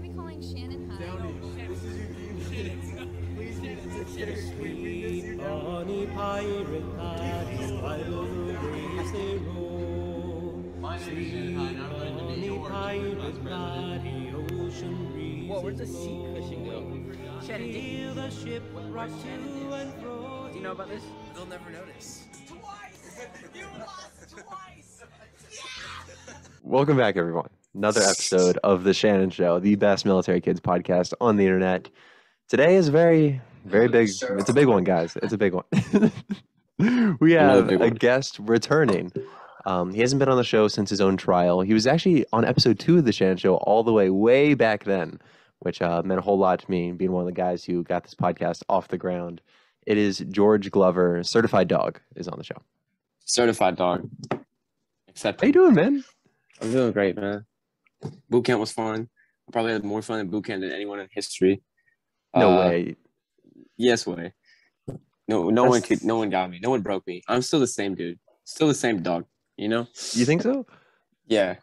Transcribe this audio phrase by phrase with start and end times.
[0.00, 1.06] Maybe calling Shannon high.
[5.44, 8.22] On a pirate party, while the
[8.70, 10.62] waves they roll.
[11.02, 11.74] Sleep on
[12.44, 15.50] a pirate party, ocean breeze.
[15.50, 16.78] Whoa, where's the seat cushion go?
[17.44, 19.28] Shanon, do Feel the ship rock to
[19.72, 20.48] and fro.
[20.52, 21.02] do you know about this?
[21.34, 22.24] They'll never notice.
[22.46, 23.26] Twice!
[23.52, 25.02] You lost twice!
[25.50, 26.34] Yeah!
[26.62, 27.48] Welcome back, everyone.
[27.74, 31.90] Another episode of The Shanon Show, the best military kids podcast on the internet.
[32.48, 34.08] Today is very, very big.
[34.08, 35.16] It's a big one, guys.
[35.22, 35.64] It's a big one.
[37.20, 39.12] we have a guest returning.
[39.66, 41.60] Um, he hasn't been on the show since his own trial.
[41.60, 44.84] He was actually on episode two of The Shanon Show all the way, way back
[44.84, 45.20] then,
[45.58, 48.02] which uh, meant a whole lot to me, being one of the guys who got
[48.02, 49.42] this podcast off the ground.
[49.86, 52.62] It is George Glover, certified dog, is on the show.
[53.26, 54.08] Certified dog.
[55.06, 56.02] Except How you doing, man?
[56.62, 57.44] I'm doing great, man.
[58.30, 59.08] Boot camp was fun.
[59.48, 61.62] I probably had more fun in boot camp than anyone in history.
[62.34, 62.96] No Uh, way.
[63.76, 64.34] Yes way.
[65.26, 66.02] No, no one could.
[66.04, 66.58] No one got me.
[66.62, 67.22] No one broke me.
[67.28, 68.18] I'm still the same dude.
[68.44, 69.24] Still the same dog.
[69.56, 69.86] You know?
[70.12, 70.66] You think so?
[71.26, 71.56] Yeah.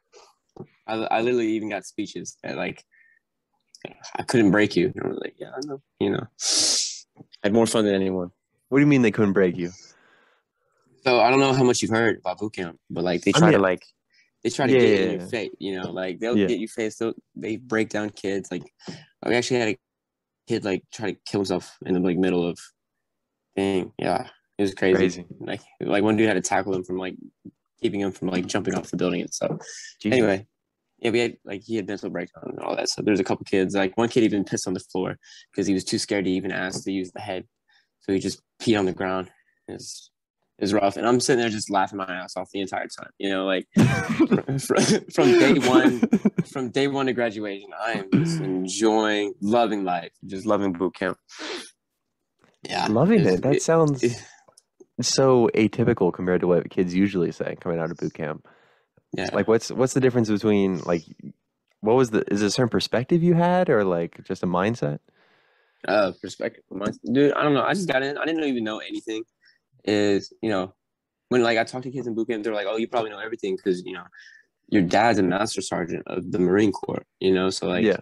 [0.88, 2.84] I, I literally even got speeches that like
[4.16, 4.92] I couldn't break you.
[4.96, 5.82] And I was like, yeah, I know.
[6.00, 6.28] You know,
[7.44, 8.32] I had more fun than anyone.
[8.70, 9.72] What do you mean they couldn't break you?
[11.04, 13.40] So I don't know how much you've heard about boot camp, but like they I
[13.40, 13.84] try mean- to like
[14.46, 15.52] they try to Yeah, get yeah, in your face.
[15.58, 16.98] You know, like they'll get you face.
[16.98, 18.52] They'll, they break down kids.
[18.52, 18.62] Like
[19.26, 19.78] we actually had a
[20.48, 22.60] kid like try to kill himself in the like middle of
[23.56, 23.92] thing.
[23.98, 24.28] Yeah,
[24.60, 24.98] it was crazy.
[24.98, 25.26] Crazy.
[25.40, 27.16] Like like one dude had to tackle him from like
[27.82, 29.58] keeping him from like jumping off the building and stuff.
[30.06, 30.46] Anyway,
[31.00, 32.90] yeah, we had like he had mental breakdown and all that.
[32.90, 33.74] So there's a couple kids.
[33.74, 35.18] Like one kid even pissed on the floor
[35.52, 37.46] because he was too scared to even ask to use the head.
[38.02, 39.32] So he just peed on the ground.
[39.68, 40.12] It's
[40.60, 43.10] it's rough, and I'm sitting there just laughing my ass off the entire time.
[43.18, 46.00] You know, like from, from day one,
[46.52, 51.18] from day one to graduation, I am just enjoying, loving life, just loving boot camp.
[52.64, 53.42] Yeah, Loving it.
[53.44, 54.22] That sounds it-
[55.02, 58.48] so atypical compared to what kids usually say coming out of boot camp.
[59.14, 59.30] yeah.
[59.34, 61.04] Like, what's what's the difference between like,
[61.82, 65.00] what was the is it a certain perspective you had or like just a mindset?
[65.88, 66.64] uh perspective
[67.14, 69.22] dude i don't know i just got in i didn't even know anything
[69.88, 70.74] is you know
[71.30, 73.20] when like i talk to kids in boot camp they're like oh you probably know
[73.20, 74.04] everything because you know
[74.70, 77.98] your dad's a master sergeant of the marine corps you know so like yeah,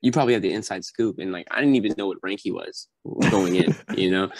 [0.00, 2.50] you probably have the inside scoop and like i didn't even know what rank he
[2.50, 2.88] was
[3.30, 4.30] going in you know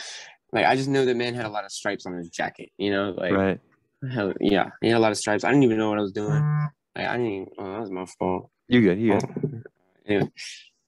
[0.53, 2.91] like i just know the man had a lot of stripes on his jacket you
[2.91, 3.61] know like right.
[4.13, 6.13] hell, yeah he had a lot of stripes i didn't even know what i was
[6.13, 6.43] doing
[6.97, 8.99] like i didn't even, oh, that was my fault You good?
[8.99, 9.65] You good?
[10.07, 10.31] anyway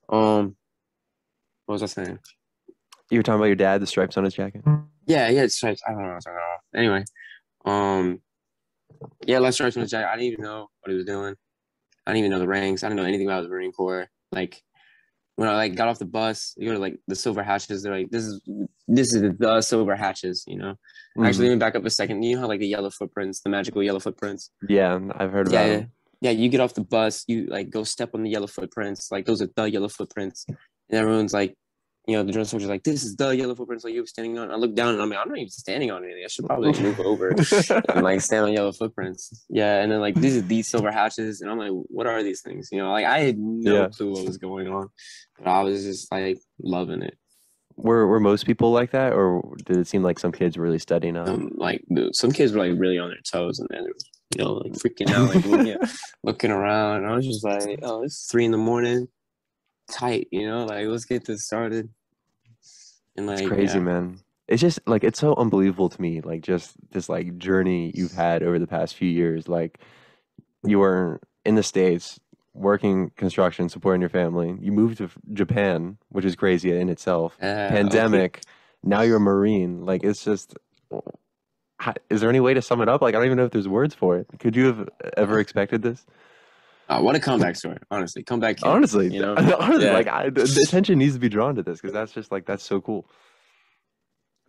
[0.09, 0.55] um
[1.65, 2.19] what was i saying
[3.09, 4.63] You were talking about your dad, the stripes on his jacket.
[5.07, 5.81] Yeah, yeah, it's stripes.
[5.87, 6.79] I don't know what I'm talking about.
[6.79, 7.03] Anyway,
[7.65, 8.21] um,
[9.25, 10.09] yeah, stripes on his jacket.
[10.09, 11.35] I didn't even know what he was doing.
[12.05, 12.83] I didn't even know the ranks.
[12.83, 14.07] I didn't know anything about the Marine Corps.
[14.31, 14.61] Like
[15.35, 17.83] when I like got off the bus, you go to like the silver hatches.
[17.83, 18.41] They're like, this is
[18.87, 20.43] this is the silver hatches.
[20.47, 20.75] You know.
[21.23, 22.23] Actually, let me back up a second.
[22.23, 24.51] You know how like the yellow footprints, the magical yellow footprints.
[24.67, 25.87] Yeah, I've heard about yeah, it.
[26.21, 26.31] yeah.
[26.31, 29.11] You get off the bus, you like go step on the yellow footprints.
[29.11, 30.57] Like those are the yellow footprints, and
[30.91, 31.55] everyone's like,
[32.07, 34.37] you know, the drone soldier's like, this is the yellow footprints like you were standing
[34.39, 34.49] on.
[34.49, 36.23] I look down and I'm like, I'm not even standing on anything.
[36.23, 37.35] I should probably move over
[37.89, 39.45] and like stand on yellow footprints.
[39.49, 42.41] Yeah, and then like these are these silver hatches, and I'm like, what are these
[42.41, 42.69] things?
[42.71, 43.87] You know, like I had no Yeah.
[43.89, 44.89] clue what was going on,
[45.37, 47.17] but I was just like loving it.
[47.75, 50.79] Were were most people like that, or did it seem like some kids were really
[50.79, 51.27] studying up?
[51.27, 53.83] Um, like dude, some kids were like really on their toes, and then
[54.35, 55.77] you know, like freaking out, like looking,
[56.23, 57.03] looking around.
[57.03, 59.07] And I was just like, oh, it's three in the morning,
[59.91, 61.89] tight, you know, like let's get this started.
[63.17, 63.83] And like, It's crazy, yeah.
[63.83, 64.19] man.
[64.47, 66.21] It's just like it's so unbelievable to me.
[66.21, 69.49] Like just this like journey you've had over the past few years.
[69.49, 69.79] Like
[70.63, 72.17] you were in the states
[72.53, 74.55] working construction, supporting your family.
[74.61, 77.37] You moved to Japan, which is crazy in itself.
[77.41, 77.75] Uh, okay.
[77.75, 78.41] Pandemic.
[78.83, 79.85] Now you're a marine.
[79.85, 80.55] Like it's just.
[82.09, 83.01] Is there any way to sum it up?
[83.01, 84.27] Like I don't even know if there's words for it.
[84.39, 86.05] Could you have ever expected this?
[86.89, 88.23] Oh, what a comeback story, honestly.
[88.23, 88.57] Comeback.
[88.57, 89.93] kid, Honestly, you know, honestly, Yeah.
[89.93, 92.45] like I, the, the attention needs to be drawn to this because that's just like
[92.45, 93.05] that's so cool.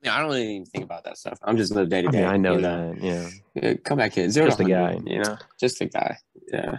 [0.03, 1.39] Yeah, I don't really even think about that stuff.
[1.43, 2.25] I'm just live day to day.
[2.25, 3.03] I know that.
[3.03, 3.29] Yeah.
[3.55, 5.01] Yeah, comeback kid, zero Just to a guy.
[5.05, 6.17] You know, just a guy.
[6.53, 6.77] Yeah.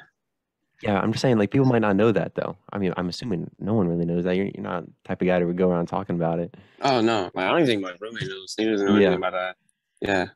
[0.82, 2.56] Yeah, I'm just saying, like, people might not know that, though.
[2.72, 4.38] I mean, I'm assuming no one really knows that.
[4.38, 6.56] You're, you're not the type of guy that would go around talking about it.
[6.82, 8.56] Oh no, like, I don't even think my roommate knows.
[8.58, 9.10] He doesn't know Yeah.
[9.16, 9.58] about that.
[10.00, 10.28] Yeah.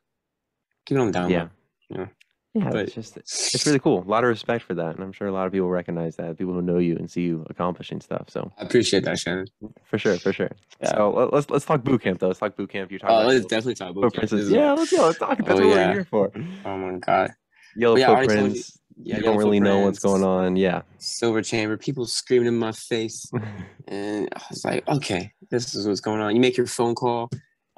[0.84, 1.30] Keep it on down.
[1.30, 1.48] Yeah.
[1.88, 2.06] Yeah.
[2.54, 4.02] Yeah, But- it's just, it's really cool.
[4.02, 4.94] A lot of respect for that.
[4.94, 7.22] And I'm sure a lot of people recognize that, people who know you and see
[7.22, 8.30] you accomplishing stuff.
[8.30, 9.48] So, I appreciate that, Shanon.
[9.84, 10.50] for sure, for sure.
[10.80, 10.94] Yeah.
[10.94, 12.28] So, let- let's let's talk boot camp, though.
[12.28, 12.90] Let's talk boot camp.
[12.92, 14.30] You're talking Oh, about let's definitely talk footprints.
[14.32, 15.02] This Yeah, let's go.
[15.06, 15.36] Let's talk.
[15.38, 15.88] That's Oh, what yeah.
[15.88, 16.30] we're here for.
[16.64, 17.32] Oh my god.
[17.76, 18.78] Yellow yeah, I already told footprints.
[19.02, 20.54] yeah, you don't really know what's going on.
[20.54, 20.82] Yeah.
[20.98, 23.28] Silver chamber, people screaming in my face.
[23.88, 26.36] and I was like, okay, this is what's going on.
[26.36, 27.30] You make your phone call.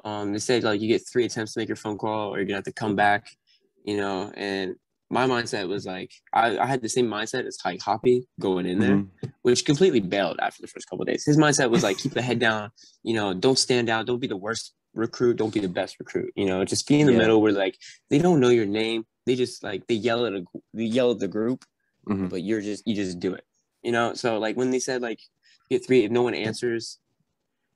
[0.05, 2.45] Um, they said like you get three attempts to make your phone call, or you're
[2.45, 3.35] gonna have to come back,
[3.87, 4.31] you know.
[4.35, 4.75] And
[5.09, 8.79] my mindset was like, I, I had the same mindset as like Hoppy going in
[8.79, 9.09] there, Mhm.
[9.41, 11.23] which completely bailed after the first couple of days.
[11.25, 12.69] His mindset was like, keep the head down,
[13.03, 16.31] you know, don't stand out, don't be the worst recruit, don't be the best recruit,
[16.35, 17.19] you know, just be in the Yeah.
[17.19, 17.77] middle where like
[18.09, 20.43] they don't know your name, they just like they yell at a
[20.73, 21.63] they yell at the group,
[22.07, 22.29] Mhm.
[22.29, 23.43] but you're just you just do it
[23.83, 25.19] you know so like when they said like
[25.69, 26.97] get three if no one answers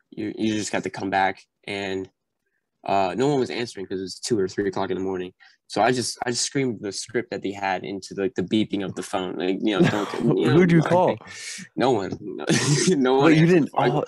[0.10, 2.10] you you just got to come back and
[2.86, 5.32] uh no one was answering because it was two or three o'clock in the morning
[5.68, 8.84] so i just i just screamed the script that they had into like the beeping
[8.84, 11.18] of the phone like you know don't you know, Who'd you I call?
[11.76, 12.46] no one no,
[12.90, 13.70] no one But you didn't.
[13.78, 14.04] I, Oh,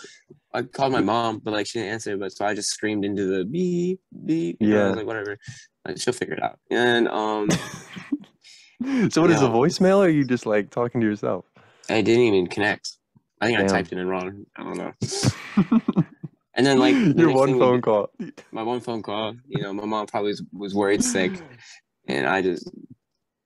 [0.54, 3.26] I called my mom but like she didn't answer but so i just screamed into
[3.26, 4.90] the beep beep I Yeah.
[4.90, 5.38] like whatever
[5.86, 7.50] like, she'll figure it out and um
[9.10, 9.98] so what is a voicemail?
[10.00, 11.46] Or are you just like talking to yourself?
[11.90, 12.98] I didn't even connect.
[13.40, 13.68] I think Damn.
[13.68, 14.46] I typed it in wrong.
[14.58, 16.03] I don't know.
[16.56, 18.12] And then like your one we phone call.
[18.52, 19.36] my one phone call.
[19.48, 21.32] You know, my mom probably was, was worried sick,
[22.08, 22.70] and I just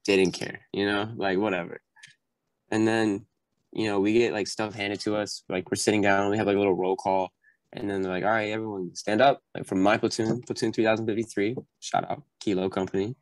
[0.03, 0.59] didn't care.
[0.73, 1.79] You know, like whatever.
[2.69, 3.25] And then
[3.71, 5.43] you know we get like stuff handed to us.
[5.47, 7.31] Like we're sitting down, we have like a little roll call,
[7.71, 10.83] and then they're like, "All right, everyone, stand up." Like from my platoon, platoon three
[10.83, 11.55] thousand fifty three.
[11.79, 13.15] Shout out Kilo Company.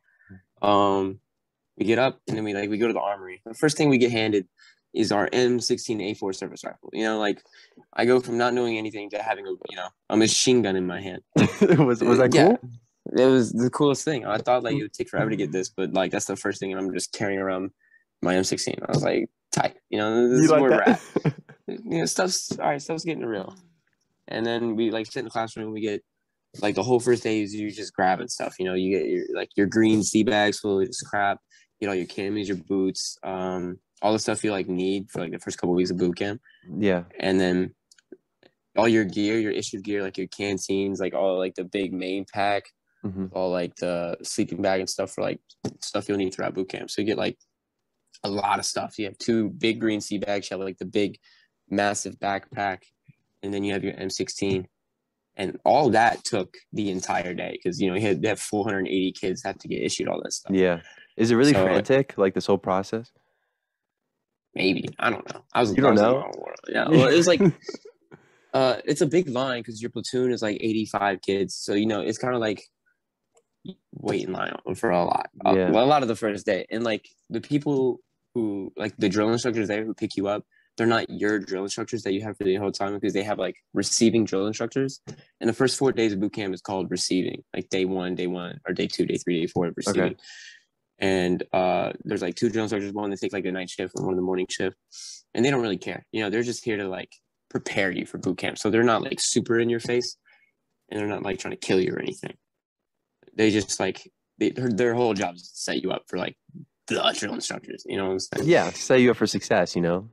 [0.62, 1.20] Um,
[1.76, 3.42] we get up and then we like we go to the armory.
[3.44, 4.46] The first thing we get handed
[4.96, 6.90] is our M16A4 service rifle.
[6.92, 7.42] You know, like
[7.94, 10.86] I go from not knowing anything to having a you know a machine gun in
[10.86, 11.22] my hand.
[11.78, 12.56] was was that Yeah.
[12.56, 12.70] cool?
[13.16, 14.26] It was the coolest thing.
[14.26, 16.58] I thought like it would take forever to get this, but like that's the first
[16.58, 17.70] thing, and I'm just carrying around
[18.22, 18.82] my M16.
[18.82, 19.76] I was like, tight.
[19.90, 21.00] You know, this You is like where we're at.
[21.68, 22.82] You know, stuff's all right.
[22.82, 23.54] Stuff's getting real.
[24.28, 25.72] And then we like sit in the classroom.
[25.72, 26.02] We get
[26.62, 28.54] like the whole first day is you just grabbing stuff.
[28.58, 31.38] You know, you get your like your green sea bags full of just crap.
[31.80, 35.32] You know, your camis, your boots, um, all the stuff you like need for like
[35.32, 36.40] the first couple weeks of boot camp
[36.78, 37.04] yeah.
[37.18, 37.74] and then
[38.76, 42.24] all your gear, your issued gear, like your canteens, like all like the big main
[42.32, 42.64] pack,
[43.02, 45.40] hmm all like the sleeping bag and stuff for like
[45.80, 46.90] stuff you'll need throughout boot camp.
[46.90, 47.38] So you get like
[48.24, 48.98] a lot of stuff.
[48.98, 51.18] You have two big green sea bags, you have like the big
[51.68, 52.78] massive backpack,
[53.42, 54.66] and then you have your M16.
[55.38, 59.12] And all that took the entire day because you know you had they have 480
[59.12, 60.54] kids have to get issued all that stuff.
[60.54, 60.80] Yeah.
[61.16, 62.16] Is it really So, frantic?
[62.16, 63.12] Like this whole process?
[64.56, 64.88] Maybe.
[64.98, 65.42] I don't know.
[65.52, 66.32] I was You don't was know?
[66.68, 67.40] Yeah, well, it was like
[68.54, 71.54] uh it's a big line because your platoon is like 85 kids.
[71.54, 72.62] So you know it's kind of like
[73.92, 75.70] wait in line for a lot uh, Yeah.
[75.70, 76.66] well, a lot of the first day.
[76.70, 78.00] And like the people
[78.34, 80.44] who like the drill instructors there who pick you up
[80.76, 83.38] they're not your drill instructors that you have for the whole time because they have
[83.38, 85.00] like receiving drill instructors.
[85.40, 88.26] And the first four days of boot camp is called receiving like day one day
[88.26, 90.16] one or day two day three day four of receiving
[90.98, 94.04] and uh there's like two drill instructors one that takes like the night shift and
[94.04, 94.76] one in the morning shift
[95.34, 97.10] and they don't really care you know they're just here to like
[97.50, 100.16] prepare you for boot camp so they're not like super in your face
[100.90, 102.34] and they're not like trying to kill you or anything
[103.34, 106.36] they just like they, their, their whole job is to set you up for like
[106.88, 108.70] the drill instructors you know what i'm saying yeah.
[108.70, 109.74] Set you up for success.
[109.76, 110.08] You know.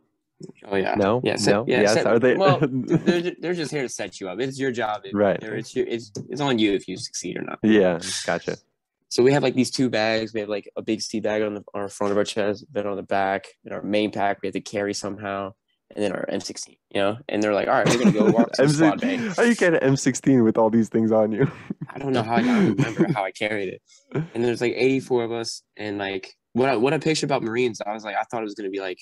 [0.66, 1.22] oh yeah No.
[1.24, 1.66] yeah set- no.
[1.68, 1.94] yeah yes.
[1.94, 2.36] set- Are they?
[2.36, 5.42] well they're, they're just here to set you up it's your job It- Right.
[5.42, 8.00] it's your, it's it's on you if you succeed or not yeah.
[8.26, 8.58] Gotcha.
[9.14, 10.34] So we have like these two bags.
[10.34, 12.66] We have like a big sea bag on the on our front of our chest,
[12.72, 15.54] then on the back, and our main pack we have to carry somehow,
[15.96, 16.70] and then our M16.
[16.90, 19.18] You know, and they're like, "All right, we're gonna go walk to the squad bay."
[19.38, 21.48] How you get an M16 with all these things on you?
[21.90, 23.84] I don't know how I, I remember how I carried it.
[24.34, 27.82] And there's like 84 of us, and like what I, what I pictured about Marines,
[27.86, 28.98] I was like, I thought it was gonna be like.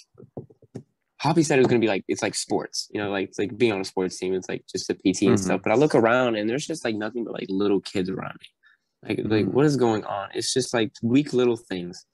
[1.21, 3.57] Hoppy said it was gonna be like it's like sports, you know, like it's like
[3.57, 4.33] being on a sports team.
[4.33, 5.39] It's like just a PT and Mhm.
[5.39, 5.61] stuff.
[5.63, 8.47] But I look around and there's just like nothing but like little kids around me.
[9.07, 9.53] Like like Mhm.
[9.53, 10.29] what is going on?
[10.33, 12.05] It's just like weak little things.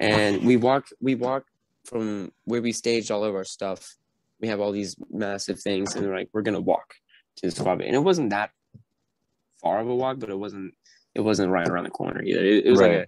[0.00, 1.44] And we walk we walk
[1.84, 3.96] from where we staged all of our stuff.
[4.40, 6.94] We have all these massive things, and we're like, we're gonna walk
[7.36, 7.86] to the squad bay.
[7.86, 8.50] And it wasn't that
[9.60, 10.74] far of a walk, but it wasn't
[11.14, 12.44] it wasn't right around the corner either.
[12.44, 13.06] It, it was like a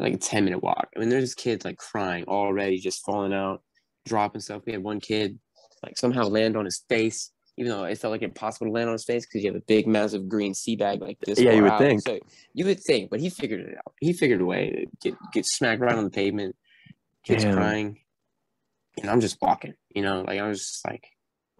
[0.00, 0.88] like a 10 minute walk.
[0.96, 3.62] I mean, there's kids like crying already, just falling out,
[4.04, 4.62] dropping stuff.
[4.66, 5.38] We had one kid
[5.84, 8.94] like somehow land on his face, even though it felt like impossible to land on
[8.94, 11.40] his face because you have a big, massive green sea bag like this.
[11.40, 11.78] Yeah, you would out.
[11.78, 12.02] think.
[12.02, 12.18] So
[12.52, 13.94] you would think, but he figured it out.
[14.00, 16.56] He figured a way to get get smacked right on the pavement.
[17.24, 17.54] Kids Damn.
[17.54, 17.98] crying,
[19.00, 19.74] and I'm just walking.
[19.94, 21.06] You know, like I was just like,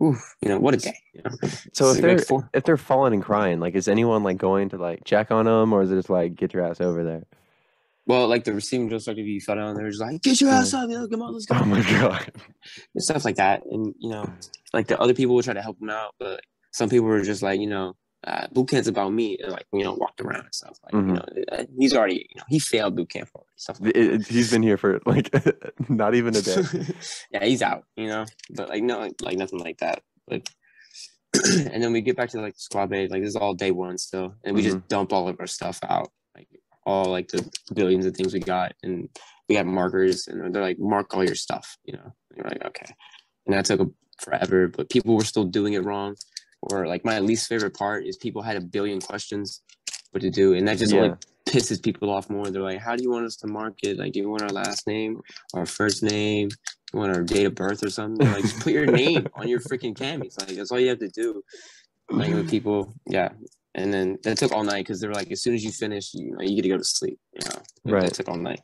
[0.03, 0.99] oof, you know, what a day.
[1.15, 1.31] You know?
[1.73, 5.05] So if they're if they're falling and crying, like, is anyone like going to like
[5.05, 7.25] check on them, or is it just like get your ass over there?
[8.07, 10.75] Well, like the receiving drill instructor, you fell down, they're just like, get your ass
[10.75, 11.57] up, you know, come on, let's go.
[11.59, 12.31] Oh my god.
[12.95, 13.63] and stuff like that.
[13.71, 14.29] And you know,
[14.73, 16.41] like the other people would try to help them out, but
[16.73, 17.95] some people were just like, you know,
[18.27, 19.37] uh, boot camp's about me.
[19.43, 20.79] And like, you know, walked around and stuff.
[20.85, 21.09] Like, Mhm.
[21.09, 23.49] you know, uh, he's already, you know, he failed boot camp already.
[23.57, 25.31] Stuff like It- it- he's been here for like
[25.89, 26.63] not even a day.
[27.31, 28.25] yeah, he's out, you know.
[28.51, 30.03] But like no, like nothing like that.
[30.27, 30.49] But
[31.73, 33.99] and then we get back to like squad bay, like this is all day one
[33.99, 36.11] still, and we just dump all of our stuff out, like
[36.87, 39.09] all like the billions of things we got, and
[39.49, 42.13] we have markers, and they're like mark all your stuff, you know.
[42.31, 42.95] And you're like okay,
[43.47, 43.87] and that took a,
[44.21, 46.17] forever, but people were still doing it wrong.
[46.63, 49.61] Or like my least favorite part is people had a billion questions
[50.13, 51.01] what to do, and that just Yeah.
[51.01, 52.49] only pisses people off more.
[52.51, 53.99] They're like, "How do you want us to mark it?
[53.99, 55.21] Like, do you want our last name,
[55.53, 56.49] our first name,
[56.93, 58.27] you want our date of birth or something?
[58.33, 60.41] Like, just put your name on your freaking camis.
[60.41, 61.43] Like, that's all you have to do."
[62.11, 63.31] Like with people, yeah.
[63.75, 66.15] And then that took all night because they were like, as soon as you finish,
[66.15, 67.19] you know, you get to go to sleep.
[67.33, 68.03] You know, Like, Right.
[68.05, 68.61] That took all night.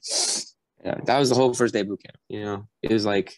[0.85, 2.17] Yeah, that was the whole first day of boot camp.
[2.29, 3.37] You know, it was like,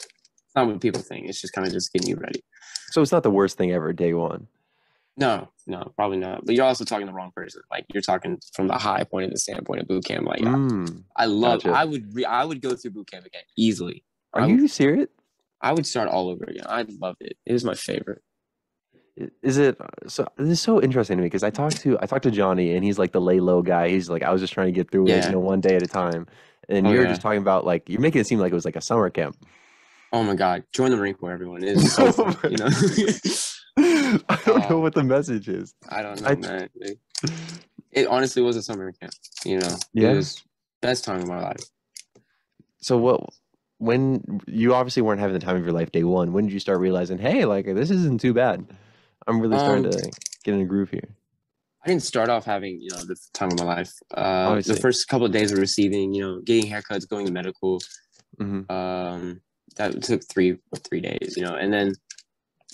[0.00, 1.28] it's not what people think.
[1.28, 2.42] It's just kind of just getting you ready.
[2.90, 4.46] So it's not the worst thing ever, day one.
[5.18, 6.46] No, no, probably not.
[6.46, 7.60] But you're also talking to the wrong person.
[7.70, 10.26] Like you're talking from the high point of the standpoint of boot camp.
[10.26, 11.02] Like I- Mm.
[11.16, 11.64] I love.
[11.64, 11.76] Gotcha.
[11.76, 12.14] I would.
[12.14, 14.04] Re- I would go through boot camp again easily.
[14.32, 15.08] Are would, you serious?
[15.60, 16.64] I would start all over again.
[16.68, 17.36] I loved it.
[17.44, 18.22] It was my favorite.
[19.42, 20.26] Is it uh, so?
[20.36, 22.84] This is so interesting to me because I talked to I talked to Johnny and
[22.84, 23.88] he's like the lay low guy.
[23.88, 25.82] He's like I was just trying to get through it, you know, one day at
[25.82, 26.26] a time.
[26.68, 27.08] And Oh, you're yeah.
[27.08, 29.36] just talking about like you're making it seem like it was like a summer camp.
[30.12, 31.62] Oh my god, join the Marine Corps, everyone.
[31.64, 32.68] It is so oh fun, you know.
[34.28, 34.80] I don't know Oh.
[34.80, 35.74] what the message is.
[35.88, 36.68] I don't know, I- man.
[36.76, 36.98] It,
[37.92, 39.12] it honestly was a summer camp.
[39.44, 40.10] You know, Yeah.
[40.10, 40.42] it was
[40.82, 41.60] best time of my life.
[42.80, 43.20] So what?
[43.78, 46.58] When you obviously weren't having the time of your life day one, when did you
[46.60, 48.66] start realizing, hey, like this isn't too bad?
[49.28, 50.10] I'm really starting Um, to
[50.44, 51.08] get in a groove here.
[51.84, 53.92] I didn't start off having you know the time of my life.
[54.12, 57.80] Uh, the first couple of days of receiving, you know, getting haircuts, going to medical.
[58.38, 59.40] hmm um
[59.76, 60.56] that took three
[60.88, 61.92] three days you know and then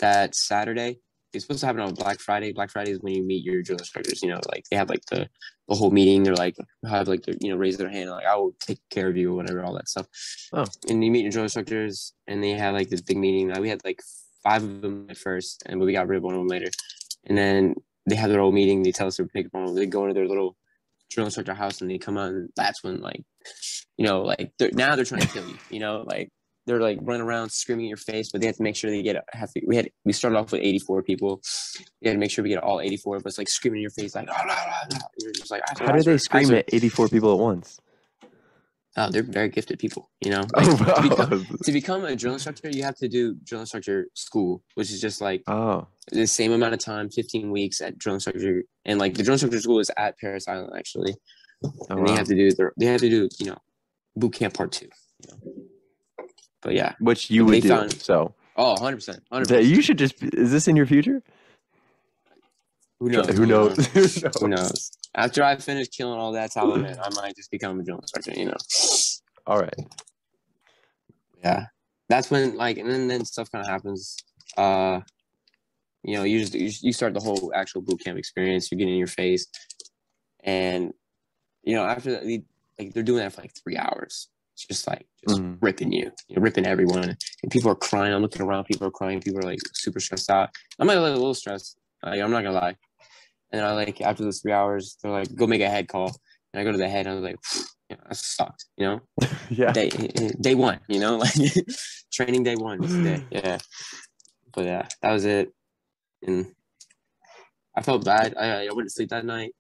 [0.01, 0.99] that saturday
[1.33, 3.79] it's supposed to happen on black friday black friday is when you meet your drill
[3.79, 5.29] instructors you know like they have like the
[5.69, 6.57] the whole meeting they're like
[6.89, 9.33] have like the you know raise their hand like i will take care of you
[9.33, 10.07] or whatever all that stuff
[10.53, 10.65] Oh.
[10.89, 13.85] and you meet your drill instructors and they had like this big meeting we had
[13.85, 14.01] like
[14.45, 16.71] five of them at first and we got rid of one of them later.
[17.27, 17.75] And then
[18.09, 18.83] they have their whole meeting.
[18.83, 20.57] They tell us to pick one they go into their little
[21.11, 23.23] drill instructor house and they come out and that's when like
[23.97, 26.05] you know like they're, now they're trying to kill you you know?
[26.07, 26.31] Like
[26.67, 29.03] they're like running around screaming in your face but they have to make sure they
[29.03, 31.41] get have to, we had we started off with 84 people.
[32.03, 33.91] We had to make sure we get all 84 of us like screaming in your
[33.91, 37.09] face like "Ah, ah, ah, ah." you're just like How do they scream at 84
[37.09, 37.81] people at once?
[38.97, 42.35] Oh they're very gifted people you know Oh, like, to, become, to become a drill
[42.35, 46.53] instructor you have to do drill instructor school which is just like Oh, the same
[46.53, 49.91] amount of time 15 weeks at drill instructor and like the drill instructor school is
[49.97, 51.15] at Parris Island actually
[51.65, 53.59] oh and they have to do their they have to do you know
[54.17, 54.87] boot camp part two
[55.21, 55.55] you know?
[56.63, 57.69] but yeah which you would do.
[57.69, 60.23] found- So oh 100 percent 100 that you should just.
[60.23, 61.21] Is this in your future?
[63.01, 63.77] who knows Who knows?
[63.89, 64.01] Who
[64.41, 67.99] who knows after i finish killing all that talent i might just become a drill
[67.99, 68.57] instructor you know.
[69.47, 69.87] All right.
[71.43, 71.67] yeah.
[72.09, 74.17] That's when like and then, then stuff kind of happens.
[74.57, 75.01] Uh
[76.03, 78.95] you know you just you, start the whole actual boot camp experience you get in
[78.95, 79.47] your face
[80.43, 80.93] and
[81.63, 82.43] you know after that they,
[82.79, 84.29] like they're doing that for like three hours.
[84.55, 85.59] It's just like just Mhm.
[85.61, 88.91] ripping you, you know, ripping everyone and people are crying i'm looking around people are
[88.91, 90.51] crying people are like super stressed out.
[90.79, 92.77] I'm like a little stressed like, i'm not gonna lie
[93.55, 96.11] and then i like after those three hours they're like go make a head call
[96.53, 97.39] and i go to the head and i was like
[97.89, 99.01] yeah, that sucked you know
[99.51, 99.73] Yeah.
[99.73, 99.91] day
[100.41, 101.35] day one, you know, like
[102.11, 102.81] training day one.
[102.81, 103.59] day, Yeah,
[104.55, 105.53] but yeah, that was it.
[106.27, 106.47] And
[107.77, 108.35] I felt bad.
[108.41, 109.53] I I went to sleep that night,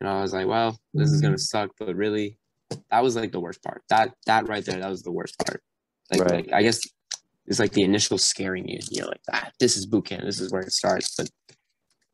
[0.00, 2.38] and I was like, "Well, this is gonna suck." But really,
[2.90, 3.82] that was like the worst part.
[3.90, 5.60] That that right there, that was the worst part.
[6.10, 6.32] Like, Right.
[6.46, 6.80] like I guess
[7.46, 8.80] it's like the initial scaring you.
[8.90, 10.24] You know, like ah, this is boot camp.
[10.24, 11.14] This is where it starts.
[11.14, 11.28] But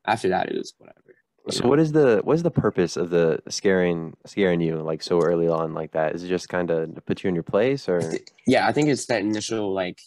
[0.05, 1.01] after that, it was whatever.
[1.51, 1.71] So know?
[1.71, 5.49] what is the what is the purpose of the scaring scaring you like so early
[5.49, 6.15] on like that?
[6.15, 8.01] Is it just kind of to put you in your place or?
[8.47, 9.99] yeah, I think it's that initial like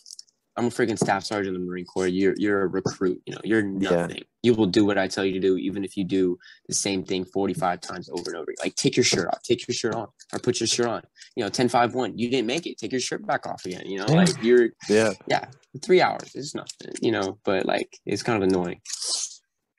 [0.57, 2.07] I'm a freaking staff sergeant in the Marine Corps.
[2.07, 3.21] You're you're a recruit.
[3.25, 3.89] You know, you're Yeah.
[4.07, 4.23] nothing.
[4.41, 6.37] You will do what I tell you to do, even if you do
[6.69, 8.53] the same thing 45 times over and over.
[8.63, 11.01] Like take your shirt off, take your shirt on, or put your shirt on.
[11.35, 12.17] You know, 10 5 1.
[12.17, 12.77] You didn't make it.
[12.77, 13.83] Take your shirt back off again.
[13.85, 15.11] You know, like you're Yeah.
[15.27, 15.47] yeah,
[15.81, 16.31] three hours.
[16.35, 16.93] It's nothing.
[17.01, 18.79] You know, but like it's kind of annoying.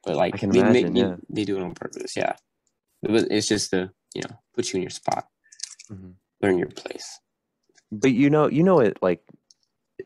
[0.07, 1.17] But like I can they, imagine, they- yeah.
[1.29, 2.17] they do it on purpose.
[2.17, 2.33] Yeah,
[3.03, 5.27] but it's just to you know put you in your spot,
[5.93, 6.15] Mhm.
[6.41, 7.21] learn your place.
[7.93, 9.21] But you know, you know it like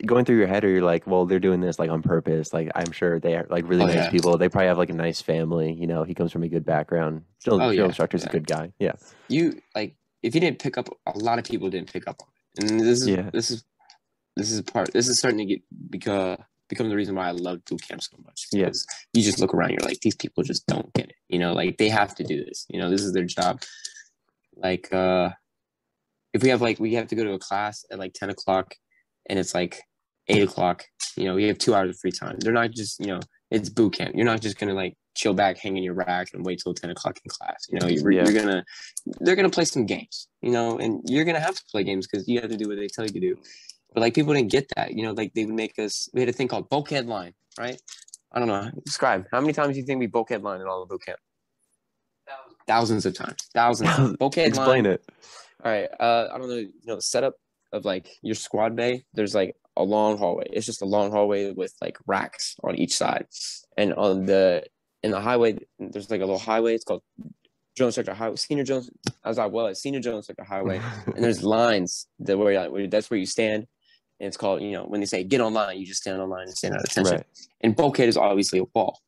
[0.07, 2.52] going through your head, or you're like, well, they're doing this like on purpose.
[2.54, 4.11] Like I'm sure they are like really Oh, nice yeah.
[4.11, 4.38] people.
[4.38, 5.73] They probably have like a nice family.
[5.73, 7.23] You know, he comes from a good background.
[7.40, 8.73] Still, Oh, yeah, instructor's a good guy.
[8.78, 8.92] Yeah.
[9.28, 12.28] you like if you didn't pick up a lot of people didn't pick up on
[12.64, 13.30] it and this is Yeah.
[13.33, 13.64] this is
[14.37, 16.38] this is part this is starting to get because
[16.70, 18.46] become the reason why I love boot camp so much.
[18.50, 21.16] Because you just look around, you're like, these people just don't get it.
[21.28, 22.64] You know, like they have to do this.
[22.70, 23.62] You know, this is their job.
[24.56, 25.30] Like, uh,
[26.32, 28.74] if we have like we have to go to a class at like 10 o'clock
[29.28, 29.82] and it's like
[30.28, 30.84] eight o'clock,
[31.16, 32.36] you know, we have two hours of free time.
[32.38, 34.14] They're not just, you know, it's boot camp.
[34.14, 36.90] You're not just gonna like chill back, hang in your rack, and wait till 10
[36.90, 37.66] o'clock in class.
[37.68, 38.24] You know, you're, Yeah.
[38.24, 38.64] you're gonna
[39.20, 42.28] they're gonna play some games, you know, and you're gonna have to play games because
[42.28, 43.36] you have to do what they tell you to do.
[43.92, 46.09] But like people didn't get that, you know, like they would make us.
[46.12, 47.80] We had a thing called bulkhead line, right?
[48.32, 48.70] I don't know.
[48.85, 51.18] Describe how many times do you think we bulkhead line in all of boot camp?
[52.66, 53.37] Thousands of times.
[53.52, 54.16] Thousands.
[54.18, 54.94] bulkhead Explain line.
[54.94, 55.04] it.
[55.64, 55.88] All right.
[55.99, 56.56] Uh, I don't know.
[56.56, 57.35] You know, the setup
[57.73, 59.04] of like your squad bay.
[59.12, 60.47] There's like a long hallway.
[60.52, 63.26] It's just a long hallway with like racks on each side,
[63.76, 64.64] and on the
[65.02, 66.75] in the highway, there's like a little highway.
[66.75, 67.02] It's called
[67.76, 68.37] Jones Sector Highway.
[68.37, 68.90] Senior Jones,
[69.25, 73.11] as I was, Senior Jones Sector Highway, and there's lines that where, like, where that's
[73.11, 73.66] where you stand.
[74.20, 76.56] And it's called, you know, when they say get online, you just stand online and
[76.56, 77.16] stand at attention.
[77.16, 77.26] right.
[77.62, 79.00] And bulkhead is obviously a wall.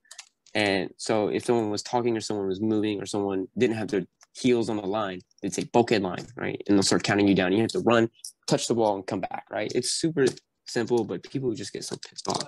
[0.54, 4.06] And so if someone was talking or someone was moving or someone didn't have their
[4.34, 6.62] heels on the line, they'd say bulkhead line, right?
[6.66, 7.52] And they'll start counting you down.
[7.52, 8.10] You have to run,
[8.46, 9.70] touch the wall, and come back, right?
[9.74, 10.24] It's super
[10.66, 12.42] simple, but people just get so pissed off.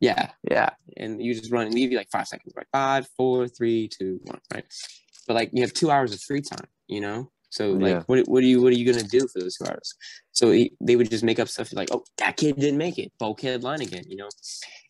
[0.00, 0.70] Yeah, yeah.
[0.96, 2.66] And you just run and leave you like five seconds, right?
[2.72, 4.64] Five, four, three, two, one, right?
[5.26, 7.30] But like you have two hours of free time, you know?
[7.54, 8.02] So like Yeah.
[8.06, 9.94] what what are you what are you gonna do for those two hours?
[10.32, 13.12] So he, they would just make up stuff like, oh, that kid didn't make it,
[13.20, 14.28] bulkhead line again, you know?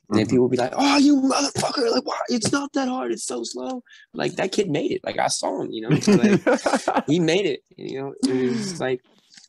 [0.08, 0.30] And then Mhm.
[0.30, 1.90] people would be like, "Oh, you motherfucker!
[1.90, 2.18] Like, why?
[2.28, 3.12] It's not that hard.
[3.12, 3.82] It's so slow."
[4.14, 5.02] Like that kid made it.
[5.04, 5.70] Like I saw him.
[5.70, 5.90] You know,
[6.22, 6.40] like
[7.06, 7.60] he made it.
[7.76, 9.00] You know, it was like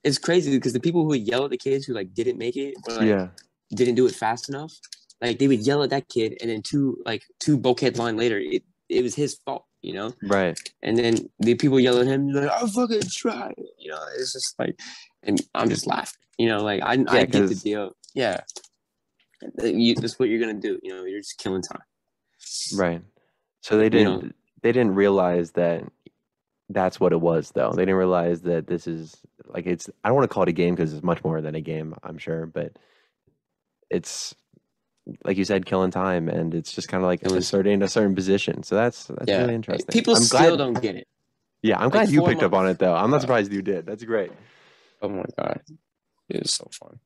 [0.04, 2.58] it's crazy because the people who would yell at the kids who like didn't make
[2.58, 3.28] it or like yeah.
[3.80, 4.74] didn't do it fast enough,
[5.22, 8.40] like they would yell at that kid, and then two like two bulkhead line later,
[8.40, 9.66] it it was his fault.
[9.86, 10.58] You know, Right.
[10.82, 14.58] and then the people yell at him like, I'll fucking tried." You know, it's just
[14.60, 14.80] like,
[15.24, 16.20] and I'm just laughing.
[16.40, 17.92] You know, like I I get the deal.
[18.16, 18.42] Yeah,
[19.62, 20.80] you, that's what you're gonna do.
[20.82, 21.84] You know, you're just killing time.
[22.76, 23.02] Right.
[23.62, 24.32] So they didn't know-
[24.64, 25.84] they didn't realize that
[26.70, 27.72] that's what it was though.
[27.72, 29.16] They didn't realize that this is
[29.46, 31.54] like it's I don't want to call it a game because it's much more than
[31.56, 32.78] a game, I'm sure, but
[33.92, 34.34] it's
[35.24, 38.16] like you said, killing time and it's just kind of like It was- a certain
[38.16, 38.64] position.
[38.64, 39.88] So that's that's yeah, really interesting.
[39.92, 41.08] People I'm still glad, don't get it.
[41.62, 42.94] Yeah, I'm like, glad you picked up on it though.
[42.96, 43.86] I'm not surprised you did.
[43.86, 44.32] That's great.
[45.02, 45.62] Oh my god,
[46.30, 47.00] it was so fun.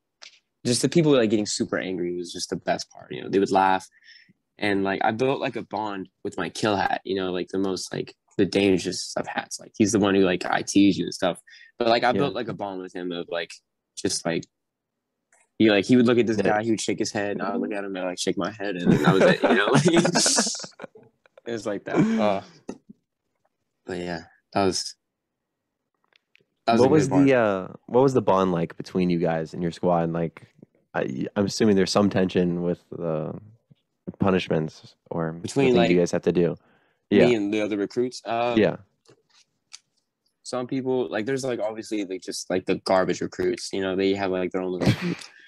[0.66, 3.12] Just the people like getting super angry was just the best part.
[3.12, 3.88] You know, they would laugh,
[4.58, 7.02] and like I built like a bond with my kill hat.
[7.06, 9.60] You know, like the most like the dangerous of hats.
[9.60, 11.40] Like he's the one who like ITs you and stuff.
[11.78, 12.14] But like I Yeah.
[12.14, 13.52] built like a bond with him of like
[13.98, 14.44] just like.
[15.60, 16.44] He like he would look at this Yeah.
[16.44, 18.38] guy, he would shake his head, and I would look at him and like shake
[18.38, 19.44] my head, and that was it.
[19.44, 19.86] You know, like,
[21.48, 21.96] it was like that.
[21.98, 22.44] Oh.
[23.86, 24.22] But yeah,
[24.54, 24.96] that was.
[26.66, 29.62] That was what was the uh what was the bond like between you guys and
[29.62, 30.14] your squad?
[30.14, 30.48] Like
[30.94, 33.34] I, I'm assuming there's some tension with the
[34.20, 36.56] punishments or Between, like, you guys have to do.
[37.10, 38.22] Yeah, me and the other recruits?
[38.24, 38.78] Uh, Yeah.
[40.44, 44.14] some people like there's like obviously like just like the garbage recruits you know they
[44.14, 44.94] have like their own little.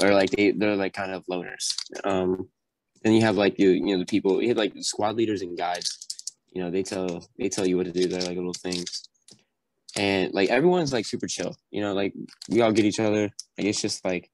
[0.00, 1.74] or like they they're like kind of loners.
[2.04, 2.48] Um
[3.02, 5.56] then you have like you you know the people you have like squad leaders and
[5.56, 6.06] guides.
[6.52, 9.08] You know they tell they tell you what to do they're like little things.
[9.96, 11.56] And like everyone's like super chill.
[11.70, 12.14] You know like
[12.48, 13.30] we all get each other.
[13.58, 14.30] Like it's just like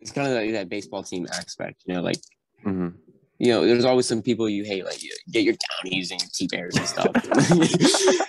[0.00, 2.18] it's kind of like that baseball team aspect you know like
[2.62, 2.88] hmm
[3.38, 6.30] you know, there's always some people you hate, like you get your downies and your
[6.32, 7.12] T bears and stuff.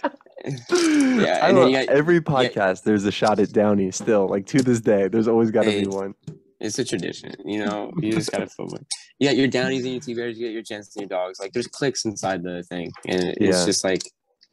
[0.46, 4.28] Yeah, you got- every podcast there's a shot at Downey still.
[4.28, 6.14] Like to this day, there's always got to Hey, be one.
[6.60, 7.92] it's a tradition, you know.
[8.02, 8.86] You just gotta film it.
[9.20, 10.38] You got your downies and your T bears.
[10.38, 11.40] You got your gents and your dogs.
[11.40, 13.66] Like there's clicks inside the thing, and it's Yeah.
[13.66, 14.02] just like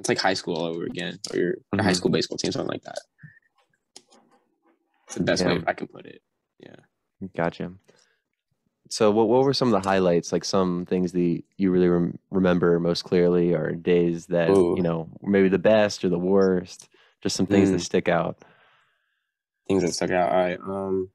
[0.00, 1.92] it's like high school all over again, or your, your high mm-hmm.
[1.92, 2.98] school baseball team, something like that.
[5.06, 6.22] It's the best way I can put it.
[6.58, 6.76] Yeah.
[7.36, 7.72] Gotcha.
[8.92, 10.32] So, what what were some of the highlights?
[10.32, 14.74] Like some things that you really rem- remember most clearly, or days that Ooh.
[14.76, 16.90] you know maybe the best or the worst?
[17.22, 17.84] Just some things that Mm.
[17.84, 18.44] stick out.
[19.66, 20.30] Things that stuck out.
[20.30, 20.58] All right.
[20.60, 21.10] Um.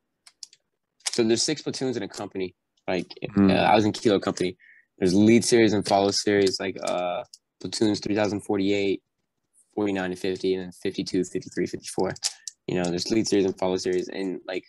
[1.11, 2.55] So there's six platoons in a company.
[2.87, 3.51] Like Hmm.
[3.51, 4.57] uh, I was in Kilo Company.
[4.97, 7.25] There's lead series and follow series, like uh
[7.61, 9.03] platoons 3048,
[9.75, 12.15] 49 and 50, and then 52, 53, 54.
[12.65, 14.65] You know, there's lead series and follow series, and like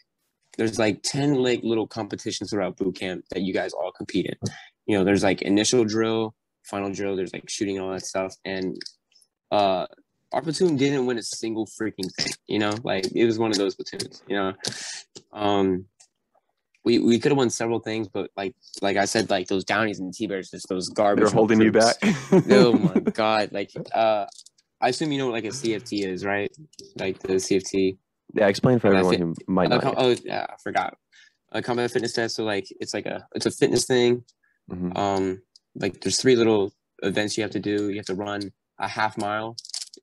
[0.59, 4.51] there's like 10 like little competitions throughout boot camp that you guys all compete in.
[4.87, 8.35] You know, there's like initial drill, final drill, there's like shooting and all that stuff.
[8.45, 8.77] And
[9.51, 9.87] uh
[10.33, 13.57] our platoon didn't win a single freaking thing, you know, like it was one of
[13.57, 14.53] those platoons, you know.
[15.33, 15.87] Um
[16.85, 20.01] we, we could have won several things, but like like I said, like those downies
[20.01, 21.25] and T bears, just those garbage.
[21.25, 21.97] They're holding you back.
[22.51, 23.53] oh my god!
[23.53, 24.25] Like, uh,
[24.81, 26.51] I assume you know what like a CFT is, right?
[26.97, 27.99] Like the CFT.
[28.35, 29.83] Yeah, explain for everyone who might not.
[29.83, 30.97] com- oh yeah, I forgot.
[31.53, 32.37] a combat fitness test.
[32.37, 34.23] So like it's like a it's a fitness thing.
[34.71, 34.97] Mhm.
[34.99, 35.43] Um,
[35.75, 37.89] like there's three little events you have to do.
[37.89, 39.57] You have to run a half mile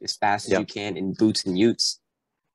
[0.04, 0.60] as fast as Yep.
[0.62, 2.00] you can in boots and utes.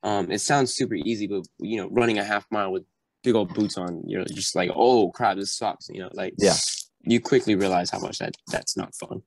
[0.03, 2.85] Um, it sounds super easy, but you know, running a half mile with
[3.23, 5.89] big old boots on, you're just like, oh crap, this sucks.
[5.89, 6.55] You know, like Yeah.
[7.03, 9.23] you quickly realize how much that that's not fun.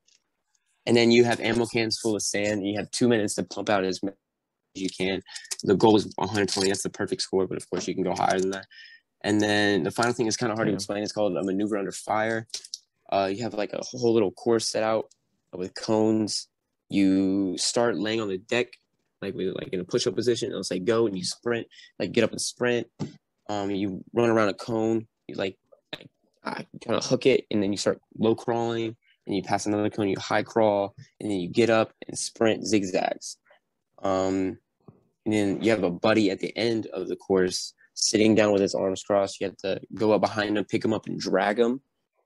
[0.86, 2.60] And then you have ammo cans full of sand.
[2.60, 4.02] And you have two minutes to pump out as
[4.76, 5.22] you can.
[5.64, 6.68] The goal is 120.
[6.68, 8.68] That's the perfect score, but of course you can go higher than that.
[9.22, 11.02] And then the final thing is kind of hard to explain.
[11.02, 12.48] It's called a maneuver under fire.
[13.12, 15.06] Uh, you have like a whole little course set out
[15.54, 16.48] with cones.
[16.90, 18.68] You start laying on the deck,
[19.22, 20.50] like with like in a push-up position.
[20.50, 21.68] It'll say go, and you sprint,
[22.00, 22.88] like get up and sprint.
[23.50, 25.08] Um, you run around a cone.
[25.28, 25.58] You like,
[25.98, 26.10] like
[26.44, 29.90] uh, kind of hook it, and then you start low crawling, and you pass another
[29.90, 30.10] cone.
[30.10, 33.38] You high crawl, and then you get up and sprint zigzags.
[34.02, 34.58] Um,
[35.26, 38.62] and then you have a buddy at the end of the course sitting down with
[38.62, 39.40] his arms crossed.
[39.40, 41.82] You have to go up behind him, pick him up, and drag him.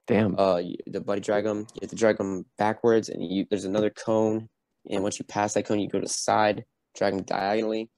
[0.08, 0.36] Damn.
[0.38, 1.68] Uh, the buddy drag him.
[1.74, 4.50] You have to drag him backwards, and you there's another cone.
[4.90, 6.64] And once you pass that cone, you go to the side,
[6.96, 7.90] drag him diagonally,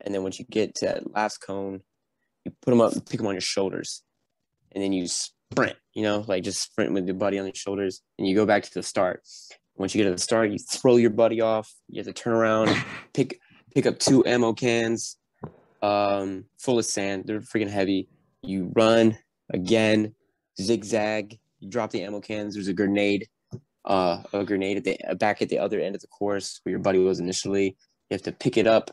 [0.00, 1.80] and then once you get to that last cone,
[2.44, 4.02] you put him up, and pick him on your shoulders,
[4.72, 5.76] and then you sprint.
[5.92, 8.62] You know, like just sprint with your buddy on your shoulders, and you go back
[8.62, 9.22] to the start.
[9.74, 11.74] Once you get to the start, you throw your buddy off.
[11.88, 12.70] You have to turn around,
[13.12, 13.40] pick
[13.76, 15.18] pick up two ammo cans,
[15.82, 17.24] um, full of sand.
[17.26, 18.08] They're freaking heavy.
[18.40, 19.18] You run
[19.52, 20.14] again,
[20.58, 21.38] zigzag.
[21.60, 22.54] You drop the ammo cans.
[22.54, 23.28] There's a grenade,
[23.84, 26.80] uh, a grenade at the back at the other end of the course where your
[26.80, 27.76] buddy was initially.
[28.08, 28.92] You have to pick it up.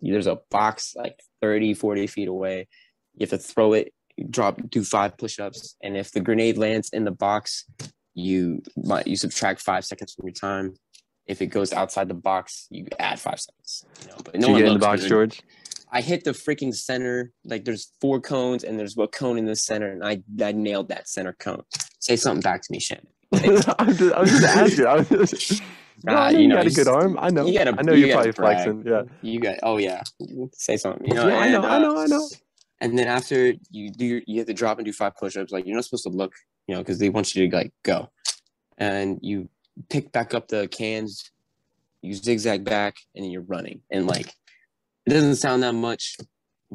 [0.00, 2.68] There's a box like 30, 40 feet away.
[3.16, 3.92] You have to throw it,
[4.30, 7.64] drop, do five push-ups, and if the grenade lands in the box,
[8.14, 10.74] you might you subtract five seconds from your time.
[11.26, 13.84] If it goes outside the box, you add five seconds.
[14.02, 15.40] You know, but no Did you one get in the box, box, 'cause George?
[15.92, 17.32] I hit the freaking center.
[17.44, 20.88] Like there's four cones and there's a cone in the center, and I I nailed
[20.88, 21.62] that center cone.
[22.00, 23.06] Say something back to me, Shanon.
[23.78, 24.86] I'm just, I was just asking.
[24.88, 25.62] I was just,
[26.04, 27.16] no, I you you know, got a good arm.
[27.20, 27.46] I know.
[27.46, 28.56] you gotta- I know you you're probably brag.
[28.64, 28.84] flexing.
[28.86, 29.02] Yeah.
[29.22, 30.02] You got oh yeah.
[30.54, 31.06] Say something.
[31.06, 31.28] You know.
[31.28, 32.28] Yeah, I know, and, I uh, know, I know.
[32.80, 35.52] And then after you do, your, you have to drop and do five push-ups.
[35.52, 36.32] Like you're not supposed to look,
[36.66, 38.08] you know, because they want you to like go,
[38.78, 39.48] and you
[39.88, 41.30] pick back up the cans,
[42.02, 43.80] you zigzag back, and then you're running.
[43.90, 44.28] And like,
[45.06, 46.16] it doesn't sound that much.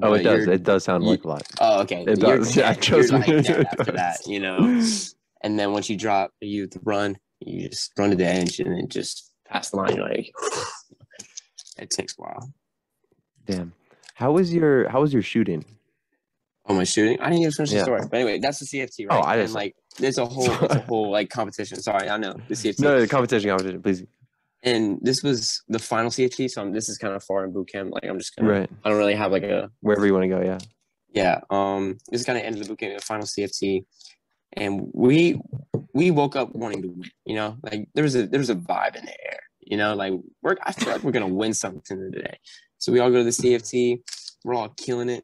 [0.02, 0.48] Oh, it does.
[0.48, 1.44] It does sound you- like a lot.
[1.62, 2.02] Oh, okay.
[2.02, 2.56] It You're does.
[2.58, 3.20] Yeah, trust me.
[3.20, 4.58] like, after that, you know.
[5.42, 7.18] And then once you drop, you run.
[7.40, 10.00] You just run to the edge and then just pass the line.
[10.00, 10.34] Like,
[11.78, 12.52] it takes a while.
[13.46, 13.74] Damn.
[14.16, 15.64] How was your How was your shooting?
[16.68, 17.20] Oh, my shooting!
[17.20, 17.80] I didn't even finish Yeah.
[17.80, 18.02] the story.
[18.10, 19.18] But anyway, that's the CFT, right?
[19.18, 19.22] Oh?
[19.22, 21.80] I and just- like, there's a whole, it's a whole like competition.
[21.82, 22.80] Sorry, I know the CFT.
[22.80, 24.04] No, the competition, competition, please.
[24.64, 27.70] And this was the final CFT, so I'm, this is kind of far in boot
[27.72, 27.92] camp.
[27.94, 28.50] Like, I'm just gonna.
[28.50, 28.70] Right.
[28.84, 30.42] I don't really have like a Wherever you want to go.
[30.42, 30.58] Yeah.
[31.14, 33.86] yeah um this is kind of end of the boot camp the final cft
[34.54, 35.40] and we
[35.94, 38.56] we woke up wanting to win you know like there was a there was a
[38.56, 42.12] vibe in the air you know like we're i feel like we're gonna win something
[42.12, 42.38] today
[42.80, 44.00] so we all go to the cft
[44.44, 45.24] we're all killing it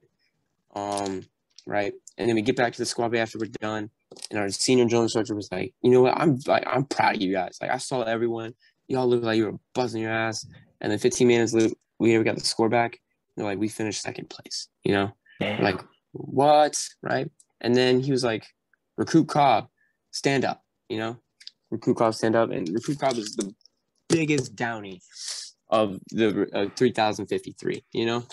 [0.75, 1.21] um
[1.67, 3.89] right and then we get back to the squad bay after we're done
[4.29, 7.21] and our senior drill instructor was like you know what i'm like i'm proud of
[7.21, 8.53] you guys like i saw everyone
[8.88, 10.45] y'all look like you were buzzing your ass
[10.81, 12.99] and then 15 minutes later we never got the score back
[13.36, 15.63] they're like we finished second place you know Damn.
[15.63, 16.79] like, what?
[17.01, 17.29] Right?
[17.62, 18.45] And then he was like,
[18.97, 19.67] recruit Cobb,
[20.12, 21.17] stand up, you know?
[21.71, 22.51] Recruit Cobb, stand up.
[22.51, 23.53] And recruit Cobb is the
[24.07, 25.01] biggest downy
[25.69, 28.23] of the uh, 3053, you know?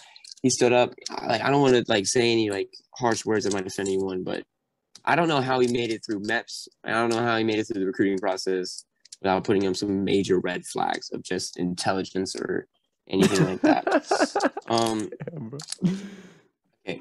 [0.43, 0.95] He stood up.
[1.27, 4.23] Like, I don't want to like say any like harsh words that might offend anyone,
[4.25, 4.45] but
[5.05, 6.69] I don't know how he made it through MEPS.
[6.85, 8.85] I don't know how he made it through the recruiting process
[9.21, 12.67] without putting him some major red flags of just intelligence or
[13.09, 14.53] anything like that.
[14.69, 15.09] Um,
[16.87, 17.01] okay,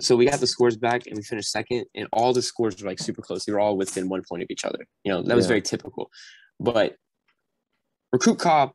[0.00, 2.88] so we got the scores back and we finished second and all the scores were
[2.88, 5.36] like super close they were all within one point of each other you know that
[5.36, 5.48] was Yeah.
[5.48, 6.10] very typical
[6.58, 6.96] but
[8.12, 8.70] recruit cobb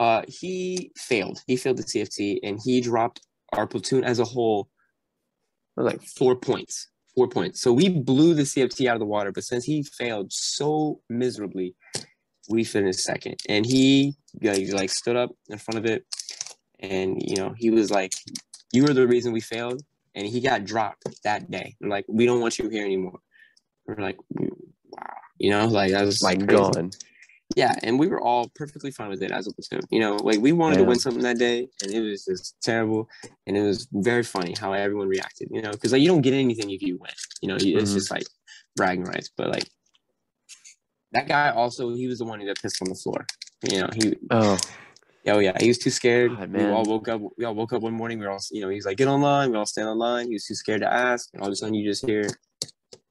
[0.00, 3.22] uh he failed he failed the cft and he dropped
[3.54, 4.68] our platoon as a whole
[5.76, 9.44] like four points four points so we blew the cft out of the water but
[9.44, 11.76] since he failed so miserably
[12.50, 14.16] we finished second and he
[14.72, 16.04] like stood up in front of it
[16.80, 18.12] and you know he was like
[18.72, 19.82] you were the reason we failed
[20.14, 21.76] and he got dropped that day.
[21.80, 23.20] They're like, we don't want you here anymore.
[23.86, 24.18] We're like,
[24.90, 25.06] wow,
[25.38, 26.72] you know, like I was Like crazy.
[26.74, 26.90] gone.
[27.56, 29.80] Yeah, and we were all perfectly fine with it as a platoon.
[29.90, 33.08] You know, like we wanted to win something that day, and it was just terrible.
[33.46, 35.48] And it was very funny how everyone reacted.
[35.50, 37.10] You know, because like you don't get anything if you win.
[37.42, 37.98] You know, you it's mm-hmm.
[37.98, 38.26] just like
[38.76, 39.30] bragging rights.
[39.36, 39.68] But like
[41.12, 43.26] that guy also, he was the one who got pissed on the floor.
[43.68, 44.56] You know, he Oh,
[45.26, 46.34] Oh yeah, he was too scared.
[46.36, 47.20] God, we all woke up.
[47.36, 48.18] We all woke up one morning.
[48.18, 50.28] We were all, you know, he's like, "Get online." We all stand online.
[50.28, 52.22] He was too scared to ask, and all of a sudden, you just hear,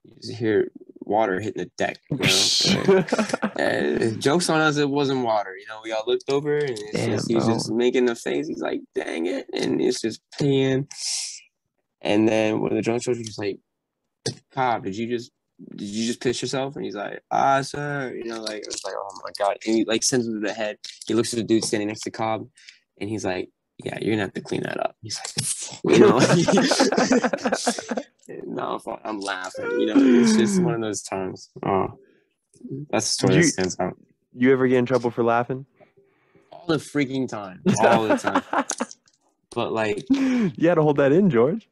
[0.04, 0.72] you just hear
[1.10, 1.98] water hitting the deck.
[2.10, 3.04] You know,
[3.60, 5.54] Uh, jokes on us, it wasn't water.
[5.54, 8.48] You know, we all looked over, and Damn, just, he's just making the face.
[8.48, 10.90] He's like, "Dang it!" and it's just peeing.
[12.00, 13.58] And then one of the drunk soldiers was like,
[14.52, 15.30] "Cobb, did you just?"
[15.76, 16.74] Did you just piss yourself?
[16.74, 18.14] And he's like, ah, sir.
[18.16, 19.58] You know, like, it was like, oh my God.
[19.66, 20.78] And he like sends him to the head.
[21.06, 22.48] He looks at the dude standing next to Cobb
[22.98, 23.50] and he's like,
[23.84, 24.96] yeah, you're gonna have to clean that up.
[25.02, 25.34] He's like,
[25.84, 26.18] you know,
[28.46, 29.70] no, I'm laughing.
[29.80, 31.50] You know, it's just one of those times.
[31.64, 31.98] Oh,
[32.90, 33.96] that's the story You- that stands out
[34.32, 35.66] you ever get in trouble for laughing?
[36.52, 38.42] all the freaking time, all the time.
[39.52, 41.68] But like, you had to hold that in, George.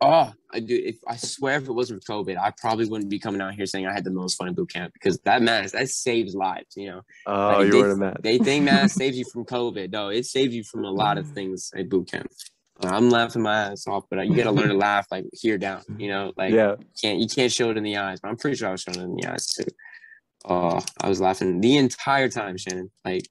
[0.00, 0.80] oh, I do.
[0.84, 3.66] If I swear, if it wasn't for COVID, I probably wouldn't be coming out here
[3.66, 6.76] saying I had the most fun in boot camp because that mask that saves lives.
[6.76, 7.00] You know.
[7.26, 8.18] Oh, Like, you they- were a mad.
[8.22, 9.90] They think mask saves you from COVID.
[9.90, 12.30] No, it saves you from a lot of things at boot camp.
[12.82, 15.26] Uh, I'm laughing my ass off, but uh, you got to learn to laugh like
[15.32, 15.82] here down.
[15.96, 16.72] You know, like yeah.
[16.78, 18.20] you can't you can't show it in the eyes.
[18.20, 19.64] But I'm pretty sure I was showing it in the eyes too.
[20.44, 22.90] Oh, I was laughing the entire time, Shanon.
[23.04, 23.28] Like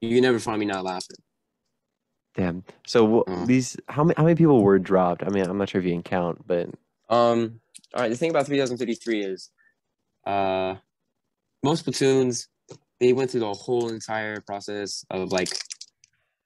[0.00, 1.16] you never find me not laughing.
[2.34, 2.64] Damn.
[2.86, 3.46] So Mm.
[3.46, 5.24] these how many how many people were dropped?
[5.24, 6.68] I mean, I'm not sure if you can count, but
[7.08, 7.60] Um,
[7.94, 8.08] all right.
[8.08, 9.50] The thing about 3053 is,
[10.24, 10.76] uh,
[11.62, 12.48] most platoons
[13.00, 15.50] they went through the whole entire process of like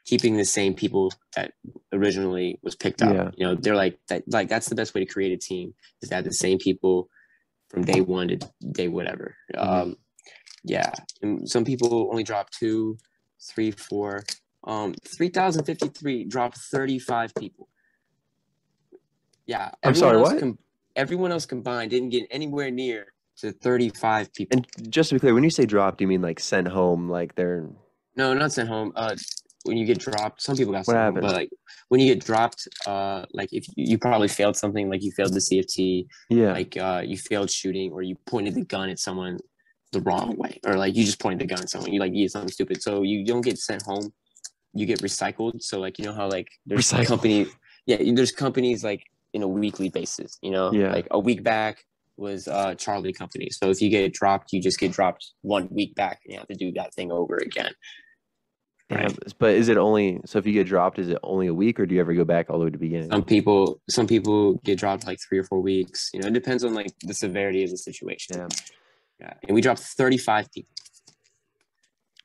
[0.07, 1.53] keeping the same people that
[1.93, 3.13] originally was picked up.
[3.13, 3.31] Yeah.
[3.37, 4.23] You know, they're like that.
[4.29, 7.09] Like that's the best way to create a team is to have the same people
[7.69, 8.39] from day one to
[8.73, 9.35] day whatever.
[9.55, 9.67] Mhm.
[9.67, 9.97] Um,
[10.65, 10.93] yeah.
[11.23, 12.97] And some people only drop two,
[13.41, 14.23] three, four.
[14.65, 17.69] Um, 3053 dropped 35 people.
[19.47, 19.67] Yeah.
[19.83, 20.41] I'm everyone sorry, else what?
[20.41, 20.59] com-
[20.97, 24.57] everyone else combined didn't get anywhere near to 35 people.
[24.59, 27.35] and just to be clear, when you say dropped, you mean like sent home, like
[27.35, 27.69] they're
[28.17, 28.93] No, not sent home.
[28.97, 29.15] Uh,
[29.67, 31.23] when you get dropped, some people got What happened?
[31.23, 31.51] but like
[31.89, 35.33] when you get dropped, uh, like if you, you probably failed something, like you failed
[35.35, 36.53] the CFT, yeah.
[36.53, 39.39] like uh, you failed shooting, or you pointed the gun at someone
[39.93, 42.25] the wrong way, or like you just pointed the gun at someone, you like you
[42.25, 44.13] did something stupid, so you don't get sent home,
[44.75, 45.63] you get recycled.
[45.63, 47.07] So like you know how like there's Recycled.
[47.07, 47.47] company,
[47.87, 49.03] yeah, there's companies like
[49.33, 50.93] in a weekly basis, you know, Yeah.
[50.93, 51.85] like a week back
[52.17, 53.51] was uh Charlie Company.
[53.51, 56.49] So if you get dropped, you just get dropped one week back, and you have
[56.49, 57.73] to do that thing over again.
[58.89, 61.87] But is it only so if you get dropped, is it only a week, or
[61.87, 63.11] do you ever go back all the way to the beginning?
[63.11, 66.11] Some people, some people get dropped like three or four weeks.
[66.15, 68.37] You know, it depends on like the severity of the situation.
[68.39, 68.49] Yeah.
[69.21, 70.75] Yeah, and we dropped 35 people.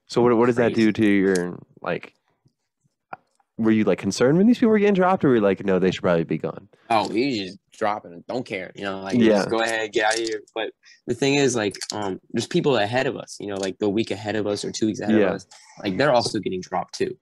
[0.07, 2.13] So what what does that do to your like?
[3.61, 5.79] Were you like concerned when these people were getting dropped, or were you like, no,
[5.79, 6.67] they should probably be gone?
[6.89, 8.25] Oh, we just dropping it.
[8.27, 8.71] Don't care.
[8.75, 9.29] You know, like Yeah.
[9.37, 10.41] just go ahead, get out of here.
[10.55, 10.71] But
[11.07, 13.37] the thing is, like, um, there's people ahead of us.
[13.39, 15.27] You know, like the week ahead of us or two weeks ahead Yeah.
[15.27, 15.45] of us.
[15.83, 17.15] Like they're also getting dropped too.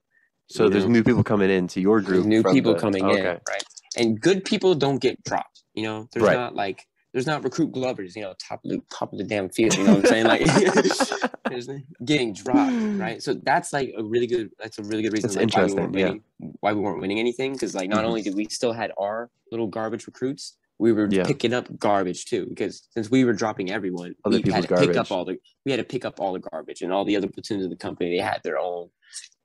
[0.48, 0.90] So there's know?
[0.92, 2.26] new people coming into your There's group.
[2.26, 3.20] new people the- coming okay.
[3.20, 3.62] in, right?
[3.96, 5.62] And good people don't get dropped.
[5.74, 6.34] You know, there's Right.
[6.36, 8.14] not like there's not recruit glovers.
[8.16, 9.76] You know, top of the top of the damn field.
[9.76, 10.26] You know what I'm saying?
[10.26, 10.42] Like,
[12.04, 13.22] getting dropped, right?
[13.22, 14.50] So that's like a really good.
[14.58, 16.04] That's a really good reason That's like, why we weren't yeah.
[16.06, 16.22] winning.
[16.60, 18.08] Why we weren't winning anything because like not Mhm.
[18.08, 21.24] only did we still had our little garbage recruits, we were Yeah.
[21.24, 24.76] picking up garbage too because since we were dropping everyone, Other we had to pick
[24.78, 24.96] garbage.
[24.96, 27.28] up all the we had to pick up all the garbage and all the other
[27.28, 28.10] platoons of the company.
[28.16, 28.88] They had their own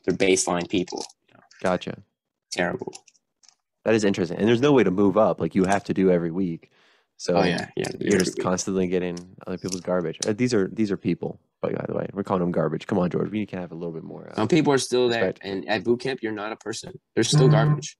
[0.06, 1.04] their baseline people.
[1.64, 2.04] Gotcha.
[2.52, 2.94] Terrible.
[3.84, 5.40] That is interesting, and there's no way to move up.
[5.42, 6.72] Like you have to do every week.
[7.18, 7.88] So Oh yeah, yeah.
[8.00, 10.18] you're just constantly getting other people's garbage.
[10.28, 11.40] Uh, these are these are people.
[11.62, 12.86] By the way, we're calling them garbage.
[12.86, 13.32] Come on, George.
[13.32, 14.30] We can have a little bit more.
[14.30, 15.40] Uh, Some people are still there, Respect.
[15.44, 17.00] and at boot camp, you're not a person.
[17.16, 17.98] There's still garbage.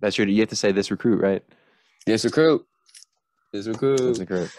[0.00, 0.24] that's true.
[0.24, 1.42] You have to say this recruit, right?
[2.06, 2.64] This recruit.
[3.52, 3.98] This recruit.
[3.98, 4.50] This recruit.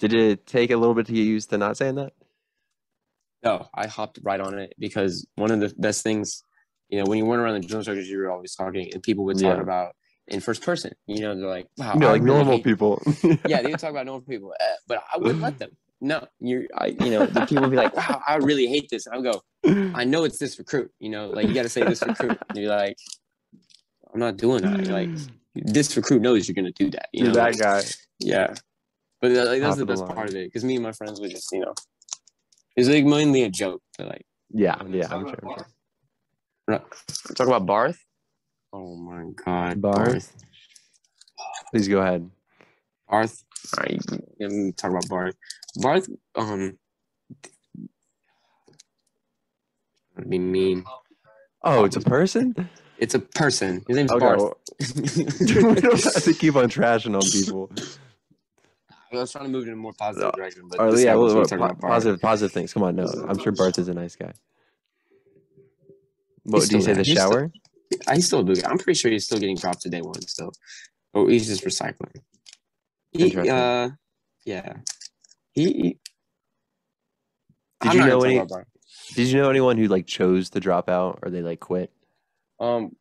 [0.00, 2.12] Did it take a little bit to get used to not saying that?
[3.42, 6.44] No, I hopped right on it because one of the best things,
[6.90, 9.24] you know, when you went around the drill instructors, you were always talking, and people
[9.24, 9.62] would talk Yeah.
[9.62, 9.94] about
[10.30, 10.92] in first person.
[11.06, 13.02] You know, they're like, "Wow, You know, like really normal hate-" people.
[13.46, 15.70] Yeah, they would talk about normal people, uh, but I wouldn't let them.
[16.00, 19.06] No, you're, I, you know, the people would be like, "Wow, I really hate this,"
[19.06, 19.42] and I'll go,
[19.94, 22.38] "I know it's this recruit." You know, like you got to say this recruit.
[22.48, 22.96] And you're like,
[24.12, 25.10] "I'm not doing that." You're like,
[25.54, 27.08] this recruit knows you're gonna do that.
[27.12, 27.82] You You're know, that like, guy.
[28.18, 28.54] Yeah,
[29.20, 30.14] but uh, like, that's the the best line.
[30.14, 31.74] part of it because me and my friends would just, you know,
[32.76, 33.82] it's like mainly a joke.
[33.98, 35.38] But like, Yeah, yeah, I'm sure.
[35.42, 35.64] I'm
[36.68, 36.82] sure.
[37.34, 37.98] Talk about Barth.
[38.72, 40.36] Oh my god, Barth?
[41.70, 42.30] Please go ahead.
[43.08, 43.44] Barth.
[43.76, 44.00] All right,
[44.40, 45.36] let me talk about Barth.
[45.76, 46.08] Barth.
[46.34, 46.78] Um,
[50.16, 50.84] would be mean.
[51.62, 52.54] Oh, it's a person.
[52.98, 53.82] It's a person.
[53.86, 54.38] His name's Okay, Barth.
[54.40, 54.56] well,
[55.74, 57.70] we don't have to keep on trashing on people.
[59.12, 60.32] I was trying to move in a more positive No.
[60.32, 62.52] direction, but Or yeah, guy well, wants me well, to talk po- about positive, positive
[62.52, 62.72] things.
[62.72, 64.32] Come on, no, I'm sure Barth is a nice guy.
[66.44, 66.92] What do you say?
[66.92, 67.52] The He's still- shower?
[68.06, 68.54] I still do.
[68.64, 70.20] I'm pretty sure he's still getting dropped to day one.
[70.22, 70.50] So,
[71.14, 72.22] oh, he's just recycling.
[73.12, 73.90] He, uh,
[74.44, 74.76] yeah.
[75.52, 75.64] He.
[75.64, 75.98] he
[77.80, 78.42] Did I'm you know any?
[79.14, 81.92] Did you know anyone who like chose to drop out or they like quit?
[82.60, 82.94] Um,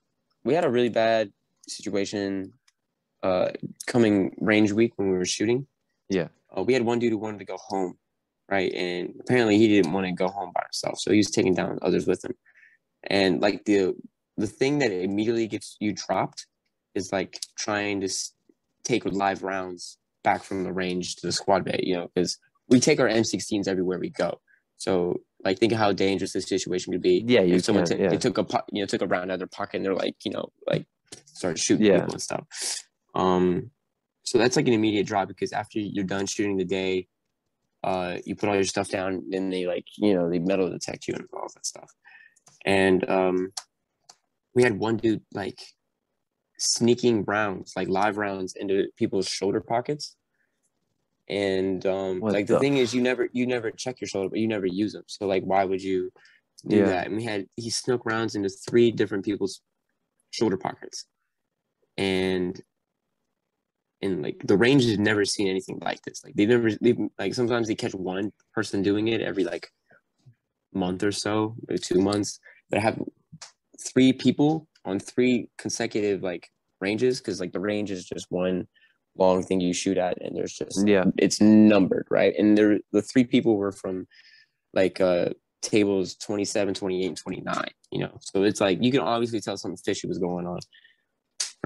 [0.44, 1.32] we had a really bad
[1.68, 2.54] situation.
[3.22, 3.50] Uh,
[3.86, 5.68] coming range week when we were shooting.
[6.08, 6.30] Yeah.
[6.56, 7.98] Uh, we had one dude who wanted to go home,
[8.50, 8.74] right?
[8.74, 11.80] And apparently he didn't want to go home by himself, so he was taking down
[11.82, 12.34] others with him.
[13.04, 13.94] And like the
[14.40, 16.48] the thing that immediately gets you dropped
[16.96, 18.34] is like trying to s-
[18.84, 22.38] take live rounds back from the range to the squad bay, you know, because
[22.70, 24.40] we take our M16s everywhere we go.
[24.78, 27.24] So like think of how dangerous this situation could be.
[27.28, 28.10] Yeah, you if someone can, took yeah.
[28.10, 29.96] they took a po- you know took a round out of their pocket and they're
[29.96, 30.86] like you know like
[31.26, 32.00] start shooting Yeah.
[32.00, 32.46] people and stuff.
[33.16, 33.72] Um,
[34.24, 37.08] so that's like an immediate drop because after you're done shooting the day,
[37.84, 41.08] uh, you put all your stuff down, and they like you know they metal detect
[41.08, 41.92] you and all that stuff.
[42.66, 43.52] And um,
[44.60, 45.58] we had one dude like
[46.58, 50.18] sneaking rounds, like live rounds, into people's shoulder pockets.
[51.30, 54.28] And um, What like the, the thing is, you never you never check your shoulder,
[54.28, 55.04] but you never use them.
[55.08, 56.12] So like, why would you
[56.68, 56.88] do Yeah.
[56.88, 57.08] that?
[57.08, 59.62] And we had he snuck rounds into three different people's
[60.32, 61.06] shoulder pockets,
[61.98, 62.62] and
[64.02, 66.22] and like the range has never seen anything like this.
[66.26, 69.70] Like they never they like sometimes they catch one person doing it every like
[70.74, 72.42] month or so, or two months.
[72.70, 73.00] But I have
[73.80, 76.50] three people on three consecutive like
[76.82, 78.68] ranges because like the range is just one
[79.18, 81.06] long thing you shoot at, and there's just Yeah.
[81.18, 82.34] it's numbered right.
[82.38, 84.08] And there the three people were from
[84.74, 85.30] like uh
[85.62, 89.76] tables 27 28 and 29 you know so it's like you can obviously tell something
[89.84, 90.58] fishy was going on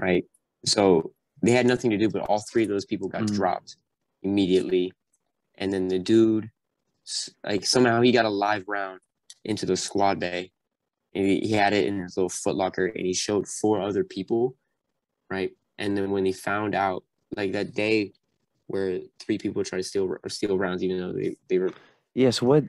[0.00, 0.24] right
[0.66, 3.34] so they had nothing to do but all three of those people got Mhm.
[3.36, 3.76] dropped
[4.24, 4.92] immediately
[5.58, 6.50] and then the dude
[7.44, 8.98] like somehow he got a live round
[9.44, 10.50] into the squad bay
[11.14, 14.56] he, he had it in his little footlocker and he showed four other people
[15.30, 17.04] right and then when they found out
[17.36, 18.12] like that day
[18.66, 21.72] where three people tried to steal or steal rounds even though they, they were
[22.14, 22.40] Yes.
[22.42, 22.64] what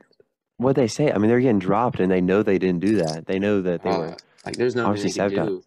[0.57, 1.11] what they say?
[1.11, 3.25] I mean, they're getting dropped, and they know they didn't do that.
[3.27, 4.17] They know that they uh, were.
[4.45, 5.61] like there's nothing they could do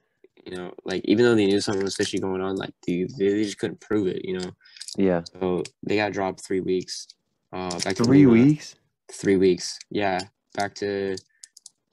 [0.47, 3.43] you know like even though they knew something was fishy going on like they, they
[3.45, 4.51] just couldn't prove it you know
[4.97, 5.23] Yeah.
[5.41, 7.07] so they got dropped three weeks
[7.53, 8.33] uh back Three Lima.
[8.33, 8.77] weeks.
[9.12, 10.21] three weeks yeah
[10.55, 11.17] back to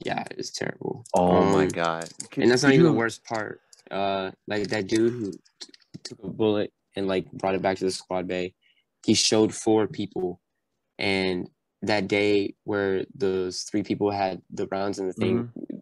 [0.03, 2.09] yeah it's terrible Oh my Um, god.
[2.31, 3.61] Could- and that's not even you- the worst part.
[3.91, 5.69] Uh, like that dude who t-
[6.03, 8.53] took a bullet and like brought it back to the squad bay.
[9.05, 10.41] He showed four people,
[10.97, 11.47] and
[11.83, 15.77] that day where those three people had the rounds and the thing, Mm-hmm.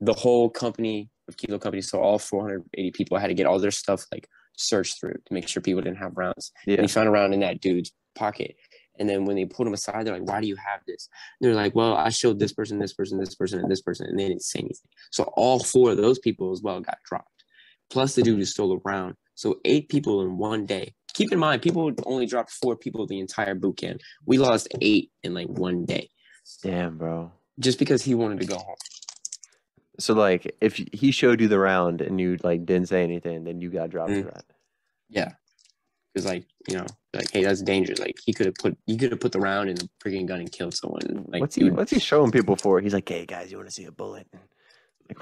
[0.00, 3.70] the whole company of Kilo Company, so all 480 people had to get all their
[3.70, 6.52] stuff like searched through to make sure people didn't have rounds.
[6.66, 6.74] Yeah.
[6.74, 8.54] And he found a round in that dude's pocket.
[8.98, 11.08] And then when they pulled him aside, they're like, "Why do you have this?"
[11.40, 14.06] And they're like, "Well, I showed this person, this person, this person, and this person,
[14.08, 17.44] and they didn't say anything." So all four of those people as well got dropped,
[17.90, 19.16] plus the dude who stole a round.
[19.34, 20.94] So eight people in one day.
[21.14, 24.00] Keep in mind, people only dropped four people the entire boot camp.
[24.26, 26.10] We lost eight in like one day
[26.62, 27.32] Damn, bro.
[27.58, 28.76] just because he wanted to go home.
[29.98, 33.62] So like, if he showed you the round and you like didn't say anything, then
[33.62, 34.24] you got dropped Mm.
[34.24, 34.44] for that.
[35.08, 35.32] Yeah,
[36.16, 37.98] because like you know, like hey, that's dangerous.
[37.98, 40.40] Like he could have put he could have put the round in the freaking gun
[40.40, 41.26] and killed someone.
[41.28, 41.68] Like what's he?
[41.70, 42.80] What's he showing people for?
[42.80, 44.26] He's like, "Hey guys, you want to see a bullet?"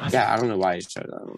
[0.00, 1.36] Like, yeah, I don't know why he showed that.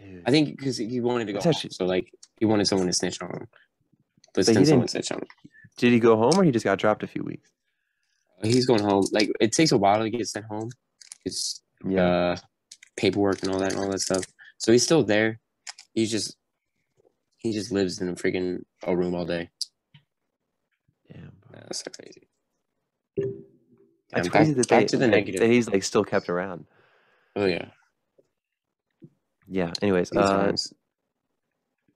[0.00, 0.22] dude.
[0.26, 1.50] I think because he wanted to go home.
[1.50, 3.46] actually- so like he wanted someone to snitch on him,
[4.34, 5.28] but But someone snitched on him.
[5.76, 7.50] Did he go home or he just got dropped a few weeks?
[8.42, 9.04] He's going home.
[9.12, 10.70] Like it takes a while to get sent home.
[11.26, 12.06] It's Yeah.
[12.06, 12.36] uh,
[12.96, 14.24] paperwork and all that and all that stuff.
[14.56, 15.38] So he's still there.
[15.92, 16.36] He's just
[17.40, 19.50] he just lives in a freaking a room all day.
[21.12, 21.54] Damn, bro.
[21.54, 22.28] Yeah, that's so crazy.
[24.12, 25.40] That's Yeah, crazy back- that back they to the that- negative.
[25.40, 26.66] that he's like still kept around.
[27.36, 27.66] Oh yeah.
[29.48, 29.72] Yeah.
[29.82, 30.72] Anyways, uh, times.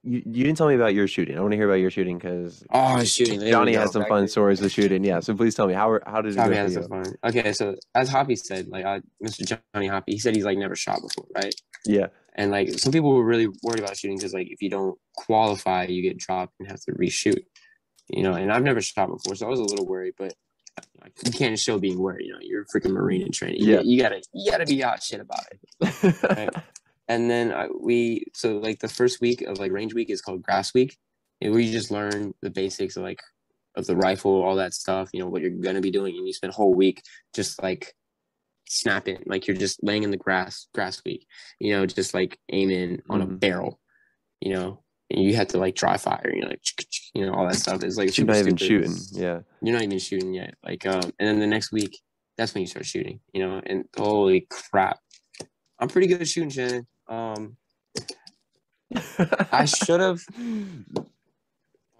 [0.02, 1.36] you, you didn't tell me about your shooting.
[1.36, 3.38] I want to hear about your shooting because oh, shooting.
[3.40, 5.04] There Johnny had some Back fun to- stories with shooting.
[5.04, 5.20] Yeah.
[5.20, 7.14] So please tell me how how did it Hoppy go has some fun.
[7.24, 9.58] Okay, so as Hoppy said, like I, Mr.
[9.74, 11.54] Johnny Hoppy, he said he's like never shot before, right?
[11.84, 12.06] Yeah.
[12.36, 15.84] And like some people were really worried about shooting because like if you don't qualify,
[15.84, 17.44] you get dropped and have to reshoot.
[18.08, 20.34] You know, and I've never shot before, so I was a little worried, but
[21.00, 22.26] like, you can't show being worried.
[22.26, 23.60] You know, you're a freaking Marine in training.
[23.60, 23.80] You- Yeah.
[23.82, 26.22] you, gotta you gotta be hot shit about it.
[26.22, 26.50] Right.
[27.06, 30.40] And then I, we so like the first week of like range week is called
[30.42, 30.96] grass week,
[31.42, 33.20] and where you just learn the basics of like
[33.74, 35.10] of the rifle, all that stuff.
[35.12, 37.02] You know what you're gonna be doing, and you spend a whole week
[37.34, 37.94] just like
[38.66, 41.26] snapping, like you're just laying in the grass, grass week.
[41.60, 43.40] You know, just like aiming on a Mhm.
[43.40, 43.80] barrel.
[44.40, 46.30] You know, and you have to like dry fire.
[46.34, 46.62] You know, like
[47.14, 48.96] you know all that stuff is like You're not even stupid shooting.
[49.12, 49.40] Yeah.
[49.62, 50.54] you're not even shooting yet.
[50.64, 51.98] Like, um, and then the next week
[52.36, 53.60] that's when you start shooting, you know.
[53.64, 54.98] And holy crap,
[55.78, 56.86] I'm pretty good at shooting, Shanon.
[57.08, 57.56] Um,
[59.52, 60.20] I should have.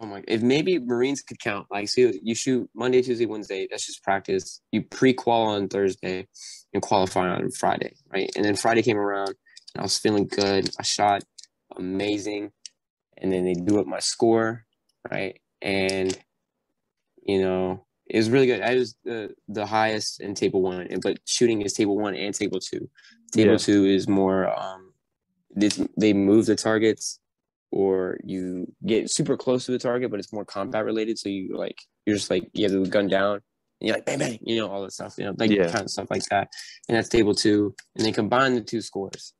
[0.01, 0.23] Oh my!
[0.27, 3.69] If maybe Marines could count, like, so you shoot Monday, Tuesday, Wednesday.
[3.71, 4.61] That's just practice.
[4.73, 6.27] You pre-qual on Thursday
[6.73, 8.31] and qualify on Friday, right?
[8.35, 10.71] And then Friday came around, and I was feeling good.
[10.79, 11.23] I shot
[11.77, 12.51] amazing,
[13.19, 14.65] and then they do up my score,
[15.11, 15.39] right?
[15.63, 16.17] And
[17.23, 18.63] you know, it was really good.
[18.63, 22.59] I was the the highest in table one, but shooting is table one and table
[22.59, 22.89] two.
[23.33, 23.59] Table Yeah.
[23.59, 24.93] two is more um,
[25.51, 27.21] this, they move the targets,
[27.75, 31.19] or you get super close to the target, but it's more combat related.
[31.19, 33.43] So you like you're just like you have the gun down, and
[33.81, 35.73] you're like bang bang, you know all that stuff, you know, like Yeah.
[35.73, 36.53] kind of stuff like that.
[36.89, 39.35] And that's table two, and they combine the two scores.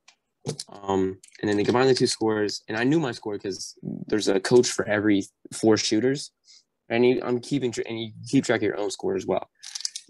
[0.67, 3.73] Um, and then they combine the two scores, and I knew my score because
[4.07, 5.23] there's a coach for every
[5.53, 6.31] four shooters,
[6.89, 9.49] and you, I'm keeping tr- and you keep track of your own score as well.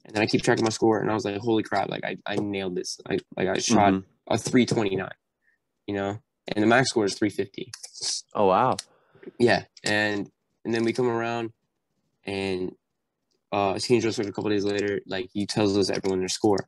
[0.03, 1.89] And then I keep track of my score, and I was like, "Holy crap!
[1.89, 2.99] Like I, I nailed this!
[3.07, 4.03] Like like I shot Mhm.
[4.27, 5.09] a 329,
[5.87, 6.17] you know,
[6.47, 7.71] and the max score is 350.
[8.33, 8.75] Oh wow.
[9.39, 10.29] Yeah, and
[10.63, 11.51] and then we come around,
[12.25, 12.71] and
[13.51, 16.67] uh, senior drill sergeant a couple days later, like he tells us everyone their score,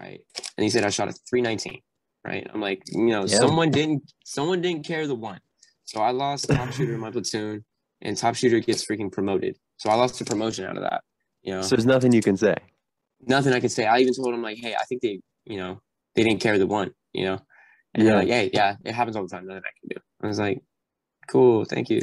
[0.00, 0.20] right?
[0.56, 1.80] And he said I shot a 319,
[2.24, 2.46] right?
[2.52, 3.38] I'm like, you know, Yeah.
[3.38, 5.40] someone didn't someone didn't care the one,
[5.84, 7.64] so I lost top shooter in my platoon,
[8.00, 9.56] and top shooter gets freaking promoted.
[9.76, 11.02] So I lost the promotion out of that,
[11.42, 11.60] you know.
[11.62, 12.56] So there's nothing you can say.
[13.20, 13.86] nothing I can say.
[13.86, 15.80] I even told him like, hey, I think they, you know,
[16.14, 17.40] they didn't care the one, you know,
[17.98, 18.10] and Yeah.
[18.12, 19.46] they're like, hey, yeah, it happens all the time.
[19.46, 19.96] Nothing I can do.
[20.22, 20.62] I was like,
[21.28, 22.00] cool, thank you,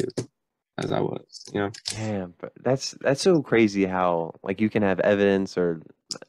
[0.78, 1.72] as I was, you know.
[1.89, 5.82] Damn, but that's that's so crazy how like you can have evidence or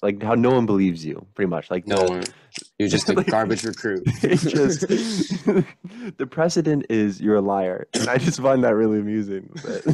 [0.02, 2.24] like how no one believes you pretty much like No the- one,
[2.78, 4.02] you're just a Like- garbage recruit.
[4.22, 4.80] it just
[6.18, 9.84] the precedent is you're a liar and i just find that really amusing but,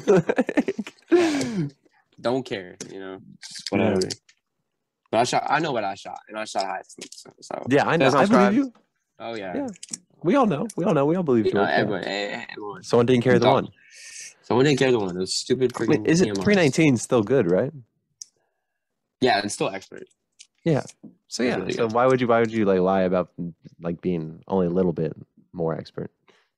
[2.20, 3.18] Don't care, you know,
[3.70, 4.00] whatever.
[5.10, 5.44] But I shot.
[5.48, 6.82] I know what I shot, and I shot high.
[6.86, 8.72] So, so yeah i know i believe you
[9.22, 9.68] oh yeah, Yeah.
[10.22, 11.76] we all know we all know we all believe you know, George, yeah.
[11.76, 12.82] everyone, eh, everyone.
[12.82, 13.64] someone didn't carry the Dog.
[13.64, 13.68] one
[14.42, 15.14] Someone didn't carry the one.
[15.16, 15.88] Those stupid I freaking.
[15.88, 16.44] mean, is it TMRs.
[16.44, 17.72] 319 still good right
[19.20, 20.04] Yeah, it's still expert.
[20.64, 20.82] Yeah.
[21.28, 21.94] So yeah Really so good.
[21.94, 23.30] why would you why would you like lie about
[23.80, 25.12] like being only a little bit
[25.52, 26.10] more expert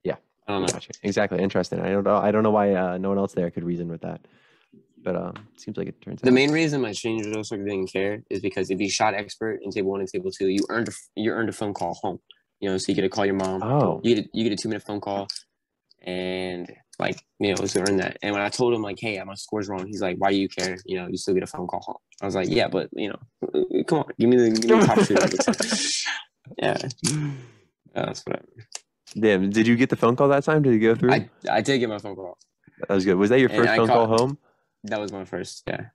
[0.03, 0.15] Yeah.
[0.47, 0.67] I don't know.
[0.67, 0.93] Gotcha.
[1.03, 1.39] Exactly.
[1.41, 1.79] Interesting.
[1.81, 2.17] I don't know.
[2.17, 4.21] I don't know why uh, no one else there could reason with that,
[5.03, 6.31] but um, seems like it turns The out.
[6.31, 9.61] The main reason my stranger drill sergeant didn't care is because if you shot expert
[9.63, 12.19] in table one and table two, you earned a, you earned a phone call home.
[12.59, 13.61] You know, so you get to call your mom.
[13.63, 14.01] Oh.
[14.03, 15.27] You get a, you get a two minute phone call,
[16.03, 18.17] and like you know, to earn that.
[18.21, 20.47] And when I told him like, hey, my score's wrong, he's like, why do you
[20.47, 20.77] care?
[20.85, 21.97] You know, you still get a phone call home.
[22.21, 24.87] I was like, yeah, but you know, come on, give me the give me the
[24.87, 26.77] top yeah,
[27.93, 28.45] that's whatever.
[29.17, 29.49] Damn.
[29.49, 30.61] Did you get the phone call that time?
[30.61, 31.13] Did it go through?
[31.13, 32.37] I I did get my phone call.
[32.79, 33.15] that was good.
[33.15, 34.37] Was that your and first I phone call home?
[34.85, 35.63] That was my first.
[35.67, 35.85] Yeah.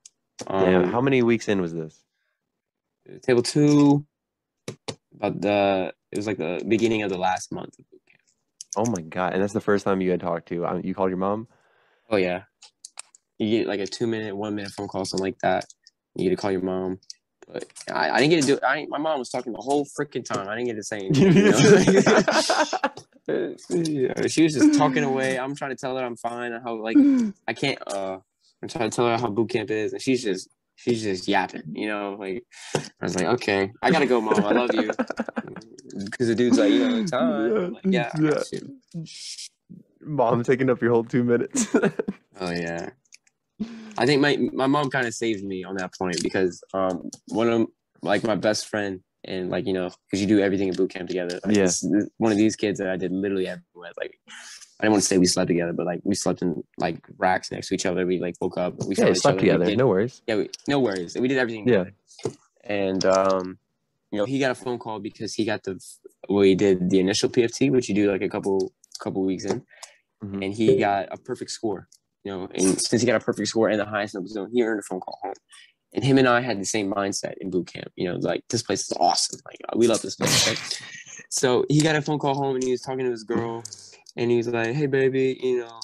[0.49, 0.85] Damn.
[0.85, 2.03] Um, How many weeks in was this?
[3.23, 4.07] table two
[5.15, 8.23] about the it was like the beginning of the last month of boot camp.
[8.77, 9.33] Oh my god!
[9.35, 10.67] And that's the first time you had talked to.
[10.67, 11.49] Um, you called your mom.
[12.11, 12.43] Oh yeah.
[13.39, 15.65] You get like a two minute, one minute phone call, something like that.
[16.15, 16.99] You get to call your mom.
[17.47, 20.25] But I, I didn't get to do I my mom was talking the whole freaking
[20.25, 20.49] time.
[20.49, 21.37] I didn't get to say anything.
[21.37, 21.57] You know?
[24.29, 25.39] she was just talking away.
[25.39, 26.97] I'm trying to tell her I'm fine and how like
[27.49, 28.19] I can't uh
[28.63, 31.75] I'm trying to tell her how boot camp is and she's just she's just yapping,
[31.75, 32.45] you know, like
[32.75, 34.45] I was like, okay, I gotta go, mom.
[34.45, 34.91] I love you.
[36.05, 37.57] Because the dude's like, you know, time.
[37.57, 38.11] I'm like, yeah,
[38.53, 39.03] you.
[40.03, 41.67] Mom taking up your whole two minutes.
[42.43, 42.89] Oh yeah.
[43.99, 47.51] I think my my mom kind of saved me on that point because um one
[47.51, 47.67] of
[48.01, 51.07] like my best friend and like you know because you do everything in boot camp
[51.07, 51.39] together.
[51.45, 51.65] Like, Yeah.
[51.65, 53.93] this- this- one of these kids that I did literally everything with.
[53.99, 54.19] Like
[54.79, 57.53] I didn't want to say we slept together, but like we slept in like racks
[57.53, 58.07] next to each other.
[58.07, 58.83] We like woke up.
[58.87, 59.67] We yeah, saw you each slept together.
[59.67, 60.23] did- No worries.
[60.27, 61.15] yeah, we, no worries.
[61.19, 61.69] We did everything.
[61.69, 61.85] Yeah.
[61.85, 61.95] together.
[62.65, 63.59] And um,
[64.11, 65.79] you know, he got a phone call because he got the
[66.29, 69.63] well, he did the initial PFT, which you do like a couple couple weeks in,
[70.23, 70.45] Mhm.
[70.45, 71.89] and he got a perfect score.
[72.25, 74.51] You know, and since he got a perfect score and the highest in the zone,
[74.53, 75.33] he earned a phone call home.
[75.95, 77.89] And him and I had the same mindset in boot camp.
[77.97, 79.41] You know, like this place is awesome.
[79.47, 80.47] Like we love this place.
[80.47, 80.83] right?
[81.31, 83.63] so he got a phone call home and he was talking to his girl,
[84.17, 85.81] and he was like, "Hey, baby, you know,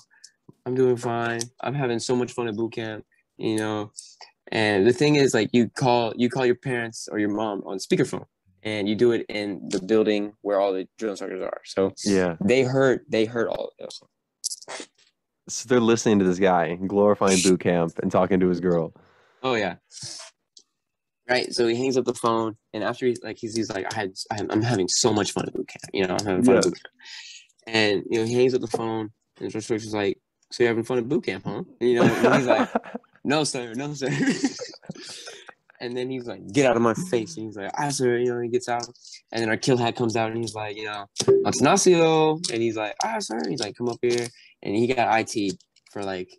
[0.67, 1.41] I'm doing fine.
[1.61, 3.05] I'm having so much fun at boot camp.
[3.39, 3.93] You know,
[4.53, 7.79] and the thing is, like, you call you call your parents or your mom on
[7.79, 8.27] speakerphone,
[8.63, 11.61] and you do it in the building where all the drill instructors are.
[11.65, 12.37] So Yeah.
[12.45, 14.01] they heard they heard all of this.
[15.49, 18.93] So they're listening to this guy glorifying boot camp and talking to his girl.
[19.43, 19.77] Oh yeah.
[21.29, 21.53] Right.
[21.53, 24.13] So he hangs up the phone, and after he like he's, he's like, I had
[24.31, 25.83] I'm I'm having so much fun at boot camp.
[25.93, 26.59] You know, I'm having fun Yeah.
[26.59, 26.95] at boot camp.
[27.69, 30.19] And you know, he hangs up the phone, and the instructor's like,
[30.53, 32.69] "So you're having fun at boot camp, huh?" And, you know, and he's like,
[33.27, 34.09] "No, sir, no, sir."
[35.81, 37.37] And then he's like, get out of my face.
[37.37, 38.87] And he's like, ah, sir, you know, he gets out.
[39.33, 41.07] And then our kill hat comes out and he's like, you know,
[41.45, 42.51] Atanasio.
[42.53, 43.39] And he's like, ah, sir.
[43.49, 44.27] he's like, come up here.
[44.63, 45.59] And he got IT
[45.93, 46.31] for like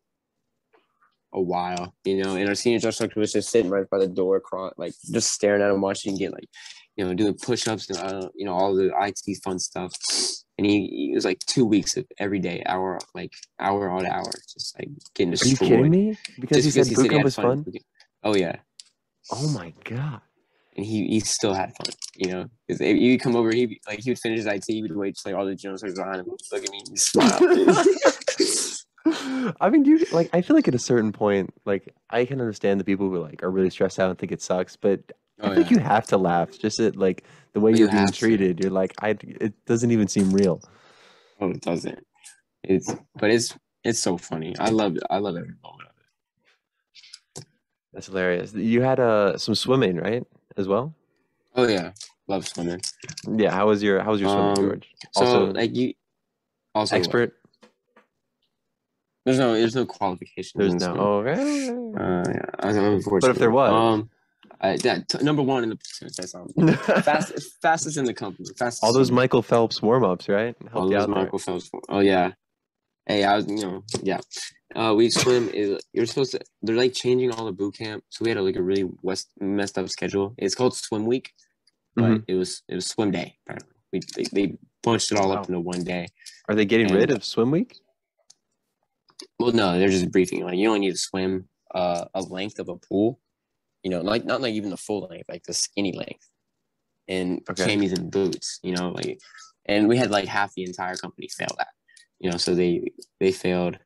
[1.34, 2.36] a while, you know.
[2.36, 4.42] And our senior instructor was just sitting right by the door,
[4.78, 6.50] like just staring at him, watching him get like,
[6.98, 9.93] you know, doing push ups, and, uh, you know, all the IT fun stuff.
[10.58, 14.32] And he, he was like two weeks of every day, hour, like hour on hour,
[14.52, 15.62] just like getting destroyed.
[15.62, 16.18] Are you kidding me?
[16.39, 17.66] Because Just he said boot camp was fun.
[18.24, 18.56] Oh yeah,
[19.32, 20.22] Oh my god.
[20.76, 22.45] and he he still had fun, you know.
[22.68, 25.16] Because he would come over, he like he would finish his IT, he would wait
[25.18, 27.39] till like all the generals were behind him, look at me, and smile.
[29.62, 30.30] I mean, like?
[30.34, 33.43] I feel like at a certain point, like I can understand the people who like
[33.43, 35.00] are really stressed out and think it sucks, but
[35.42, 35.78] I oh, think yeah.
[35.78, 37.24] you have to laugh just at like
[37.54, 38.20] the way You you're being have to.
[38.20, 38.60] treated.
[38.60, 39.10] You're like, I.
[39.22, 40.62] It doesn't even seem real.
[41.40, 42.06] Oh, it doesn't.
[42.64, 44.56] It's but it's it's so funny.
[44.60, 45.04] I love it.
[45.10, 45.96] I love every moment of
[47.38, 47.46] it.
[47.94, 48.54] That's hilarious.
[48.54, 50.26] You had uh some swimming, right,
[50.58, 50.96] as well?
[51.56, 51.92] Oh yeah,
[52.28, 52.82] love swimming.
[53.32, 53.52] Yeah.
[53.52, 54.90] How was your How was your swimming, Um, George?
[55.14, 55.94] So like you,
[56.74, 57.00] also what?
[57.00, 57.34] expert.
[59.26, 60.60] There's no there's no qualification.
[60.60, 60.94] There's no.
[60.94, 61.00] swim.
[61.00, 61.70] Oh, okay.
[61.70, 63.38] Uh, yeah, I'm unfortunate.
[63.38, 63.72] there was?
[63.72, 64.10] um,
[64.60, 65.78] I, that t- number one in the
[66.36, 68.47] um, fast, fastest in the company.
[68.58, 68.84] Fastest.
[68.84, 69.12] All those.
[69.12, 70.55] Michael Phelps warm ups, right?
[70.74, 71.24] All Helped those out there.
[71.24, 71.70] Michael Phelps.
[71.89, 72.32] Oh yeah.
[73.05, 74.20] Hey, I was you know yeah.
[74.76, 75.49] Uh, we swim.
[75.49, 76.39] Is you're supposed to.
[76.62, 79.30] They're like changing all the boot camp, so we had a, like a really west,
[79.39, 80.34] messed up schedule.
[80.38, 81.32] It's called swim week,
[81.95, 82.24] but Mhm.
[82.28, 83.38] it was it was swim day.
[83.45, 85.36] Apparently, we they, they bunched it all Wow.
[85.41, 86.08] up into one day.
[86.49, 87.78] Are they getting rid of swim week?
[89.39, 90.43] Well, no, they're just briefing.
[90.43, 93.20] Like you only need to swim uh, a length of a pool.
[93.84, 96.28] You know, like not like even the full length, like the skinny length,
[97.07, 97.75] and Okay.
[97.75, 98.59] camis and boots.
[98.63, 99.19] You know, like,
[99.65, 101.69] and we had like half the entire company fail that.
[102.19, 102.84] You know, so they
[103.19, 103.78] they failed,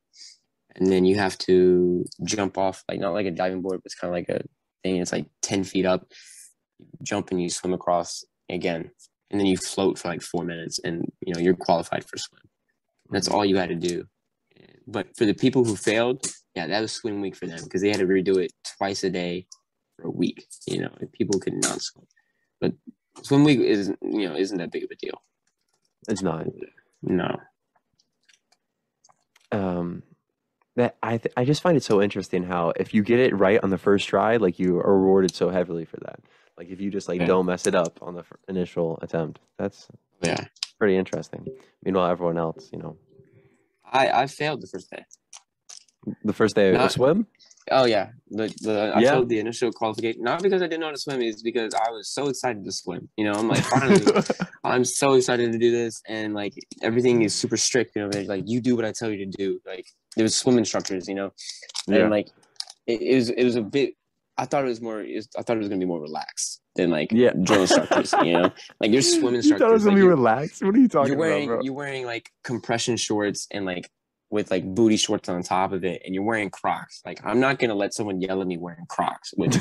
[0.76, 3.96] and then you have to jump off like not like a diving board, but it's
[3.96, 4.44] kind of like a
[4.84, 4.98] thing.
[4.98, 6.06] It's like ten feet up.
[6.80, 8.92] You jump and you swim across again,
[9.30, 12.42] and then you float for like four minutes, and you know you're qualified for swim.
[13.10, 13.38] That's mm-hmm.
[13.38, 14.06] all you had to do.
[14.88, 16.26] But for the people who failed,
[16.56, 19.10] yeah, that was swim week for them because they had to redo it twice a
[19.10, 19.48] day
[20.02, 20.46] for a week.
[20.68, 22.08] You know, people could not swim.
[22.60, 22.74] But
[23.24, 25.22] swim week is you know isn't that big of a deal.
[26.10, 26.48] It's not.
[27.04, 27.38] No.
[29.52, 30.04] um
[30.78, 33.60] that I th- I just find it so interesting how if you get it right
[33.62, 36.22] on the first try, like you are rewarded so heavily for that.
[36.58, 37.28] Like if you just like Yeah.
[37.28, 39.88] don't mess it up on the fir- initial attempt, that's
[40.24, 40.46] Yeah.
[40.80, 41.46] pretty interesting.
[41.84, 42.98] Meanwhile, everyone else, you know,
[43.84, 45.04] I I failed the first day.
[46.24, 47.28] the first day of Not- swim.
[47.70, 49.12] Oh yeah, the the I Yeah.
[49.12, 51.92] failed the initial qualification not because I didn't know how to swim, it's because I
[51.92, 53.08] was so excited to swim.
[53.18, 54.06] You know, I'm like finally
[54.64, 57.96] I'm so excited to do this, and like everything is super strict.
[57.96, 59.60] You know, they're like you do what I tell you to do.
[59.66, 59.86] Like
[60.16, 61.32] there was swim instructors, you know,
[61.88, 62.08] and Yeah.
[62.08, 62.30] like
[62.88, 63.94] it, it was it was a bit.
[64.38, 65.02] I thought it was more.
[65.02, 67.34] It was, I thought it was gonna be more relaxed than like Yeah.
[67.44, 68.14] drill instructors.
[68.24, 69.60] you know, like there's swim you instructors.
[69.62, 70.64] thought it was gonna like, be relaxed?
[70.64, 71.64] What are you talking you're wearing about, bro?
[71.64, 73.90] you're wearing like compression shorts and like
[74.32, 77.02] with like booty shorts on top of it, and you're wearing Crocs.
[77.06, 79.34] Like I'm not gonna let someone yell at me wearing Crocs.
[79.38, 79.54] With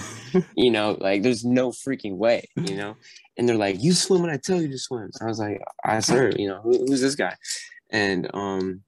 [0.56, 2.96] you know, like there's no freaking way, you know.
[3.36, 6.00] And they're like, "You swim when I tell you to swim." I was like, "I
[6.00, 7.36] sir, you know, who, who's this guy?"
[7.90, 8.82] And um,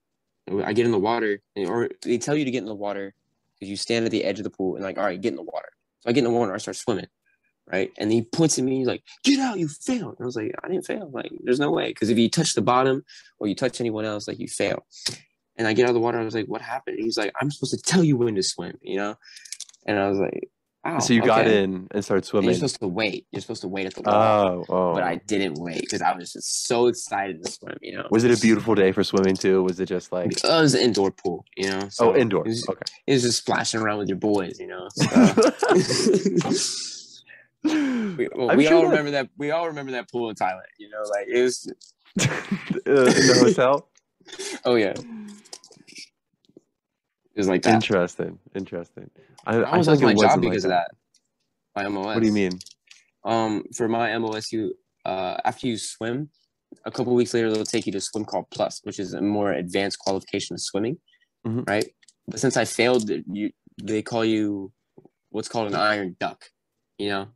[0.64, 3.12] I get in the water, and- or they tell you to get in the water
[3.58, 5.36] because you stand at the edge of the pool and like, all right, get in
[5.36, 5.68] the water.
[6.00, 7.06] So I get in the water, I start swimming,
[7.72, 7.90] right?
[7.98, 10.52] And he points at me, he's like, "Get out, you failed." And I was like,
[10.62, 11.10] "I didn't fail.
[11.12, 13.04] Like, there's no way because if you touch the bottom
[13.40, 14.86] or you touch anyone else, like you fail."
[15.56, 17.32] And I get out of the water, I was like, "What happened?" And he's like,
[17.40, 19.16] "I'm supposed to tell you when to swim," you know.
[19.86, 20.48] And I was like,
[20.86, 22.48] "Oh, so you got in and started And swimming.
[22.50, 23.26] you're supposed to wait.
[23.32, 24.64] You're supposed to wait at the wall.
[24.68, 24.94] Oh, oh.
[24.94, 28.06] But I didn't wait because I was just so excited to swim, you know.
[28.10, 29.62] was it a beautiful day for swimming too?
[29.62, 31.80] Was it just like Oh, it was an indoor pool, you know.
[31.82, 32.46] oh so indoor?
[32.46, 32.80] It was, Okay.
[33.06, 34.88] it was just splashing around with your boys, you know.
[34.90, 35.04] So.
[37.64, 39.28] we well, we sure all that- remember that.
[39.36, 41.02] We all remember that pool in Thailand, you know.
[41.10, 41.72] Like it was.
[42.20, 42.28] in
[42.86, 43.88] the hotel.
[44.64, 44.94] Oh yeah.
[47.34, 47.74] It was like that.
[47.74, 48.38] Interesting.
[48.54, 49.10] Interesting.
[49.46, 50.90] I, I I almost think lost my job wasn't like because of that.
[51.74, 52.04] My MOS.
[52.06, 52.58] What do you mean?
[53.24, 54.70] Um, for my MOSU,
[55.06, 56.28] uh, after you swim,
[56.84, 59.52] a couple weeks later they'll take you to swim qual plus, which is a more
[59.52, 60.98] advanced qualification of swimming,
[61.46, 61.66] Mhm.
[61.68, 61.86] right?
[62.28, 63.50] But since I failed, you
[63.82, 64.72] they call you
[65.30, 66.44] what's called an iron duck,
[66.98, 67.28] you know.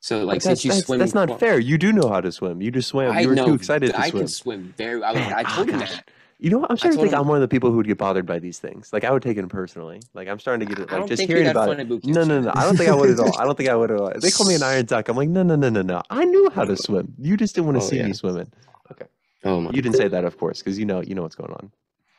[0.00, 1.58] So like since you that's, swim, that's not qual- fair.
[1.58, 2.62] You do know how to swim.
[2.62, 3.12] You just swam.
[3.12, 4.20] I You were know too excited to I swim.
[4.20, 5.02] I can swim very.
[5.02, 5.90] I, was, Man, oh, I oh told him gosh.
[5.90, 6.10] that.
[6.38, 6.70] You know what?
[6.70, 8.38] I'm starting to think him- I'm one of the people who would get bothered by
[8.38, 8.94] these things.
[8.94, 10.00] Like I would take it personally.
[10.14, 10.90] Like I'm starting to get it.
[10.90, 11.86] Like just hearing about it.
[12.06, 12.50] No, no, no.
[12.54, 13.38] I don't think I would at all.
[13.38, 14.10] I don't think I would at all.
[14.18, 16.02] They call me an iron duck, I'm like, no, no, no, no, no.
[16.08, 17.12] I knew how to swim.
[17.18, 18.06] You just didn't want to Oh, see yeah.
[18.06, 18.50] me swimming.
[18.90, 19.04] Okay.
[19.44, 19.70] Oh my!
[19.72, 21.70] You didn't say that, of course, because you know, you know what's going on.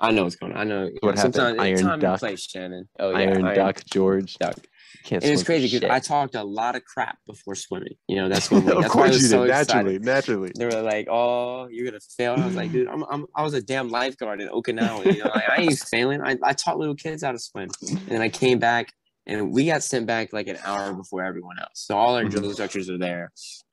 [0.02, 0.58] I know what's going on.
[0.58, 0.90] I know.
[1.02, 1.36] What happened?
[1.36, 2.20] Sometimes Iron time Duck?
[2.20, 2.84] place, Shanon.
[3.00, 4.36] Oh yeah, Iron, Duck, George.
[4.40, 4.58] Duck.
[5.06, 5.90] Can't And it's crazy because.
[5.90, 7.94] I talked a lot of crap before swimming.
[8.08, 9.50] You know, that's when of that's course you so did.
[9.52, 9.68] excited.
[9.68, 10.52] Naturally, naturally.
[10.58, 13.44] They were like, "Oh, you're gonna fail." And I was like, "Dude, I'm, I'm I
[13.44, 15.06] was a damn lifeguard in Okinawa.
[15.14, 16.22] You know, like, I ain't failing.
[16.22, 18.92] I, I taught little kids how to swim." And then I came back,
[19.28, 21.70] and we got sent back like an hour before everyone else.
[21.76, 22.50] So all our drill Mhm.
[22.50, 23.32] instructors are there,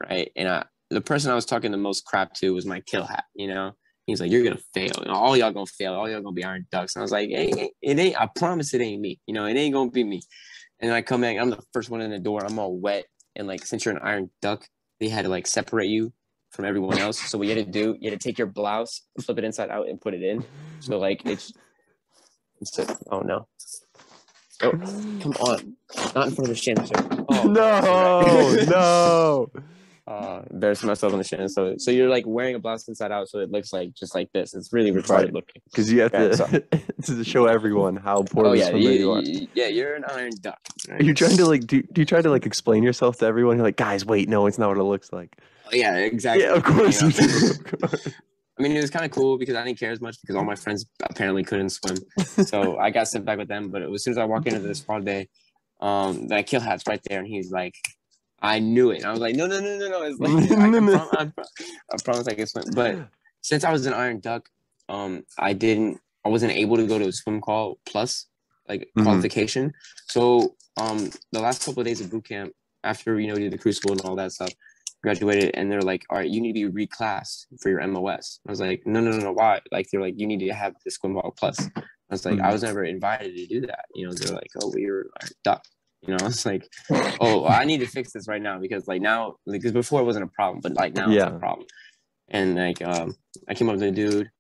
[0.08, 0.30] right?
[0.36, 3.24] And I, the person I was talking the most crap to was my kill hat.
[3.34, 3.72] You know,
[4.08, 4.90] he's like, "You're gonna fail.
[5.02, 5.94] You know, all y'all gonna fail.
[5.94, 8.20] All y'all gonna be iron ducks." And I was like, "Hey, it ain't.
[8.20, 9.20] I promise it ain't me.
[9.26, 10.20] You know, it ain't gonna be me."
[10.80, 12.44] And then I come back, I'm the first one in the door.
[12.44, 13.04] I'm all wet,
[13.36, 14.66] and like since you're an iron duck,
[15.00, 16.12] they had to like separate you
[16.50, 17.18] from everyone else.
[17.20, 19.70] So what you had to do, you had to take your blouse, flip it inside
[19.70, 20.44] out, and put it in.
[20.80, 21.52] So like it's,
[22.60, 23.46] it's a, oh no,
[24.62, 24.72] oh
[25.20, 25.76] come on,
[26.14, 26.86] not in front of the Shanon.
[26.86, 27.26] sir.
[27.28, 29.50] Oh, no, no.
[30.08, 31.50] Uh, embarrassing myself on the Shanon.
[31.50, 34.32] So so you're like wearing a blouse inside out, so it looks like just like
[34.32, 34.54] this.
[34.54, 35.32] It's really retarded Right.
[35.34, 35.60] looking.
[35.70, 36.64] Because you have Yeah, to,
[37.04, 39.22] to show everyone how poor Oh yeah, you, you are.
[39.54, 40.58] yeah, you're an iron duck.
[40.88, 41.00] right?
[41.00, 43.56] Are you trying to like do, do you try to like explain yourself to everyone?
[43.58, 45.36] You're like, guys, wait, no, it's not what it looks like.
[45.66, 46.44] Oh, yeah, exactly.
[46.44, 47.12] Yeah, of course You know?
[47.12, 47.50] do.
[47.50, 48.08] Of course.
[48.58, 50.44] I mean, it was kind of cool because I didn't care as much because all
[50.44, 51.98] my friends apparently couldn't swim.
[52.46, 53.68] So I got sent back with them.
[53.68, 55.28] But as soon as I walk into this squad bay,
[55.80, 57.74] um, that kill hat's right there, and he's like,
[58.42, 60.70] "I knew it." And I was like, "No, no, no, no, no!" It's like, I,
[60.70, 61.44] prom- I, pro-
[61.92, 62.64] I promise I can swim.
[62.74, 63.08] But
[63.40, 64.48] since I was an iron duck,
[64.88, 68.26] um, I didn't, I wasn't able to go to a swim qual plus
[68.68, 69.04] like Mhm.
[69.04, 69.72] qualification.
[70.08, 72.52] So um, the last couple of days of boot camp,
[72.84, 74.50] after you know, did the crucible and all that stuff,
[75.02, 78.50] graduated, and they're like, "All right, you need to be reclassed for your MOS." I
[78.52, 80.90] was like, "No, no, no, no, why?" Like they're like, "You need to have the
[80.90, 82.52] swim qual plus." I was like, "I Mhm.
[82.52, 85.64] was never invited to do that." You know, they're like, "Oh, well, you're a duck."
[86.02, 86.66] You know, it's like,
[87.20, 90.24] "Oh, I need to fix this right now because like now, because before it wasn't
[90.24, 91.26] a problem, but like now Yeah.
[91.26, 91.66] it's a problem."
[92.28, 93.14] And like, um,
[93.48, 94.30] I came up to the dude,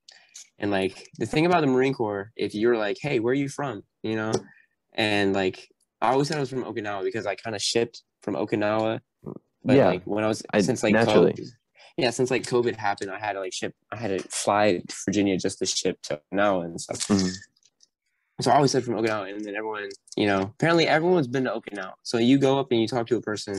[0.58, 3.48] and like the thing about the Marine Corps, if you're like, "Hey, where are you
[3.48, 4.32] from?" You know,
[4.92, 5.68] and like
[6.00, 9.00] I always said I was from Okinawa because I kind of shipped from Okinawa.
[9.64, 11.32] But Yeah, like when I was I- since like naturally.
[11.32, 11.46] COVID,
[11.96, 13.74] yeah, since like COVID happened, I had to like ship.
[13.90, 16.98] I had to fly to Virginia just to ship to now and stuff.
[17.08, 17.34] Mhm.
[18.40, 21.50] So I always said from Okinawa, and then everyone, you know, apparently everyone's been to
[21.50, 21.94] Okinawa.
[22.04, 23.54] So you go up and you talk to a person,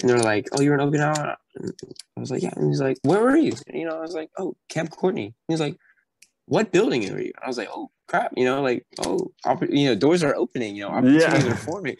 [0.00, 1.72] and they're like, "Oh, you're in Okinawa." And
[2.16, 4.14] I was like, "Yeah." And he's like, "Where were you?" And, you know, I was
[4.14, 5.76] like, "Oh, Camp Courtney." He's like,
[6.46, 9.32] "What building are you?" I was like, "Oh, crap!" You know, like, "Oh,
[9.68, 10.76] you know, doors are opening.
[10.76, 11.52] You know, opportunities Yeah.
[11.52, 11.96] are forming."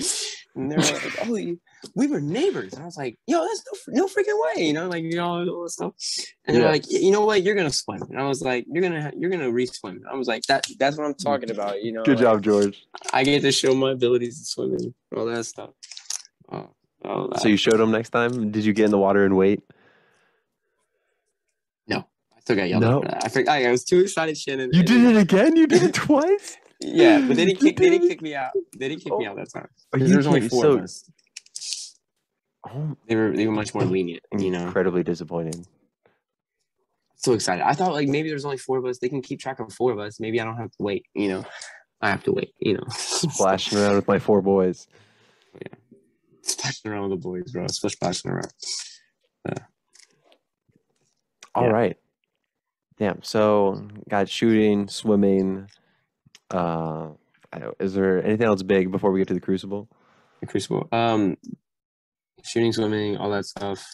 [0.55, 1.33] And they're like, "Oh,
[1.95, 4.89] we were neighbors." And I was like, "Yo, that's no, no freaking way!" You know,
[4.89, 5.95] like you know all that stuff.
[6.45, 7.43] And they're like, "You know what?
[7.43, 10.43] You're gonna swim." And I was like, "You're gonna, you're gonna re-swim." I was like,
[10.45, 12.85] "That, that's what I'm talking about." You know, Good like, job, George.
[13.13, 15.71] I get to show my abilities to swimming, all that stuff.
[16.51, 16.69] Oh,
[17.05, 18.51] oh, So you showed them next time?
[18.51, 19.63] Did you get in the water and wait?
[21.89, 21.99] No,
[22.37, 22.99] I still got yelled No.
[22.99, 23.25] at for that.
[23.25, 23.63] I forgot.
[23.63, 24.69] I was too excited, Shanon.
[24.75, 25.57] You did it again?
[25.57, 26.59] You did it twice?
[26.85, 27.77] Yeah, but they didn't kick.
[27.77, 28.51] They didn't kick me out.
[28.77, 29.31] They didn't kick me Oh.
[29.31, 29.69] out that time.
[29.93, 31.11] Oh, 'Cause There was only four so, of us.
[32.67, 34.23] Oh, They were they were much more lenient.
[34.39, 35.67] You know, incredibly disappointing.
[37.17, 37.65] so excited.
[37.65, 38.99] I thought like maybe there's only four of us.
[38.99, 40.19] They can keep track of four of us.
[40.21, 41.07] Maybe I don't have to wait.
[41.15, 41.45] You know,
[42.01, 42.53] I have to wait.
[42.59, 44.89] You know, Splashing around with my four boys.
[45.55, 45.75] Yeah,
[46.43, 47.67] splashing around with the boys, bro.
[47.69, 48.53] Splashing around.
[51.55, 51.71] All Yeah.
[51.71, 51.97] right.
[52.99, 53.23] Damn.
[53.23, 55.69] So got shooting, swimming.
[56.53, 57.11] Uh,
[57.81, 59.89] is there anything else big before we get to the crucible?
[60.41, 60.89] The Crucible.
[60.93, 61.37] Um,
[62.45, 63.85] shooting, swimming, all that stuff.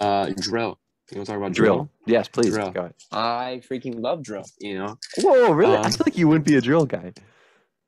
[0.00, 0.78] Uh, drill.
[1.10, 1.74] You want to talk about drill?
[1.74, 1.90] Drill.
[2.06, 2.50] Yes, please.
[2.50, 2.70] Drill.
[2.70, 2.94] Go ahead.
[3.10, 4.44] I freaking love drill.
[4.60, 5.76] You know, Whoa, really?
[5.76, 7.12] I Um, feel like you wouldn't be a drill guy.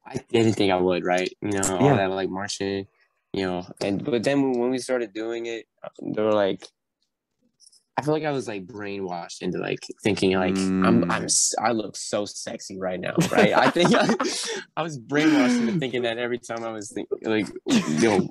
[0.06, 1.32] I didn't think I would, right?
[1.40, 1.96] You know, all Yeah.
[1.96, 2.86] that like marching,
[3.32, 5.66] you know, and but then when we started doing it,
[6.02, 6.66] they were like,
[7.96, 11.26] I feel like I was like brainwashed into like thinking like I'm I'm
[11.60, 13.52] I look so sexy right now, right?
[13.52, 14.14] I think I,
[14.76, 18.30] I was brainwashed into thinking that every time I was think, like you know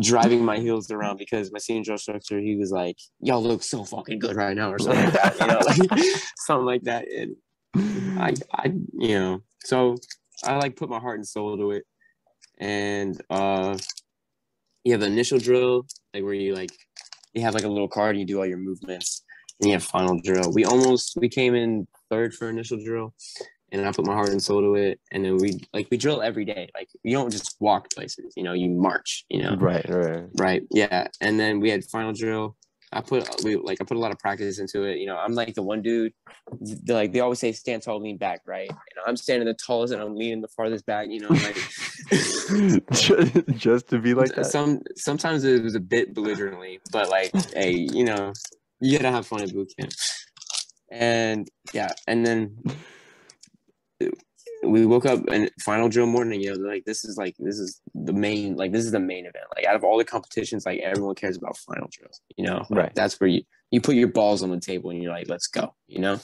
[0.00, 3.84] driving my heels around because my senior drill instructor he was like, "Y'all look so
[3.84, 7.36] fucking good right now," or something like that, you know, like something like that, and
[8.18, 9.96] I, I, you know, so
[10.44, 11.84] I like put my heart and soul to it.
[12.58, 13.76] And uh,
[14.84, 16.70] you have the initial drill, like where you like,
[17.34, 19.22] you have like a little card, and you do all your movements,
[19.60, 20.52] and you have final drill.
[20.52, 23.12] We almost we came in third for initial drill,
[23.72, 25.00] and I put my heart and soul to it.
[25.12, 26.70] And then we like we drill every day.
[26.74, 30.24] Like you don't just walk places, you know, you march, you know, Right, right.
[30.38, 30.62] right?
[30.70, 31.08] Yeah.
[31.20, 32.56] And then we had final drill.
[32.94, 34.98] I put we like I put a lot of practice into it.
[34.98, 36.12] You know, I'm like the one dude.
[36.86, 38.68] Like they always say stand tall, lean back, right?
[38.68, 41.08] And I'm standing the tallest and I'm leaning the farthest back.
[41.10, 41.56] You know, like
[42.92, 44.46] Ju- Just to be like that.
[44.46, 48.32] some sometimes it was a bit belligerently, but like hey, you know,
[48.80, 49.92] you gotta have fun at boot camp.
[50.90, 52.56] And yeah, and then
[54.64, 57.80] we woke up and final drill morning, you know, like this is like this is
[57.94, 59.44] the main like this is the main event.
[59.56, 62.20] Like out of all the competitions, like everyone cares about final drills.
[62.36, 62.94] You know, Like, Right.
[62.94, 65.74] That's where you you put your balls on the table and you're like, let's go.
[65.88, 66.20] You know,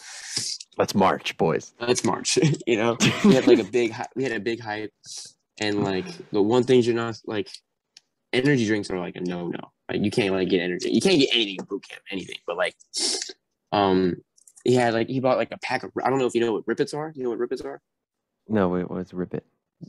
[0.79, 1.75] Let's march, boys.
[1.81, 2.39] let's march.
[2.67, 4.93] you know, we had like a big we had a big hype,
[5.61, 7.51] and like the one thing you're not like
[8.33, 9.73] energy drinks are like a no no.
[9.91, 10.91] Like you can't like get energy.
[10.91, 12.37] You can't get anything in boot camp, anything.
[12.47, 12.77] But like,
[13.73, 14.17] um,
[14.65, 15.91] he had like he bought like a pack of.
[16.05, 17.13] I don't know if you know what rippets are.
[17.15, 17.81] You know what rippets are?
[18.51, 19.45] No, wait, what's rip it?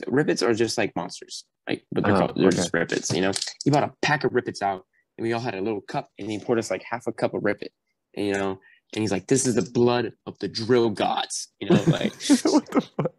[0.08, 2.56] Rippets are just like monsters, like but they're Oh, called, they're okay.
[2.56, 3.14] just rippets.
[3.14, 3.32] You know,
[3.66, 4.86] he bought a pack of rippets out,
[5.18, 7.34] and we all had a little cup, and he poured us like half a cup
[7.34, 7.70] of rippet.
[8.16, 8.60] You know,
[8.94, 12.14] and he's like, "This is the blood of the drill gods." You know, like
[12.46, 13.12] what the fuck?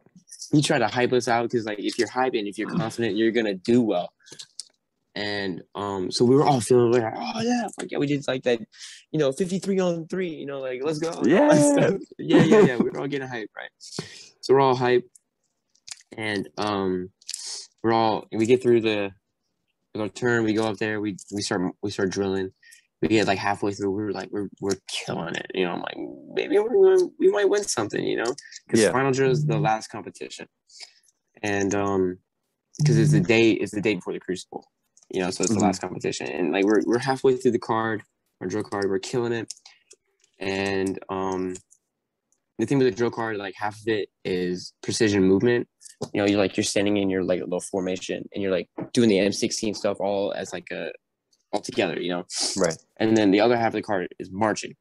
[0.53, 3.33] he tried to hype us out because like if you're hyping, if you're confident, you're
[3.33, 4.13] gonna do well.
[5.15, 8.45] And um, so we were all feeling like, oh yeah, fuck yeah, we did like
[8.45, 8.61] that,
[9.11, 11.11] you know, 53 on three, you know, like let's go.
[11.11, 12.39] and all that Yeah.
[12.39, 12.77] yeah, yeah, yeah.
[12.79, 13.69] We were all getting hyped, right?
[14.41, 15.03] So we're all hyped,
[16.17, 17.11] and um,
[17.83, 19.13] we're all we get through the
[19.95, 22.53] with our turn, we go up there, we we start we start drilling.
[23.01, 25.73] We get like halfway through, we are like, we're we're killing it, you know.
[25.73, 25.97] I'm like,
[26.35, 28.35] maybe we're gonna, we might win something, you know,
[28.67, 28.93] because Yeah.
[28.93, 30.47] final drill is the last competition,
[31.43, 32.19] and um,
[32.79, 34.67] because it's the day it's the day before the crucible,
[35.11, 35.63] you know, so it's the Mhm.
[35.63, 38.05] last competition, and like we're we're halfway through the card,
[38.41, 39.53] our drill card, we're killing it,
[40.39, 41.57] and um,
[42.59, 45.69] the thing with the drill card, like half of it is precision movement.
[46.13, 49.09] You know, you're like you're standing in your like little formation, and you're like doing
[49.09, 50.91] the M16 stuff all as like a
[51.53, 52.25] all together, you know.
[52.57, 52.77] Right.
[52.99, 54.75] And then the other half of the card is marching.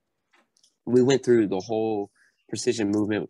[0.86, 2.09] We went through the whole
[2.49, 3.30] precision movement.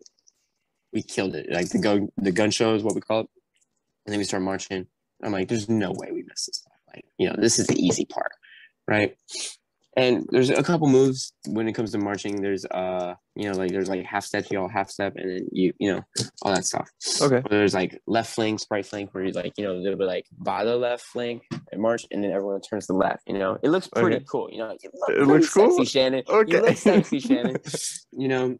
[0.92, 1.46] We killed it.
[1.50, 3.26] Like the gun, the gun show is what we call it.
[4.06, 4.86] And then we start marching.
[5.22, 6.64] I'm like, there's no way we missed this.
[6.92, 8.32] Like, you know, this is the easy part,
[8.88, 9.16] right?
[9.94, 12.40] And there's a couple moves when it comes to marching.
[12.40, 15.46] There's uh, you know, like there's like half step, you all half step, and then
[15.52, 16.00] you, you know,
[16.40, 16.88] all that stuff.
[17.20, 17.36] Okay.
[17.44, 20.24] Or there's like left flank, right flank, where you like, you know, they'll be like
[20.38, 23.20] by the left flank and march, and then everyone turns to the left.
[23.26, 24.24] You know, it looks pretty Okay.
[24.30, 24.48] cool.
[24.50, 25.76] You know, you look It looks cool?
[25.76, 26.26] sexy, Shanon.
[26.26, 26.52] Okay.
[26.52, 28.02] You look sexy, Shanon.
[28.12, 28.56] you know,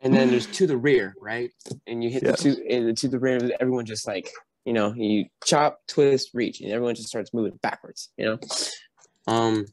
[0.00, 1.50] and then there's to the rear, right?
[1.88, 2.30] And you hit Yeah.
[2.32, 3.50] the to and the to the rear.
[3.58, 4.30] Everyone just like,
[4.64, 8.10] you know, you chop, twist, reach, and everyone just starts moving backwards.
[8.16, 8.38] You know,
[9.26, 9.66] um,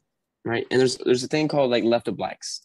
[0.48, 0.66] right?
[0.70, 2.60] And there's there's a thing called like left obliques.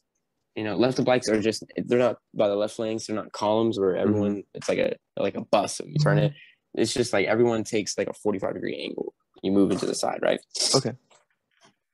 [0.55, 3.07] You know, left obliques are just they're not by the left flanks.
[3.07, 4.43] They're not columns where everyone.
[4.53, 5.77] It's like a like a bus.
[5.77, 6.33] So you turn it.
[6.75, 9.13] It's just like everyone takes like a 45 degree angle.
[9.43, 10.39] You move into the side, right?
[10.75, 10.93] Okay.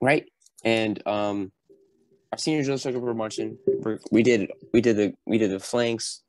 [0.01, 0.25] Right.
[0.63, 1.51] And um,
[2.31, 3.57] our senior drill instructor for marching.
[3.67, 6.21] We're- We did we did the we did the flanks.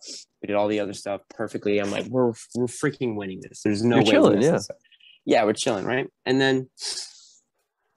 [0.42, 1.78] We did all the other stuff perfectly.
[1.80, 3.62] I'm like, we're we're freaking winning this.
[3.62, 4.11] There's no You're way.
[4.11, 4.58] chilling, yeah.
[5.26, 6.06] Yeah, we're chilling, right?
[6.24, 6.70] And then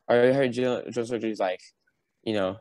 [0.10, 1.62] I heard instructor is like,
[2.24, 2.58] you know,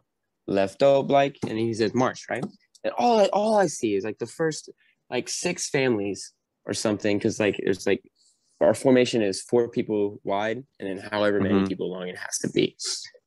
[0.46, 2.44] left oblique, and he says march, right?
[2.84, 4.70] And all I, all I see is like the first
[5.10, 6.32] like six families
[6.66, 8.02] or something, because like there's like
[8.60, 11.68] our formation is four people wide, and then however many Mhm.
[11.68, 12.76] people long it has to be,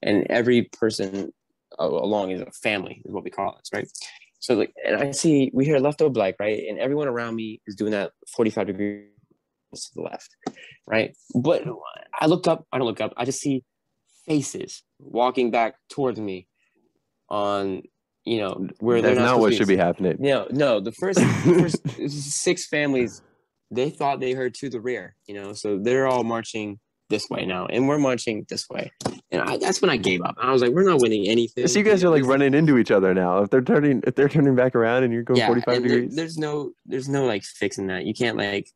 [0.01, 1.33] and every person
[1.79, 3.87] uh, along is a family, is what we call it, right?
[4.39, 7.75] So like, and I see we hear left oblique right, and everyone around me is
[7.75, 9.09] doing that 45 degrees
[9.73, 10.29] to the left,
[10.87, 11.15] right?
[11.33, 11.63] But
[12.19, 13.63] I look up, I don't look up, I just see
[14.25, 16.47] faces walking back towards me
[17.29, 17.81] on
[18.23, 20.17] you know where That's they're not not what should be happening.
[20.19, 21.87] no no the first, first
[22.31, 23.21] six families
[23.71, 27.45] they thought they heard to the rear you know so they're all marching this way
[27.45, 28.91] now and we're marching this way
[29.31, 31.77] and I, that's when i gave up i was like we're not winning anything So
[31.79, 33.39] you guys are like running into each other now.
[33.43, 35.89] If they're turning, if they're turning back around and you're going yeah 45 and there-
[35.99, 36.15] degrees.
[36.15, 38.71] there's no there's no like fixing that you can't like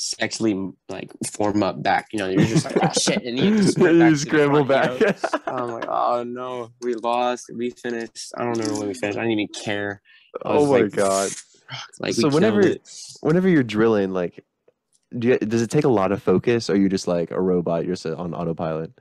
[0.00, 3.62] sexually like form up back you know you're just like oh shit and you have
[3.64, 5.12] to sprint you back scramble front, you know?
[5.12, 5.42] back.
[5.48, 7.50] I'm like, oh no, we lost.
[7.52, 8.32] We finished.
[8.36, 9.18] I don't know when we finished.
[9.18, 10.00] I didn't even care.
[10.44, 11.30] Oh my like, god.
[11.98, 12.88] Like, So whenever- it.
[13.22, 14.44] Whenever you're drilling, like,
[15.18, 17.40] do you, does it take a lot of focus, or are you just like a
[17.40, 17.84] robot?
[17.84, 18.92] You're just on autopilot.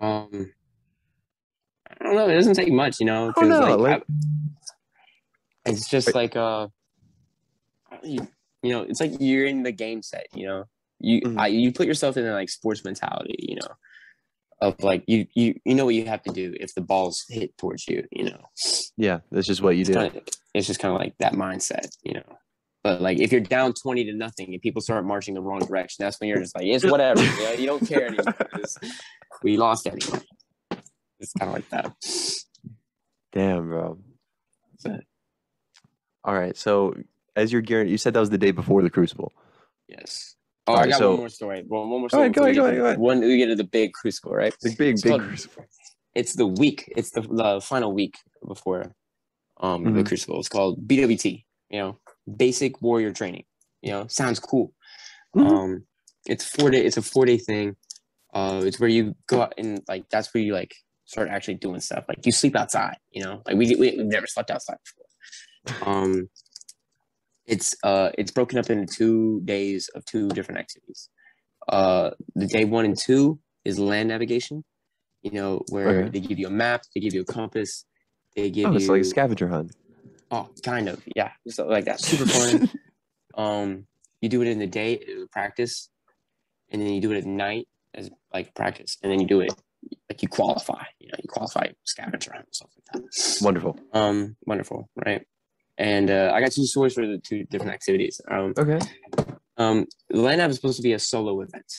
[0.00, 0.50] um,
[2.00, 2.28] I don't know.
[2.28, 3.32] It doesn't take much, you know.
[3.36, 4.02] Oh, no, like, like-
[5.66, 6.14] I- it's just Wait.
[6.16, 6.66] like uh,
[8.02, 8.26] you,
[8.62, 10.26] you know, it's like you're in the game set.
[10.34, 10.64] You know,
[11.00, 11.38] you Mhm.
[11.38, 13.36] I, you put yourself in a like sports mentality.
[13.38, 13.68] You know,
[14.60, 17.56] of like you you you know what you have to do if the balls hit
[17.58, 18.04] towards you.
[18.12, 18.40] You know,
[18.96, 19.94] Yeah, that's just what you it's, do.
[19.94, 20.22] kinda,
[20.54, 22.38] it's just kind of like that mindset, you know.
[22.84, 26.04] But like if you're down twenty to nothing and people start marching the wrong direction,
[26.04, 27.22] that's when you're just like, it's whatever.
[27.22, 28.34] you, know, you don't care anymore.
[28.54, 28.76] It's-
[29.42, 30.20] we lost anyway.
[31.20, 31.94] It's kind of like that.
[33.32, 33.98] Damn, bro.
[34.78, 34.98] So,
[36.24, 36.56] All right.
[36.56, 36.94] So
[37.36, 39.32] as you're gearing, you said that was the day before the Crucible.
[39.88, 40.36] yes.
[40.68, 41.64] Oh, I got so- one more story.
[41.66, 42.28] One, one more story.
[42.30, 42.98] go we ahead, go get ahead, to- go ahead.
[43.00, 44.54] When we get to the big crucible, right?
[44.62, 45.64] The big, It's big called- Crucible.
[46.14, 46.92] It's the week.
[46.96, 48.14] It's the, the final week
[48.46, 48.94] before
[49.60, 50.06] um the Mhm.
[50.06, 50.38] crucible.
[50.38, 51.44] It's called BWT.
[51.70, 51.98] You know,
[52.36, 53.44] basic warrior training.
[53.80, 54.72] You know, sounds cool.
[55.34, 55.50] Mhm.
[55.50, 55.86] Um,
[56.26, 56.84] it's four day.
[56.84, 57.74] It's a four day thing.
[58.32, 60.74] Uh, it's where you go out and like that's where you like
[61.06, 62.04] start actually doing stuff.
[62.08, 62.98] Like you sleep outside.
[63.10, 65.88] You know, like we, we we've never slept outside before.
[65.92, 66.28] Um,
[67.46, 71.08] it's uh it's broken up into two days of two different activities.
[71.68, 74.64] Uh, the day one and two is land navigation.
[75.22, 76.10] You know, where Okay.
[76.10, 77.84] they give you a map, they give you a compass,
[78.34, 79.72] they give Oh, you it's like a scavenger hunt.
[80.30, 81.30] Oh, kind of, yeah.
[81.48, 82.66] So like that, super fun.
[83.36, 83.86] um,
[84.20, 85.90] you do it in the day uh, practice,
[86.70, 89.54] and then you do it at night as like practice, and then you do it
[90.08, 90.82] like you qualify.
[90.98, 93.44] You know, you qualify scavenger hunt and stuff like that.
[93.44, 93.78] Wonderful.
[93.92, 95.24] Um, wonderful, right?
[95.78, 98.20] And uh, I got two stories for the two different activities.
[98.30, 98.78] Um, Okay.
[99.56, 101.70] um, the land nav is supposed to be a solo event.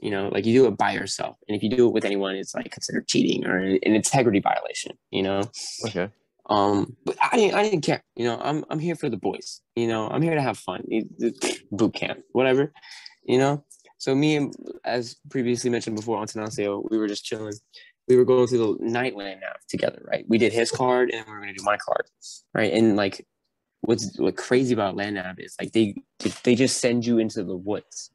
[0.00, 2.34] You know, like you do it by yourself, and if you do it with anyone,
[2.34, 4.92] it's like considered cheating or an integrity violation.
[5.10, 5.42] You know,
[5.86, 6.08] Okay.
[6.48, 7.54] um, but I didn't.
[7.54, 8.02] I didn't care.
[8.16, 9.60] You know, I'm I'm here for the boys.
[9.76, 10.84] You know, I'm here to have fun.
[11.70, 12.72] Boot camp, whatever.
[13.24, 13.64] You know.
[13.98, 14.52] So me and
[14.84, 16.26] as previously mentioned before on
[16.90, 17.54] we were just chilling.
[18.08, 20.24] We were going through the Nightland nav together, right?
[20.28, 22.06] We did his card and we were gonna do my card,
[22.52, 22.72] right?
[22.72, 23.24] And like,
[23.82, 25.94] what's what crazy about land nav is like they
[26.44, 28.10] they just send you into the woods,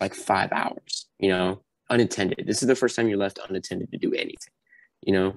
[0.00, 1.06] like five hours.
[1.18, 2.46] You know, unattended.
[2.46, 4.52] This is the first time you're left unattended to do anything.
[5.02, 5.36] You know,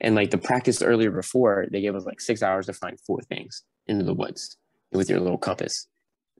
[0.00, 3.20] and like the practice earlier before, they gave us like six hours to find four
[3.22, 4.56] things into the woods
[4.92, 5.86] with your little compass.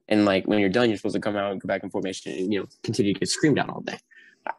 [0.09, 2.33] And like when you're done, you're supposed to come out and go back in formation
[2.33, 3.99] and you know continue to get screamed at all day.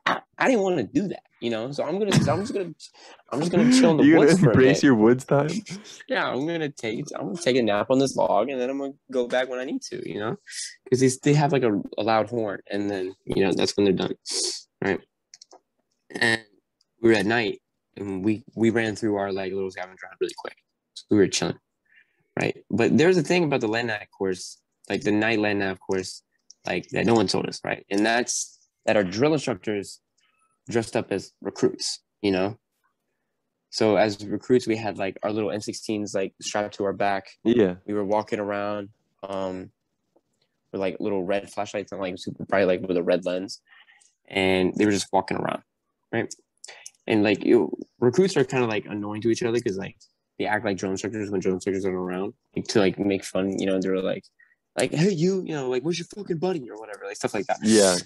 [0.05, 1.71] I, I, didn't want to do that, you know.
[1.71, 2.73] So I'm gonna, I'm just gonna,
[3.31, 5.49] I'm just gonna chill in the you woods gonna for a embrace your woods time?
[6.07, 8.77] Yeah, I'm gonna take, I'm gonna take a nap on this log, and then I'm
[8.77, 10.35] gonna go back when I need to, you know,
[10.83, 13.85] because they they have like a, a loud horn, and then you know that's when
[13.85, 14.15] they're done,
[14.83, 14.99] right?
[16.11, 16.41] And
[17.01, 17.61] we were at night,
[17.97, 20.57] and we we ran through our like little scavenger hunt really quick.
[20.93, 21.59] So we were chilling,
[22.39, 22.57] right?
[22.69, 24.57] But there's a thing about the land nav course,
[24.89, 26.23] like the night land nav course,
[26.67, 27.85] like that no one told us, right?
[27.89, 29.99] And that's that our drill instructors
[30.69, 32.57] dressed up as recruits, you know.
[33.69, 37.27] So as recruits, we had like our little M16s like strapped to our back.
[37.43, 37.75] Yeah.
[37.85, 38.89] We were walking around
[39.23, 39.71] um
[40.71, 43.61] with like little red flashlights and like super bright, like with a red lens,
[44.27, 45.61] and they were just walking around,
[46.11, 46.33] right?
[47.07, 49.97] And like you, recruits are kind of like annoying to each other because like
[50.37, 53.57] they act like drill instructors when drill instructors aren't around, like, to like make fun.
[53.59, 54.23] You know, they're like,
[54.77, 57.47] like hey you, you know, like where's your fucking buddy or whatever, like stuff like
[57.47, 57.97] that Yeah.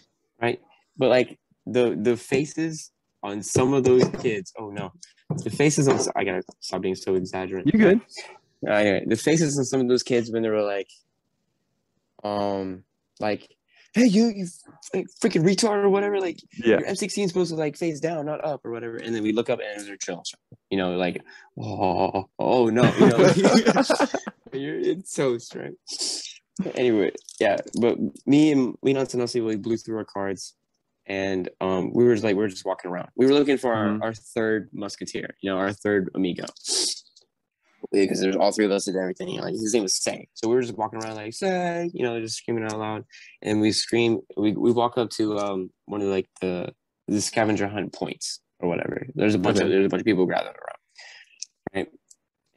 [0.42, 0.60] Right?
[0.98, 2.92] But like the the faces
[3.24, 4.54] on some of those kids.
[4.58, 4.92] Oh no,
[5.44, 6.00] the faces on.
[6.16, 7.74] I gotta stop being so exaggerated.
[7.74, 8.02] You good?
[8.68, 10.90] Uh, anyway, the faces on some of those kids when they were like,
[12.24, 12.84] um,
[13.20, 13.48] like,
[13.94, 14.46] hey you, you
[14.94, 16.20] f- freaking retard or whatever.
[16.20, 16.80] Like Yeah.
[16.80, 18.98] your M16 is supposed to like face down, not up or whatever.
[18.98, 20.24] And then we look up and they're chill.
[20.70, 21.22] You know, like,
[21.60, 23.18] oh, oh no, you know,
[24.54, 26.35] you're, it's so strange.
[26.76, 30.54] Anyway, yeah, but me and me and Antonelli, we blew through our cards,
[31.06, 33.10] and um, we were just like we were just walking around.
[33.18, 34.02] We were looking for our, Mhm.
[34.02, 36.46] our third musketeer, you know, our third amigo,
[37.92, 39.28] because there's all three of us and everything.
[39.30, 41.90] You know, like his name was Say, so we were just walking around like Say,
[41.94, 43.04] you know, just screaming out loud,
[43.42, 44.20] and we scream.
[44.38, 46.74] We we walk up to um one of like the
[47.10, 49.06] the scavenger hunt points or whatever.
[49.14, 50.80] There's a bunch of there's a bunch of people gathered around,
[51.76, 51.88] right?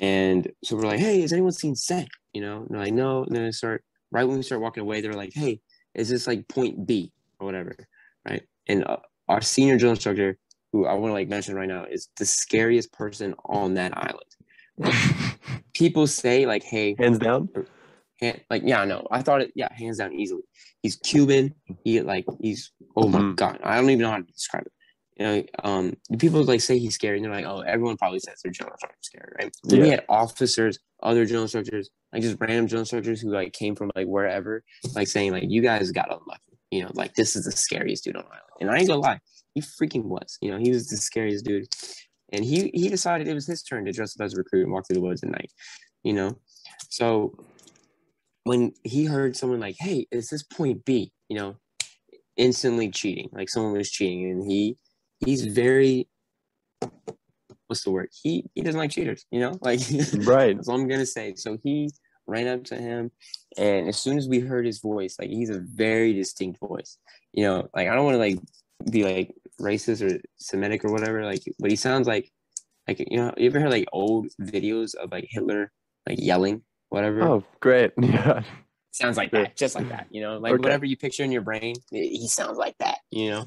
[0.01, 2.07] And so we're like, hey, has anyone seen Say?
[2.39, 3.25] You know, and they're like, no.
[3.25, 3.83] And then they start
[4.13, 5.61] right when we start walking away, they're like, hey,
[5.97, 7.75] is this like point B or whatever,
[8.29, 8.45] right?
[8.69, 10.39] And uh, our senior drill instructor,
[10.73, 14.95] who I want to like mention right now, is the scariest person on that island.
[15.75, 17.49] People say like, hey, Hands down.
[18.21, 20.43] hand, like yeah, no, I thought it, yeah, hands down easily.
[20.81, 21.57] He's Cuban.
[21.83, 23.35] He like he's oh my Mhm.
[23.35, 24.73] god, I don't even know how to describe it.
[25.19, 28.21] You know, um, the people like say he's scary, and they're like, oh, everyone probably
[28.21, 29.53] says their drill instructor scary, right?
[29.65, 33.75] Then we had officers, other drill instructors, like just random drill instructors who like came
[33.75, 37.45] from like wherever, like saying like you guys got unlucky, you know, like this is
[37.45, 38.43] the scariest dude on the island.
[38.61, 39.21] And I ain't gonna lie,
[39.55, 40.39] he freaking was.
[40.41, 41.69] You know, he was the scariest dude.
[42.33, 44.73] And he he decided it was his turn to dress up as a recruit and
[44.73, 45.53] walk through the woods at night.
[46.03, 46.39] You know,
[46.89, 47.35] so
[48.45, 51.57] when he heard someone like, "Hey, is this point B?" You know,
[52.37, 54.77] instantly cheating, like someone was cheating, and he
[55.25, 56.09] he's very
[57.69, 58.09] what's the word?
[58.23, 59.25] He he doesn't like cheaters.
[59.31, 59.81] You know, like
[60.27, 60.57] Right.
[60.57, 61.35] that's all I'm gonna say.
[61.37, 61.91] So he
[62.27, 63.11] ran up to him,
[63.57, 66.99] and as soon as we heard his voice, like he's a very distinct voice.
[67.33, 68.39] You know, like I don't want to like
[68.91, 72.31] be like racist or Semitic or whatever, like, but he sounds like
[72.87, 75.71] like you know, you ever heard like old videos of like Hitler
[76.09, 77.23] like yelling, whatever?
[77.23, 77.93] Oh, great.
[78.03, 78.43] Yeah.
[78.93, 79.45] sounds like Yeah.
[79.45, 80.07] that, just like that.
[80.11, 80.63] You know, like Okay.
[80.63, 82.99] whatever you picture in your brain, he sounds like that.
[83.11, 83.47] You know,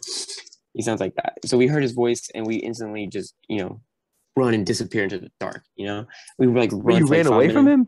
[0.74, 1.40] he sounds like that.
[1.46, 3.82] So we heard his voice, and we instantly just you know
[4.36, 5.64] run and disappear into the dark.
[5.76, 6.08] You know,
[6.38, 7.88] we were like Wait, run you like, ran five away from him?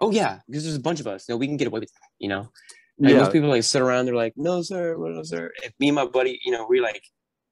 [0.00, 1.28] oh yeah, because there's a bunch of us.
[1.28, 2.08] No, we can get away with that.
[2.18, 2.50] You know,
[2.98, 4.06] like, most people like sit around.
[4.06, 5.50] They're like, no sir, no sir.
[5.62, 7.04] If me and my buddy, you know, we're like,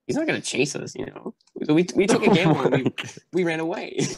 [0.06, 0.94] he's not gonna chase us.
[0.94, 1.34] You know,
[1.64, 2.94] so we we took a gamble and we
[3.32, 3.98] we ran away.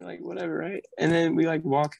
[0.00, 0.84] Like whatever, right?
[0.98, 1.94] And then we like walk,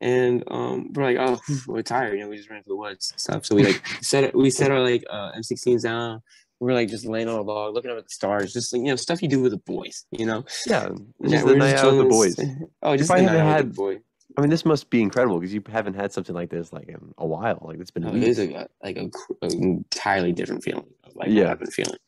[0.00, 2.14] and um, we're like, oh, we're tired.
[2.14, 3.46] You know, we just ran to the woods and stuff.
[3.46, 6.22] So we like set we set our like uh, M16s down.
[6.62, 8.82] We were like just laying on a log, looking up at the stars, just like
[8.82, 10.06] you know stuff you do with the boys.
[10.12, 10.90] You know, yeah,
[11.20, 12.36] Yeah, just we're the night out with the boys.
[12.84, 14.00] Oh, just the night with had- the.
[14.38, 17.12] I mean, this must be incredible because you haven't had something like this like in
[17.18, 17.58] a while.
[17.62, 19.10] Like it's been No, it is a, like a,
[19.44, 21.42] an entirely different feeling of like Yeah.
[21.42, 21.98] what I've been feeling.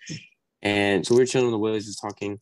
[0.63, 2.39] And so we were chilling in the woods, just talking,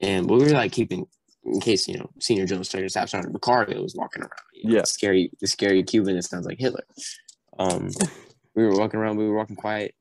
[0.00, 1.06] and we were like keeping
[1.44, 4.30] in case you know Senior Jones started stops on Ricardo was walking around.
[4.54, 4.80] You know, Yeah.
[4.82, 6.84] the scary, the scary Cuban that sounds like Hitler.
[7.58, 7.90] Um,
[8.54, 9.94] we were walking around, we were walking quiet,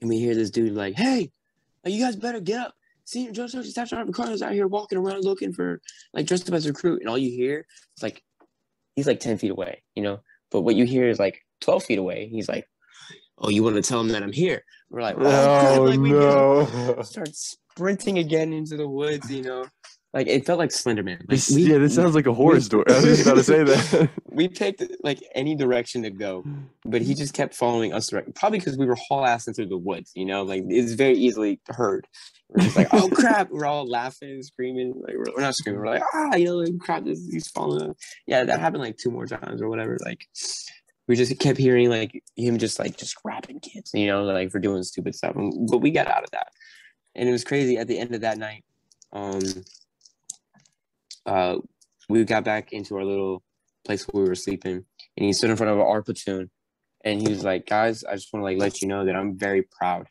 [0.00, 1.30] and we hear this dude like, "Hey,
[1.84, 2.74] you guys better get up."
[3.04, 5.80] Senior Jones Sergeant Staff Sergeant Ricardo's out here walking around looking for
[6.12, 8.22] like dressed up as a recruit, and all you hear is like
[8.96, 10.20] he's like ten feet away, you know.
[10.50, 12.28] But what you hear is like twelve feet away.
[12.28, 12.68] He's like,
[13.38, 17.04] "Oh, you want to tell him that I'm here?" We're like, "Oh, crap," like, we
[17.04, 19.66] Start sprinting again into the woods, you know.
[20.14, 21.18] Like it felt like Slenderman.
[21.20, 22.84] Like, This, yeah, this sounds like a horror we- story.
[22.88, 24.10] I was just about to say that.
[24.30, 26.44] we picked like any direction to go,
[26.84, 28.34] but he just kept following us direct.
[28.34, 31.60] Probably because we were haul assing through the woods, you know, like it's very easily
[31.68, 32.06] heard.
[32.48, 33.50] We're just like, oh crap!
[33.50, 34.94] We're all laughing, screaming.
[34.96, 35.80] Like we're, we're not screaming.
[35.80, 37.04] We're like, ah, you know, like, crap!
[37.04, 37.90] This, he's following.
[37.90, 37.96] Us.
[38.26, 39.98] Yeah, that happened like two more times or whatever.
[40.02, 40.26] Like
[41.06, 44.58] we just kept hearing like him just like just grabbing kids, you know, like for
[44.58, 45.36] doing stupid stuff.
[45.36, 46.48] And, but we got out of that,
[47.14, 47.76] and it was crazy.
[47.76, 48.64] At the end of that night,
[49.12, 49.42] um,
[51.26, 51.56] uh,
[52.08, 53.42] we got back into our little
[53.84, 54.84] place where we were sleeping,
[55.16, 56.50] and he stood in front of our platoon,
[57.04, 59.38] and he was like, "Guys, I just want to like let you know that I'm
[59.38, 60.08] very proud."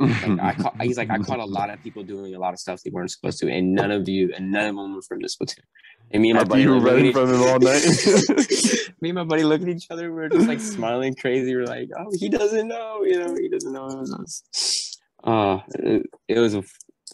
[0.00, 2.60] Like, I caught, he's like, I caught a lot of people doing a lot of
[2.60, 5.20] stuff they weren't supposed to, and none of you, and none of them were from
[5.20, 5.64] this platoon.
[6.10, 7.84] And me and my After buddy you were running from him all night.
[9.00, 10.12] me and my buddy looked at each other.
[10.12, 11.54] We are just like smiling crazy.
[11.54, 14.98] We're like, oh, he doesn't know, you know, he doesn't know it was us.
[15.22, 16.64] Uh, it, it was a,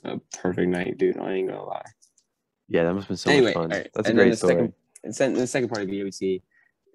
[0.04, 1.18] a perfect night, dude.
[1.18, 1.82] I ain't gonna lie.
[2.68, 3.70] Yeah, that must have been so anyway, much fun.
[3.70, 4.72] right, That's and then great the story.
[5.10, 6.40] Second, the second part of BOT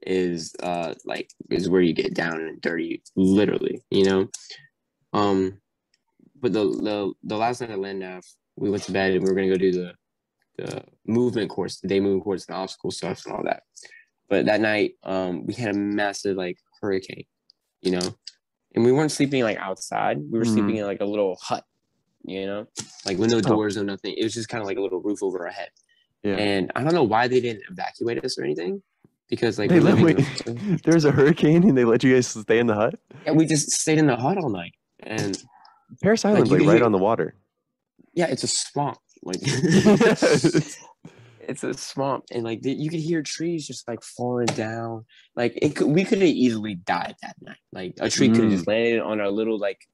[0.08, 3.82] is uh like is where you get down and dirty, literally.
[3.92, 4.28] You know,
[5.14, 5.62] um,
[6.40, 9.36] but the the the last night at Landaf, we went to bed and we were
[9.36, 9.94] gonna go do the
[10.58, 13.64] the movement course, the day movement course, the obstacle stuff and all that.
[14.28, 17.26] But that night, um, we had a massive like hurricane,
[17.82, 18.16] you know,
[18.76, 20.18] and we weren't sleeping like outside.
[20.18, 20.54] We were Mhm.
[20.54, 21.64] sleeping in like a little hut,
[22.30, 22.68] you know,
[23.06, 23.38] like with oh.
[23.38, 24.14] no doors, no nothing.
[24.18, 25.70] It was just kind of like a little roof over our head.
[26.24, 26.36] Yeah.
[26.36, 28.82] And I don't know why they didn't evacuate us or anything,
[29.30, 32.28] because like They we're let- wait, in- There's a hurricane and they let you guys
[32.28, 32.96] stay in the hut.
[33.26, 35.38] yeah, we just stayed in the hut all night, and
[36.02, 37.36] Parris Island's you like, right hear- on the water.
[38.14, 38.98] yeah, it's a swamp.
[39.24, 39.38] Like
[41.42, 45.06] it's a swamp, and like you could hear trees just like falling down.
[45.36, 47.58] Like it could, we could have easily died that night.
[47.72, 48.56] Like a tree could have mm.
[48.56, 49.88] just landed on our little like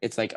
[0.00, 0.34] it's like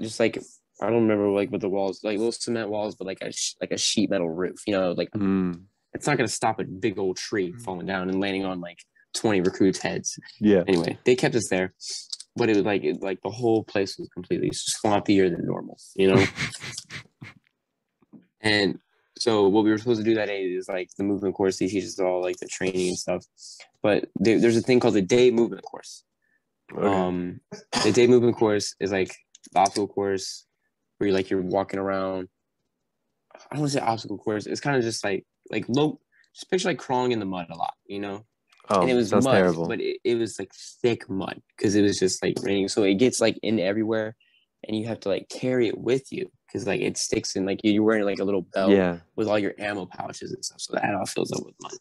[0.00, 0.38] just like
[0.80, 3.70] I don't remember like what the walls like little cement walls, but like a like
[3.72, 4.58] a sheet metal roof.
[4.66, 5.62] You know, like Mm,
[5.94, 8.78] it's not gonna stop a big old tree falling down and landing on like
[9.14, 10.18] twenty recruits' heads.
[10.40, 10.62] yeah.
[10.66, 11.72] Anyway, they kept us there,
[12.36, 15.78] but it was like it, like the whole place was completely swampier than normal.
[15.94, 16.24] You know.
[18.40, 18.78] And
[19.18, 21.58] so what we were supposed to do that day is like the movement course.
[21.58, 23.24] They teach us all like the training and stuff.
[23.82, 26.04] But there, there's a thing called the day movement course.
[26.72, 26.86] Okay.
[26.86, 27.40] Um,
[27.84, 29.16] the day movement course is like the
[29.54, 30.46] obstacle course
[30.98, 32.28] where you're like you're walking around.
[33.34, 34.46] I don't want to say obstacle course.
[34.46, 36.00] It's kind of just like like low.
[36.34, 38.24] Just picture like crawling in the mud a lot, you know.
[38.68, 39.68] oh, and it was mud, terrible.
[39.68, 40.50] but it, it was like
[40.82, 42.68] thick mud because it was just like raining.
[42.68, 44.16] So it gets like in everywhere,
[44.66, 47.60] and you have to like carry it with you because like it sticks in like
[47.62, 48.98] you- you're wearing like a little belt yeah.
[49.16, 50.60] with all your ammo pouches and stuff.
[50.60, 51.72] So that all fills up with mud.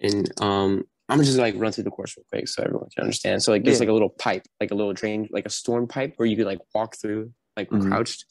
[0.00, 3.42] And um, I'm just like run through the course real quick so everyone can understand.
[3.42, 3.84] So like there's Yeah.
[3.84, 6.46] like a little pipe, like a little drain, like a storm pipe where you could
[6.46, 7.88] like walk through like Mhm.
[7.88, 8.24] crouched.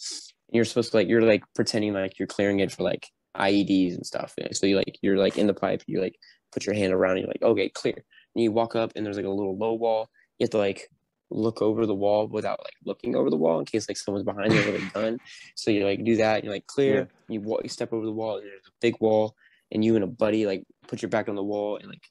[0.50, 3.96] And you're supposed to like you're like pretending like you're clearing it for like IEDs
[3.96, 4.34] and stuff.
[4.38, 4.48] Yeah.
[4.52, 6.16] So you like you're like in the pipe, you like
[6.52, 7.96] put your hand around and you're like, okay, clear.
[8.36, 10.10] And you walk up and there's like a little low wall.
[10.40, 10.90] You have to like
[11.30, 14.54] look over the wall without like looking over the wall in case like someone's behind
[14.54, 15.18] you with a gun.
[15.56, 17.10] So you like do that, and you're like clear.
[17.28, 19.36] You walk, you step over the wall, and there's a big wall,
[19.72, 22.04] and you and a buddy like put your back on the wall and like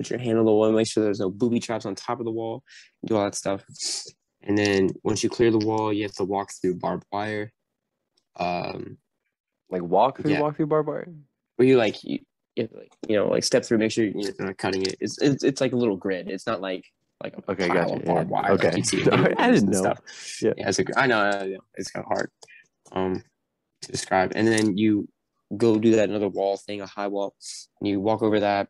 [0.00, 2.24] put your hand on the wall make sure there's no booby traps on top of
[2.24, 2.64] the wall.
[3.04, 3.62] Do all that stuff,
[4.42, 7.52] and then once you clear the wall, you have to walk through barbed wire.
[8.36, 8.96] Um,
[9.68, 10.40] Like walk through, Yeah.
[10.40, 11.12] walk through barbed wire.
[11.56, 12.20] where you like you,
[12.56, 14.96] you to, like you know like step through, make sure you're not cutting it.
[15.00, 16.30] It's it's, it's like a little grid.
[16.30, 16.86] It's not like
[17.22, 18.50] like a Okay, pile gotcha, barbed wire.
[18.56, 18.80] like Okay.
[18.82, 19.82] see I didn't know.
[19.82, 20.00] Stuff.
[20.40, 20.52] Yeah.
[20.56, 22.30] yeah, it's a, I know, I know it's kind of hard
[22.92, 23.22] um
[23.82, 24.32] to describe.
[24.34, 25.06] And then you
[25.56, 27.34] go do that another wall thing, a high wall,
[27.80, 28.68] and you walk over that,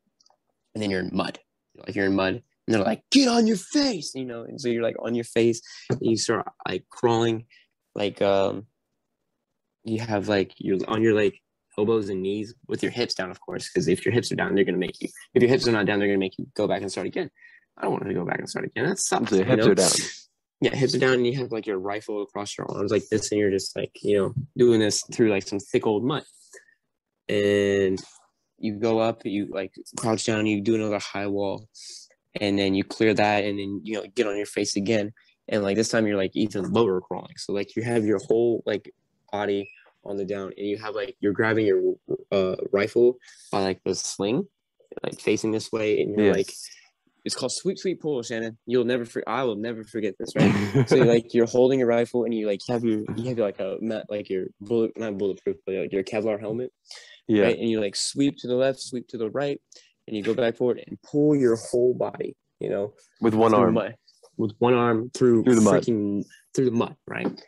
[0.75, 1.39] and then you're in mud.
[1.77, 2.43] Like you're in mud, and
[2.75, 4.43] they're like, "Get on your face," you know.
[4.43, 7.47] And so you're like on your face, and you start like crawling,
[7.95, 8.67] like um,
[9.85, 11.41] you have like you're on your like
[11.79, 14.55] elbows and knees with your hips down, of course, because if your hips are down,
[14.55, 15.09] they're gonna make you.
[15.35, 17.31] If your hips are not down, they're gonna make you go back and start again.
[17.79, 18.87] I don't want to go back and start again.
[18.87, 19.31] That sucks.
[19.31, 19.73] Hips know?
[19.73, 19.91] are down.
[20.61, 23.33] yeah, hips are down, and you have like your rifle across your arms like this,
[23.33, 26.25] and you're just like you know doing this through like some thick old mud,
[27.29, 27.99] and
[28.61, 31.67] you go up, you like crouch down, you do another high wall,
[32.41, 35.13] and then you clear that, and then you know get on your face again,
[35.49, 38.63] and like this time you're like even lower crawling, so like you have your whole
[38.67, 38.93] like
[39.33, 39.69] body
[40.05, 41.95] on the down, and you have like you're grabbing your
[42.31, 43.17] uh rifle
[43.51, 44.47] by like the sling,
[45.03, 46.37] like facing this way, and you're Yes.
[46.37, 46.53] like.
[47.23, 48.57] It's called sweep sweep pull, Shanon.
[48.65, 50.89] You'll never, for- I will never forget this, right?
[50.89, 53.77] so like you're holding your rifle and you like have your you have like a
[54.09, 56.73] like your bullet not bulletproof but like your Kevlar helmet
[57.31, 57.45] yeah.
[57.45, 59.61] right and you like sweep to the left sweep to the right
[60.07, 63.75] and you go back forward and pull your whole body you know With one arm.
[63.75, 63.97] mud,
[64.37, 65.83] with one arm through Through the mud.
[65.83, 66.25] freaking
[66.55, 67.41] through the mud right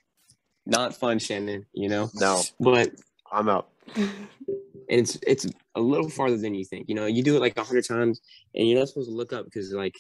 [0.67, 2.91] not fun Shanon you know No, but
[3.33, 3.69] I'm out.
[3.97, 4.11] and
[4.89, 6.87] it's it's a little farther than you think.
[6.89, 8.21] You know, you do it like a hundred times,
[8.55, 9.97] and you're not supposed to look up because like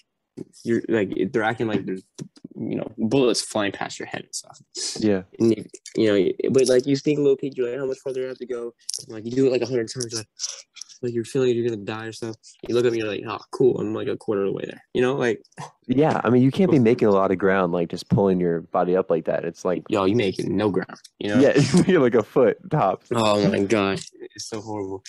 [0.64, 2.02] you're like they're acting like there's
[2.56, 4.60] you know bullets flying past your head and stuff.
[4.98, 5.22] Yeah.
[5.38, 5.64] And you,
[5.96, 8.38] you know, but like you a little peek, you're like, how much farther you have
[8.38, 8.74] to go?
[9.00, 10.26] And, like you do it like a hundred times, like
[11.02, 12.36] like you're feeling you're gonna die or stuff.
[12.68, 14.64] You look up and you're like, oh, cool, I'm like a quarter of the way
[14.66, 14.82] there.
[14.94, 15.42] You know, like
[15.88, 16.20] Yeah.
[16.22, 18.96] I mean, you can't be making a lot of ground like just pulling your body
[18.96, 19.44] up like that.
[19.44, 21.00] It's like, yo, you make it no ground.
[21.18, 23.08] You know, yeah, you're like a foot tops.
[23.12, 25.02] Oh my gosh, it's so horrible.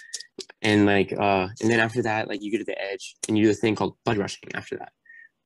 [0.61, 3.45] And like, uh, and then after that, like you get to the edge and you
[3.45, 4.49] do a thing called buddy rushing.
[4.55, 4.93] After that,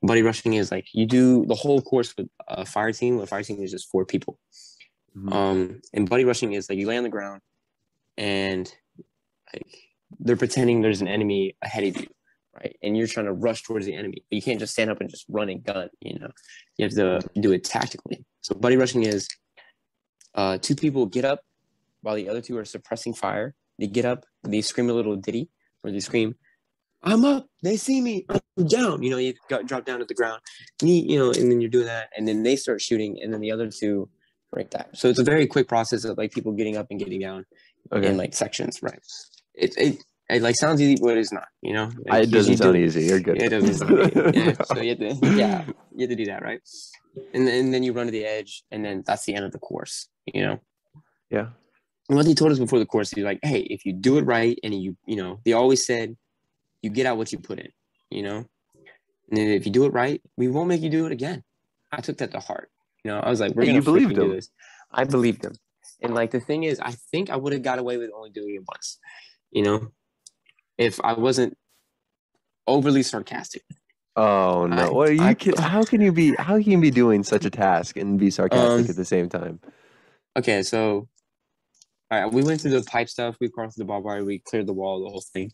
[0.02, 3.20] buddy rushing is like you do the whole course with a fire team.
[3.20, 4.40] A fire team is just four people.
[5.16, 5.34] Mhm.
[5.34, 7.42] Um, and buddy rushing is like you lay on the ground,
[8.18, 8.72] and
[9.54, 12.08] like they're pretending there's an enemy ahead of you,
[12.54, 12.78] right?
[12.82, 14.24] And you're trying to rush towards the enemy.
[14.30, 15.90] But you can't just stand up and just run and gun.
[16.02, 16.32] You know,
[16.78, 18.26] you have to do it tactically.
[18.42, 19.28] So buddy rushing is
[20.36, 21.42] uh, two people get up
[22.02, 23.56] while the other two are suppressing fire.
[23.80, 25.50] They get up, they scream a little ditty,
[25.84, 26.36] or they scream,
[27.04, 27.48] "I'm up!
[27.64, 28.26] They see me!
[28.30, 30.42] I'm down!" You know, you got drop down to the ground,
[30.82, 33.52] you, know, and then you're doing that, and then they start shooting, and then the
[33.52, 34.10] other two
[34.52, 34.96] break that.
[34.98, 37.46] So it's a very quick process of like people getting up and getting down
[37.92, 38.08] Okay.
[38.10, 39.00] in like sections, right?
[39.54, 41.48] It it, it like sounds easy, but it's not.
[41.62, 43.04] You know, Like, it doesn't you do- sound easy.
[43.06, 43.42] You're good.
[43.42, 44.40] it doesn't sound easy.
[44.46, 44.54] Yeah.
[44.66, 46.60] So you have to, yeah, you have to do that, right?
[47.34, 49.52] And then, and then you run to the edge, and then that's the end of
[49.52, 50.08] the course.
[50.26, 50.60] You know.
[51.30, 51.48] yeah.
[52.10, 54.24] And what he told us before the course, he's like, "Hey, if you do it
[54.26, 56.16] right, and you, you know, they always said,
[56.82, 57.70] you get out what you put in,
[58.10, 58.46] you know.
[59.30, 61.44] And if you do it right, we won't make you do it again."
[61.92, 62.70] I took that to heart.
[63.04, 64.50] You know, I was like, "We're Hey, gonna you do this."
[64.92, 65.56] I believed him,
[66.02, 68.56] and like the thing is, I think I would have got away with only doing
[68.56, 69.00] it once,
[69.52, 69.92] you know,
[70.78, 71.58] if I wasn't
[72.68, 73.64] overly sarcastic.
[74.16, 74.76] Oh no!
[74.76, 75.56] I- well, you I- can.
[75.58, 76.36] How can you be?
[76.36, 79.30] How can you be doing such a task and be sarcastic Um, at the same
[79.30, 79.60] time?
[80.36, 81.08] Okay, so
[82.10, 84.66] all right, we went through the pipe stuff, we crossed the barbed wire, we cleared
[84.68, 85.52] the wall, the whole thing.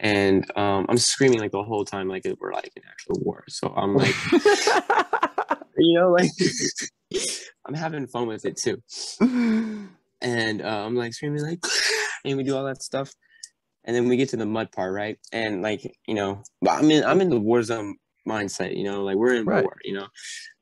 [0.00, 3.44] And um, I'm screaming like the whole time, like we're like in actual war.
[3.48, 4.14] So I'm like,
[5.76, 6.30] you know, like
[7.66, 8.82] I'm having fun with it too.
[9.20, 11.64] And uh, I'm like screaming like,
[12.24, 13.12] and we do all that stuff.
[13.84, 15.18] And then we get to the mud part, right?
[15.32, 17.96] And like, you know, I'm in I'm in the war zone
[18.28, 19.64] mindset, you know, like we're in Right.
[19.64, 20.06] war, you know,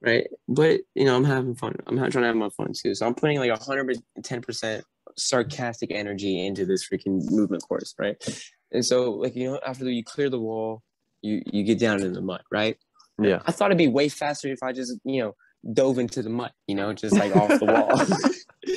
[0.00, 0.26] right?
[0.48, 1.76] But you know, I'm having fun.
[1.86, 2.94] I'm trying to have my fun too.
[2.94, 4.84] So I'm putting like 110 percent
[5.18, 8.16] sarcastic energy into this freaking movement course, right?
[8.72, 10.82] And so, like, you know, after you clear the wall,
[11.22, 12.76] you you get down in the mud, right?
[13.20, 13.42] yeah.
[13.46, 15.34] I thought it'd be way faster if I just, you know,
[15.72, 17.96] dove into the mud, you know, just like off the wall.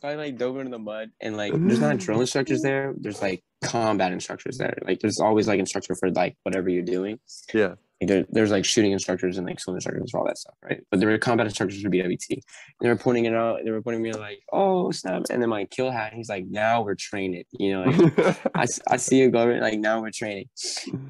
[0.00, 2.22] so I like dove into the mud and like there's not drill mm.
[2.22, 2.94] instructors there.
[2.96, 4.78] There's like combat instructors there.
[4.86, 7.18] Like there's always like instructor for like whatever you're doing.
[7.52, 7.74] Yeah.
[8.00, 10.82] Like, there, there's like shooting instructors and like swim instructors for all that stuff, right?
[10.90, 12.30] But there were combat instructors for BWT.
[12.30, 12.42] And
[12.80, 13.60] they were pointing it out.
[13.64, 15.22] They were pointing me like, oh snap!
[15.30, 16.12] And then my kill hat.
[16.12, 17.44] He's like, now we're training.
[17.52, 20.46] You know, like, I, I see you go like now we're training.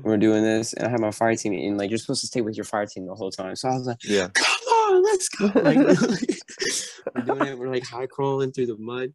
[0.02, 2.42] We're doing this, and I have my fire team, and like you're supposed to stay
[2.42, 3.56] with your fire team the whole time.
[3.56, 4.28] So I was like, yeah.
[4.34, 5.46] come on, let's go.
[5.54, 5.78] Like,
[7.14, 7.58] we're doing it.
[7.58, 9.12] We're like high crawling through the mud,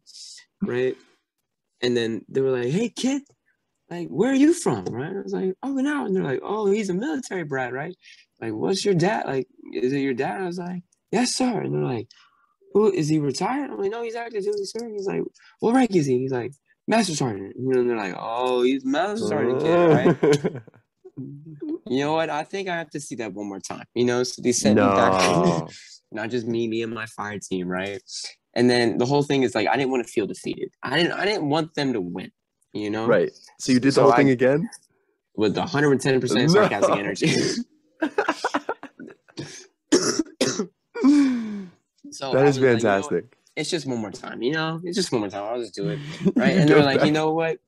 [0.62, 0.96] right?
[1.82, 3.22] And then they were like, hey kid,
[3.90, 5.16] like where are you from, right?
[5.16, 6.06] I was like, oh, no.
[6.06, 7.94] And they're like, oh, he's a military brat, right?
[8.40, 9.26] Like, what's your dad?
[9.26, 10.42] Like, is it your dad?
[10.42, 11.60] I was like, yes, sir.
[11.60, 12.08] And they're like,
[12.72, 13.70] who is he retired?
[13.70, 14.88] I'm like, no, he's active duty, sir.
[14.88, 15.22] He's like,
[15.58, 16.18] what rank is he?
[16.18, 16.52] He's like,
[16.86, 17.56] master sergeant.
[17.58, 19.88] You know, and they're like, oh, he's master sergeant kid, oh.
[19.88, 20.62] right?
[21.90, 22.30] You know what?
[22.30, 23.84] I think I have to see that one more time.
[23.94, 25.68] You know, so they sent me back, no.
[26.12, 28.00] not just me, me and my fire team, right?
[28.54, 30.70] And then the whole thing is like I didn't want to feel defeated.
[30.82, 32.30] I didn't I didn't want them to win.
[32.72, 33.30] You know, Right.
[33.58, 34.68] So you did the whole I- thing again?
[35.36, 36.54] with 110 percent No.
[36.54, 37.28] sarcastic energy.
[42.10, 43.36] so that is was like, you know fantastic.
[43.56, 44.42] it's just one more time.
[44.42, 45.44] You know, it's just one more time.
[45.44, 45.98] I'll just do it.
[46.36, 46.56] Right?
[46.56, 47.06] And they're like, back.
[47.06, 47.58] you know what?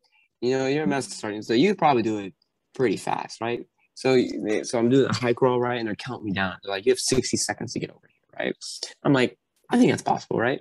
[0.40, 2.34] You know, you're a master sergeant, so you probably do it
[2.74, 3.64] pretty fast, right?
[3.94, 4.18] So,
[4.64, 5.78] so I'm doing a high crawl, right?
[5.78, 6.56] And they're counting me down.
[6.62, 8.56] They're like, you have 60 seconds to get over here, right?
[9.04, 9.38] I'm like,
[9.70, 10.60] I think that's possible, right?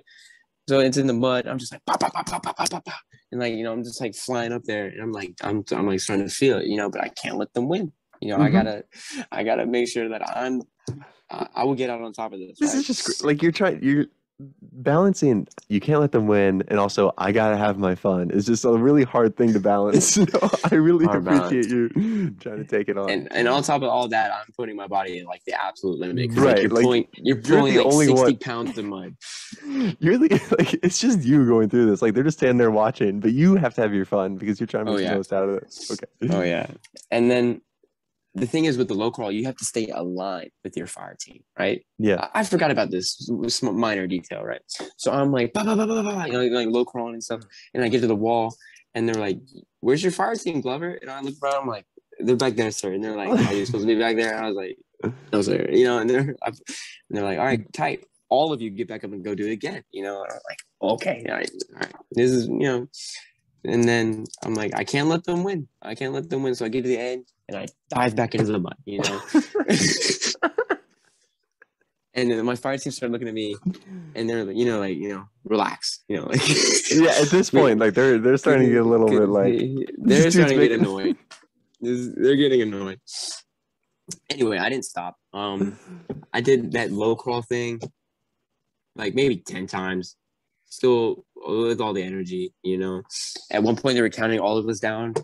[0.68, 1.46] So it's in the mud.
[1.48, 3.00] I'm just like, pop, pop, pop, pop, pop, pop, pop, pop.
[3.32, 5.86] And like, you know, I'm just like flying up there, and I'm like, I'm, I'm
[5.86, 7.90] like starting to feel it, you know, but I can't let them win.
[8.20, 8.52] You know, I Mhm.
[8.52, 8.84] gotta,
[9.32, 10.62] I gotta make sure that I'm,
[11.30, 12.58] I, I will get out on top of this.
[12.60, 12.78] This right?
[12.78, 14.06] is just like you're trying you're
[14.74, 18.30] balancing you can't let them win and also I gotta have my fun.
[18.32, 20.16] It's just a really hard thing to balance.
[20.32, 21.88] So I really Hard appreciate you
[22.40, 23.10] trying to take it on.
[23.10, 25.98] and and on top of all that, I'm putting my body at like the absolute
[25.98, 28.84] limit Right, Like, you're like, pulling, you're you're pulling the like only 60 pounds of
[28.84, 29.14] mud.
[30.00, 30.28] You're the
[30.58, 32.02] like it's just you going through this.
[32.02, 34.66] Like they're just standing there watching, but you have to have your fun because you're
[34.66, 35.74] trying to Oh, make the most out of it.
[35.92, 36.34] Okay.
[36.34, 36.66] Oh yeah.
[37.10, 37.60] And then
[38.34, 41.16] the thing is with the low crawl, you have to stay aligned with your fire
[41.20, 41.84] team, right?
[41.98, 42.28] Yeah.
[42.34, 43.30] I, I forgot about this
[43.62, 44.62] minor detail, right?
[44.96, 47.42] So I'm like, bah, bah, bah, bah, bah, you know, like low crawling and stuff,
[47.74, 48.54] and I get to the wall,
[48.94, 49.38] and they're like,
[49.80, 51.86] "Where's your fire team, Glover?" And I look around, I'm like,
[52.18, 54.44] "They're back there, sir." And they're like, "Are you supposed to be back there?" And
[54.44, 54.78] I was like,
[55.32, 56.60] "No, sir." You know, and they're and
[57.10, 57.72] they're like, "All right, mm.
[57.72, 59.82] tight." All of you get back up and go do it again.
[59.90, 62.88] You know, and I'm like, "Okay, all right, all right." This is you know.
[63.64, 65.68] And then I'm like, I can't let them win.
[65.80, 66.54] I can't let them win.
[66.54, 69.20] So I get to the end and I dive back into the mud, you know.
[72.14, 73.56] and then my fire team started looking at me
[74.14, 76.40] and they're like, you know, like, you know, relax, you know, like
[76.90, 79.60] Yeah, at this point, like they're they're starting to get a little bit like
[79.98, 81.16] they're starting to get annoyed.
[81.80, 83.00] This- They're getting annoyed.
[84.28, 85.16] Anyway, I didn't stop.
[85.32, 85.78] Um,
[86.32, 87.80] I did that low crawl thing
[88.96, 90.16] like maybe 10 times,
[90.66, 93.02] still with all the energy, you know.
[93.50, 95.14] At one point, they were counting all of us down,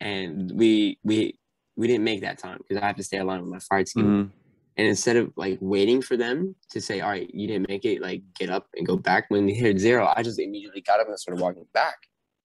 [0.00, 1.38] and we we
[1.76, 4.04] we didn't make that time because I have to stay aligned with my fire team.
[4.06, 4.30] Mhm.
[4.76, 8.00] And instead of like waiting for them to say, "All right, you didn't make it,"
[8.00, 9.24] like get up and go back.
[9.28, 11.96] When they hit zero, I just immediately got up and started walking back.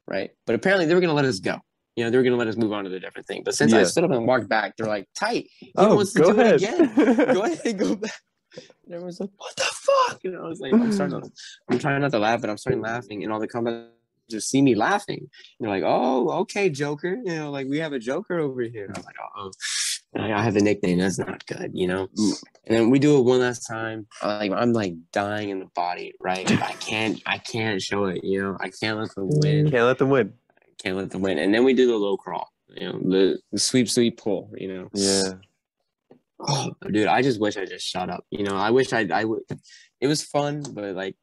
[0.07, 1.57] Right, but apparently they were gonna let us go.
[1.95, 3.43] You know, they were gonna let us move on to the different thing.
[3.45, 6.19] But since I stood up and walked back, they're like, "Tight, he Oh, wants to
[6.21, 6.55] go do ahead.
[6.61, 6.95] it again."
[7.33, 8.11] go ahead and go back.
[8.85, 10.23] And everyone's like, what the fuck?
[10.23, 11.31] You know, I was like, I'm starting to,
[11.69, 13.23] I'm trying not to laugh, but I'm starting laughing.
[13.23, 13.91] And all the comments
[14.29, 15.19] just see me laughing.
[15.19, 15.29] And
[15.59, 17.17] they're like, oh, okay, Joker.
[17.23, 18.85] You know, like we have a Joker over here.
[18.85, 19.51] And I'm like, oh,
[20.15, 20.99] I I have a nickname.
[20.99, 22.07] That's not good, you know?
[22.65, 24.07] And then we do it one last time.
[24.21, 26.49] Like I'm like dying in the body, right?
[26.61, 28.57] I can't, I can't show it, you know?
[28.59, 29.65] I can't let them win.
[29.65, 29.71] Mm.
[29.71, 30.33] Can't let them win.
[30.81, 31.39] Can't let them win.
[31.39, 34.67] And then we do the low crawl, you know, the, the sweep, sweep, pull, you
[34.67, 34.89] know?
[34.93, 35.33] Yeah.
[36.47, 38.25] Oh, dude, I just wish I just shut up.
[38.29, 39.41] You know, I wish I I would.
[40.01, 41.15] It was fun, but like,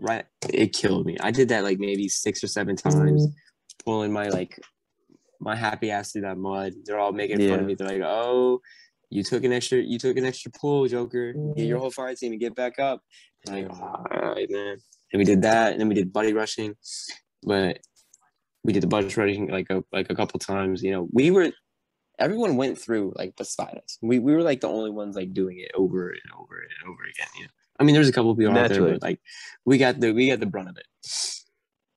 [0.00, 1.16] right, it killed me.
[1.20, 3.84] I did that like maybe six or seven times, mm-hmm.
[3.84, 4.60] pulling my like
[5.40, 6.72] my happy ass through that mud.
[6.84, 7.74] They're all making fun of me.
[7.74, 8.60] They're like, "Oh,
[9.10, 11.32] you took an extra, you took an extra pull, Joker.
[11.32, 11.80] Get your mm-hmm.
[11.80, 13.02] whole fire team and get back up."
[13.48, 14.76] I'm like, all right, man.
[15.12, 16.74] And we did that, and then we did buddy rushing,
[17.42, 17.78] but
[18.64, 20.82] we did the buddy rushing like a like a couple times.
[20.82, 21.52] You know, we were
[22.18, 23.98] everyone went through like beside us.
[24.02, 27.02] We we were like the only ones like doing it over and over and over
[27.02, 27.28] again.
[27.36, 29.20] You know, I mean, there's a couple people out there, but like
[29.64, 30.86] we got the we got the brunt of it.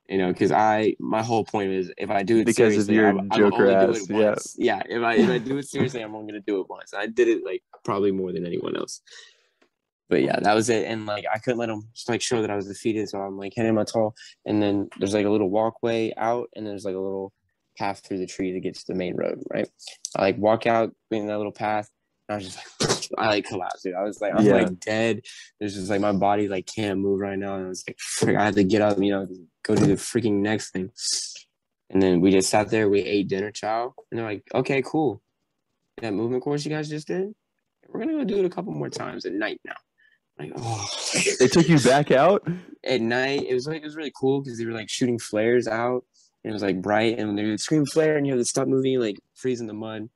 [0.09, 2.95] You know, because I my whole point is if I do it Because of seriously,
[2.95, 4.25] your I, I will Joker do ass, it yeah.
[4.25, 4.55] once.
[4.57, 6.93] Yeah, if I if I do it seriously, I'm only gonna do it once.
[6.93, 9.01] I did it like probably more than anyone else.
[10.09, 10.87] But yeah, that was it.
[10.87, 13.37] And like I couldn't let them just like show that I was defeated, so I'm
[13.37, 14.15] like hitting my tall,
[14.45, 17.31] and then there's like a little walkway out, and there's like a little
[17.79, 19.67] path through the tree to get to the main road, right?
[20.15, 21.89] I like walk out in that little path.
[22.27, 23.95] And I was just like, I like collapsed, dude.
[23.95, 24.53] I was like, I'm Yeah.
[24.53, 25.21] like dead.
[25.59, 27.55] There's just like my body like can't move right now.
[27.55, 29.27] And I was like, frick, I had to get up, you know,
[29.63, 30.91] go do the freaking next thing.
[31.89, 35.23] And then we just sat there, we ate dinner chow, and they're like, okay, cool.
[36.01, 37.33] That movement course you guys just did,
[37.87, 39.73] we're gonna go do it a couple more times at night now.
[40.37, 40.87] Like, oh,
[41.39, 42.47] They took you back out.
[42.85, 43.45] at night.
[43.47, 46.05] It was like it was really cool because they were like shooting flares out.
[46.43, 48.67] And it was like bright, and they would scream flare, and you have to stop
[48.67, 50.09] moving, like freeze in the mud.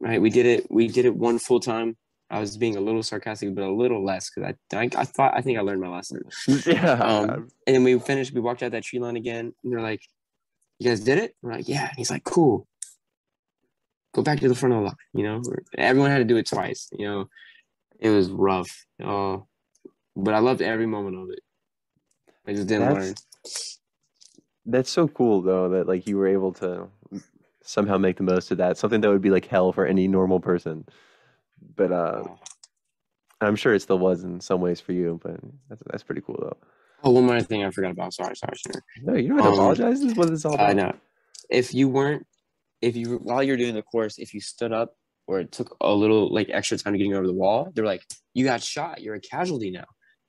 [0.00, 0.66] Right, we did it.
[0.70, 1.96] We did it one full time.
[2.30, 5.34] I was being a little sarcastic, but a little less because I, I, I thought
[5.36, 6.22] I think I learned my lesson.
[6.66, 6.92] Yeah.
[6.94, 8.32] Um, and then we finished.
[8.32, 10.00] We walked out that tree line again, and they're like,
[10.78, 12.66] "You guys did it?" We're like, "Yeah." And he's like, "Cool."
[14.14, 14.96] Go back to the front of the line.
[15.14, 15.42] You know,
[15.76, 16.88] everyone had to do it twice.
[16.92, 17.28] You know,
[18.00, 18.70] it was rough.
[19.02, 19.38] Uh,
[20.16, 21.40] but I loved every moment of it.
[22.46, 23.14] I just didn't That's- learn.
[24.66, 26.88] That's so cool though that like you were able to
[27.62, 28.78] somehow make the most of that.
[28.78, 30.86] Something that would be like hell for any normal person.
[31.76, 32.24] But uh
[33.40, 36.38] I'm sure it still was in some ways for you, but that's that's pretty cool
[36.40, 36.56] though.
[37.04, 38.14] Oh, one more thing I forgot about.
[38.14, 38.82] Sorry, sorry, sure.
[39.02, 40.00] No, you don't have to Um, apologize.
[40.00, 40.70] This is what it's all about.
[40.70, 40.94] I know.
[41.50, 42.24] If you weren't,
[42.80, 44.94] if you while you're doing the course, if you stood up
[45.26, 48.04] or it took a little like extra time to getting over the wall, they're like,
[48.34, 49.02] "You got shot.
[49.02, 49.86] You're a casualty now."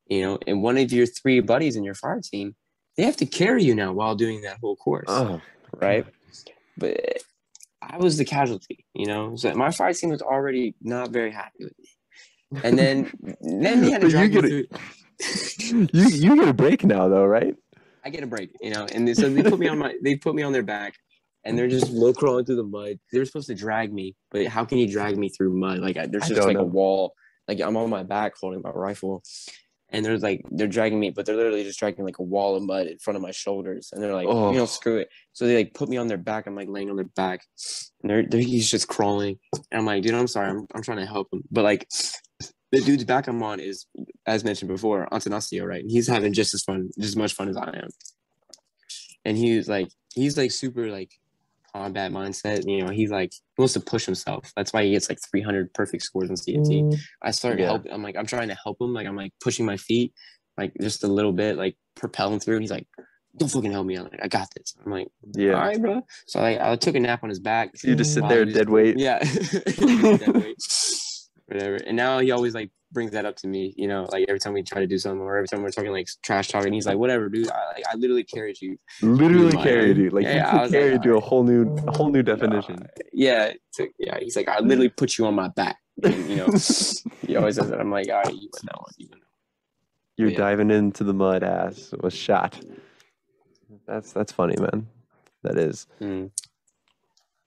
[0.08, 2.56] You know, and one of your three buddies in your fire team,
[2.98, 5.42] they have to carry you now while doing that whole course, Oh,
[5.82, 6.06] right?
[6.78, 7.18] But
[7.82, 8.86] I was the casualty.
[8.94, 13.12] You know, so my fire team was already not very happy with me, and then
[13.42, 15.88] then they had to But you drag me get through.
[15.94, 17.56] you you get a break now though, right?
[18.06, 18.86] I get a break, you know.
[18.94, 20.96] And they, so they put me on my, they put me on their back,
[21.44, 23.00] and they're just low crawling through the mud.
[23.12, 25.80] They were supposed to drag me, but how can you drag me through mud?
[25.80, 26.62] Like I, there's I just like know.
[26.62, 27.14] a wall.
[27.48, 29.24] Like I'm on my back holding my rifle,
[29.94, 32.64] and they're like they're dragging me, but they're literally just dragging like a wall of
[32.64, 34.52] mud in front of my shoulders, and they're like, Oh.
[34.52, 35.10] you know, screw it.
[35.32, 36.48] So they like put me on their back.
[36.48, 37.42] I'm like laying on their back,
[38.02, 41.00] and they're, they're he's just crawling, and I'm like, dude, I'm sorry, I'm, I'm trying
[41.00, 41.88] to help him, but like.
[42.72, 43.86] The dude's back I'm on is,
[44.26, 45.84] as mentioned before, Antanasio, right?
[45.88, 47.90] He's having just as fun, just as much fun as I am
[49.26, 51.12] and he's like he's like super like
[51.74, 55.10] combat mindset you know he's like he wants to push himself that's why he gets
[55.10, 57.00] like 300 perfect scores in cnt mm-hmm.
[57.24, 57.66] i started Yeah.
[57.68, 60.14] helping i'm like i'm trying to help him like i'm like pushing my feet
[60.58, 62.88] like just a little bit like propelling through and he's like
[63.38, 65.54] don't fucking help me i'm like i got this i'm like Yeah.
[65.54, 68.28] all right bro so like i took a nap on his back You just sit
[68.30, 69.00] there dead weight.
[69.00, 70.56] yeah Dead weight.
[71.54, 74.40] whatever and now he always like brings that up to me you know like every
[74.40, 76.86] time we try to do something or every time we're talking like trash talking he's
[76.86, 80.10] like whatever dude i like i literally carried you Literally carried you.
[80.10, 82.88] Like Yeah, you was like, carried to a whole new a whole new definition.
[83.12, 84.18] yeah, to, yeah.
[84.20, 85.78] He's like, I literally put you on my back.
[86.04, 86.48] And, you know,
[87.28, 87.80] he always says that.
[87.80, 88.92] I'm like, all right, you win that one.
[88.98, 89.28] You win that
[90.18, 90.38] You're yeah.
[90.38, 92.60] diving into the mud ass was shot.
[93.88, 94.88] That's that's funny, man.
[95.44, 95.88] That is.
[96.02, 96.32] Mm.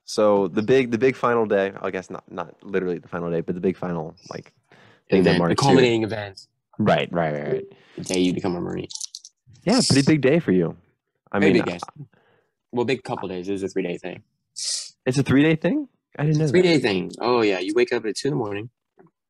[0.06, 3.40] So the big the big final day, I guess not not literally the final day,
[3.40, 4.52] but the big final like
[5.10, 5.66] thing And that then the marks you.
[5.66, 6.46] culminating event,
[6.78, 7.64] Right, right, right, right.
[7.96, 8.88] the day you become a Marine.
[9.64, 10.76] Yeah, pretty big day for you.
[11.32, 11.78] I Very mean, big day.
[12.72, 13.48] Well, big couple days.
[13.48, 14.22] It was a three day thing.
[14.54, 15.88] it's a three day thing.
[16.18, 16.68] I didn't know Three that.
[16.68, 17.10] day thing.
[17.20, 18.70] Oh yeah, you wake up at two in the morning.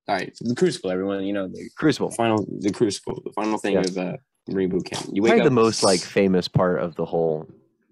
[0.08, 0.90] All right, the crucible.
[0.90, 2.10] Everyone, you know the Crucible.
[2.10, 3.80] final, the crucible, the final thing Yeah.
[3.80, 4.16] of uh,
[4.46, 5.06] Marine boot camp.
[5.12, 7.46] You wake Probably up the most like famous part of the whole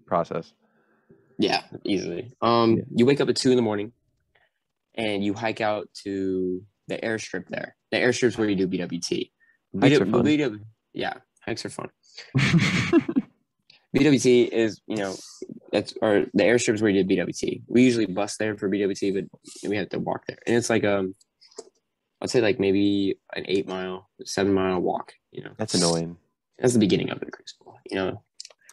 [0.05, 0.53] process.
[1.37, 2.33] Yeah, easily.
[2.41, 2.83] Um, Yeah.
[2.95, 3.91] you wake up at two in the morning,
[4.95, 7.75] and you hike out to the airstrip there.
[7.91, 9.31] The airstrip's where you do BWT.
[9.79, 10.23] Hikes are fun.
[10.25, 10.61] BW
[10.93, 11.89] yeah, hikes are fun.
[13.95, 15.15] BWT is, you know,
[15.71, 17.63] that's or the airstrip's where you did BWT.
[17.67, 20.83] We usually bus there for BWT, but we have to walk there, and it's like
[20.83, 21.15] um,
[22.21, 25.13] I'd say like maybe an eight mile, seven mile walk.
[25.31, 26.17] You know, That's annoying.
[26.59, 27.77] That's the beginning of the crucible.
[27.89, 28.23] You know,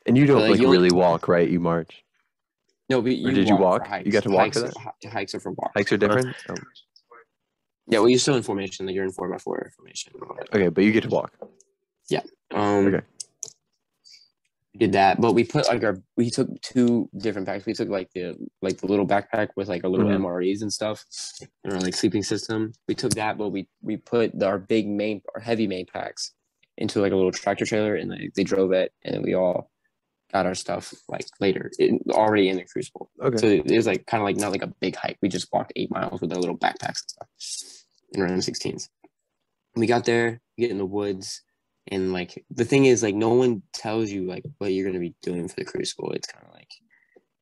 [0.06, 1.48] And you don't Like, like really walk, right?
[1.48, 2.04] You march.
[2.92, 3.88] No, but you did you walk?
[4.04, 5.10] You got to walk hikes for are- that?
[5.12, 5.72] hikes are for walks.
[5.76, 6.36] Hikes are different.
[6.50, 6.54] Oh,
[7.88, 8.84] Yeah, well, you're still in formation.
[8.86, 10.12] Like you're in four by four formation.
[10.54, 11.32] okay, but you get to walk.
[12.10, 12.20] Yeah.
[12.52, 13.00] Um, Okay.
[14.74, 17.64] we did that, but we put like our we took two different packs.
[17.64, 20.20] We took like the like the little backpack with like a little Mhm.
[20.20, 21.04] MREs and stuff,
[21.64, 22.72] and our like sleeping system.
[22.88, 26.32] We took that, but we we put the, our big main our heavy main packs
[26.78, 29.70] into like a little tractor trailer, and like, they drove it, and we all
[30.32, 33.10] got our stuff like later, it, already in the crucible.
[33.22, 33.36] Okay.
[33.36, 35.18] So it was like kind of like not like a big hike.
[35.20, 37.28] We just walked eight miles with our little backpacks and stuff
[38.12, 38.88] in our M16s.
[39.76, 41.42] We got there, we get in the woods,
[41.88, 45.14] and like the thing is, like no one tells you like what you're gonna be
[45.22, 46.12] doing for the crucible.
[46.12, 46.68] It's kind of like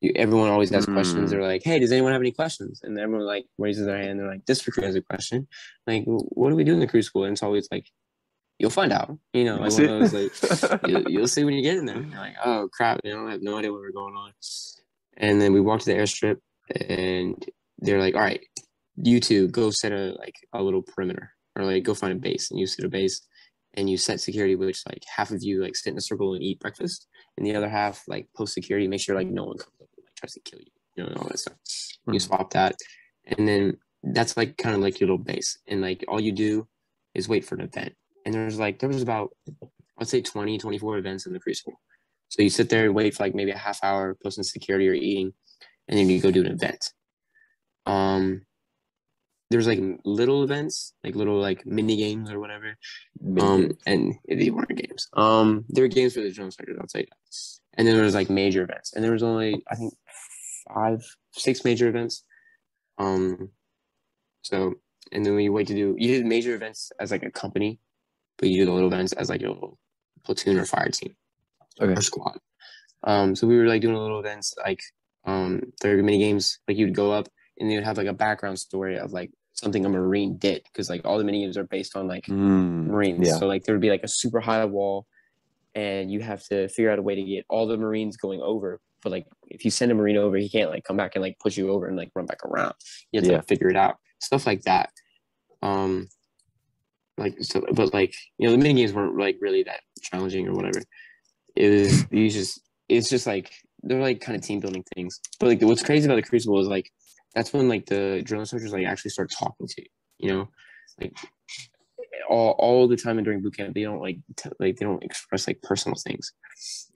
[0.01, 1.29] you, everyone always has questions.
[1.29, 1.31] Mm.
[1.31, 4.19] They're like, "Hey, does anyone have any questions?" And everyone like raises their hand.
[4.19, 5.47] They're like, "This recruit has a question."
[5.87, 7.25] Like, what do we do in the crucible?
[7.25, 7.87] And it's always like,
[8.61, 10.33] "You'll find out." You know, like one of those like
[10.89, 11.97] you, you'll see when you get in there.
[12.03, 14.33] You're like, oh crap, you know, I have no idea what we're going on.
[15.17, 16.37] And then we walk to the airstrip,
[16.89, 17.45] and
[17.79, 18.45] they're like, all right,
[18.97, 22.51] you two go set a like a little perimeter, or like go find a base,
[22.51, 23.21] and you set a base,
[23.75, 26.43] and you set security, which like half of you like sit in a circle and
[26.43, 29.75] eat breakfast, and the other half like post security, make sure like no one comes
[29.81, 30.67] up and like tries to kill you,
[30.97, 31.57] you know, and all that stuff.
[32.07, 32.23] You Mhm.
[32.23, 32.77] swap that,
[33.27, 36.67] and then that's like kind of like your little base, and like all you do
[37.15, 37.95] is wait for an event.
[38.31, 39.31] And there's like there was about
[39.99, 41.81] I'd say 20, 24 events in the crucible.
[42.29, 44.93] So you sit there and wait for like maybe a half hour, posting security or
[44.93, 45.33] eating,
[45.89, 46.93] and then you go do an event.
[47.87, 48.43] Um,
[49.51, 52.77] there's like little events, like little like mini games or whatever.
[53.41, 55.09] Um, and they weren't games.
[55.15, 57.37] Um, there were games for the drum sectors, I'll tell you that.
[57.75, 59.93] And then there was like major events, and there was only I think
[60.73, 62.23] five, six major events.
[62.97, 63.51] Um,
[64.43, 64.75] so
[65.11, 67.81] and then you wait to do, you did major events as like a company,
[68.41, 69.79] but you do the little events as like a little
[70.25, 71.15] platoon or fire team
[71.81, 71.93] Okay.
[71.93, 72.39] or squad.
[73.05, 74.81] Um, so we were like doing little events like
[75.25, 76.59] um, there were mini games.
[76.67, 79.31] Like you would go up and they would have like a background story of like
[79.53, 82.87] something a marine did because like all the mini games are based on like Mm,
[82.87, 83.29] Marines.
[83.29, 83.37] yeah.
[83.39, 85.07] So like there would be like a super high wall,
[85.75, 88.81] and you have to figure out a way to get all the Marines going over.
[89.03, 91.39] But like, if you send a Marine over, he can't like come back and like
[91.39, 92.75] push you over and like run back around.
[93.13, 93.37] You have to Yeah.
[93.39, 94.91] like, figure it out, stuff like that.
[95.63, 96.09] Um,
[97.21, 100.55] like so, but like you know, the mini games weren't like really that challenging or
[100.55, 100.81] whatever.
[101.55, 103.53] It was you just it's just like
[103.83, 105.21] they're like kind of team building things.
[105.39, 106.91] But like what's crazy about the Crucible is like
[107.35, 109.89] that's when like the drill instructors like actually start talking to you.
[110.19, 110.49] You know,
[111.01, 111.17] like
[112.29, 115.03] all all the time and during boot camp they don't like t- like they don't
[115.03, 116.33] express like personal things.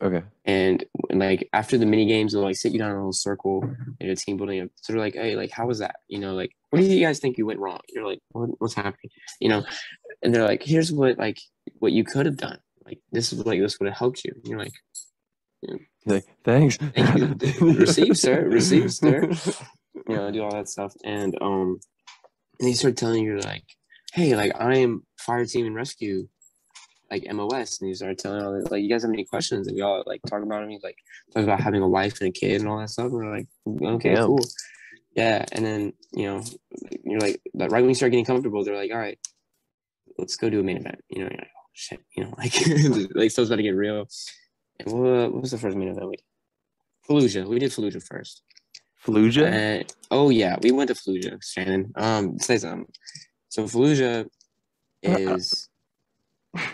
[0.03, 0.23] Okay.
[0.45, 3.13] And, and like after the mini games, they'll like sit you down in a little
[3.13, 3.69] circle
[4.01, 4.69] in a team building.
[4.77, 5.97] So they're like, hey, like how was that?
[6.09, 7.81] You know, like what do you guys think you went wrong?
[7.89, 9.11] You're like, what, what's happening?
[9.41, 9.65] You know,
[10.23, 11.39] and they're like, here's what like
[11.79, 12.59] what you could have done.
[12.85, 14.33] Like this is like this would have helped you.
[14.35, 14.73] And you're like,
[16.07, 16.77] Like, thanks.
[16.77, 17.19] Thank
[17.61, 17.73] you.
[17.79, 18.43] Receive, sir.
[18.49, 19.31] Receive, sir.
[20.09, 20.93] you know, do all that stuff.
[21.05, 21.79] And um
[22.61, 23.65] and they start telling you like,
[24.13, 26.29] hey, like I am fire team and rescue,
[27.11, 27.81] like MOS.
[27.81, 29.67] And he started telling all this, like, you guys have any questions?
[29.67, 30.71] And we all like talk about him.
[30.71, 30.97] He's like
[31.33, 33.07] talking about having a wife and a kid and all that stuff.
[33.07, 33.47] And we're like,
[33.97, 34.27] okay, Yeah.
[34.27, 34.39] cool.
[35.17, 35.45] Yeah.
[35.53, 36.43] And then, you know,
[37.05, 39.19] you're like like, right when you start getting comfortable, they're like, all right,
[40.19, 41.03] let's go do a main event.
[41.09, 42.55] You know, you're like, oh shit, you know, like
[43.15, 44.07] like stuff's about to get real.
[44.81, 46.25] And what, what was the first main event we did?
[47.09, 47.47] Fallujah.
[47.47, 48.43] We did Fallujah first.
[49.05, 49.51] Fallujah?
[49.51, 51.97] And oh yeah, we went to Fallujah, Shanon.
[51.97, 52.87] Um, say something.
[53.49, 54.27] So Fallujah
[55.03, 55.69] is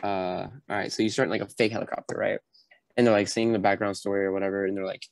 [0.03, 0.93] uh all right.
[0.93, 2.39] So you start in like a fake helicopter, right?
[2.97, 5.07] And they're like seeing the background story or whatever, and they're like,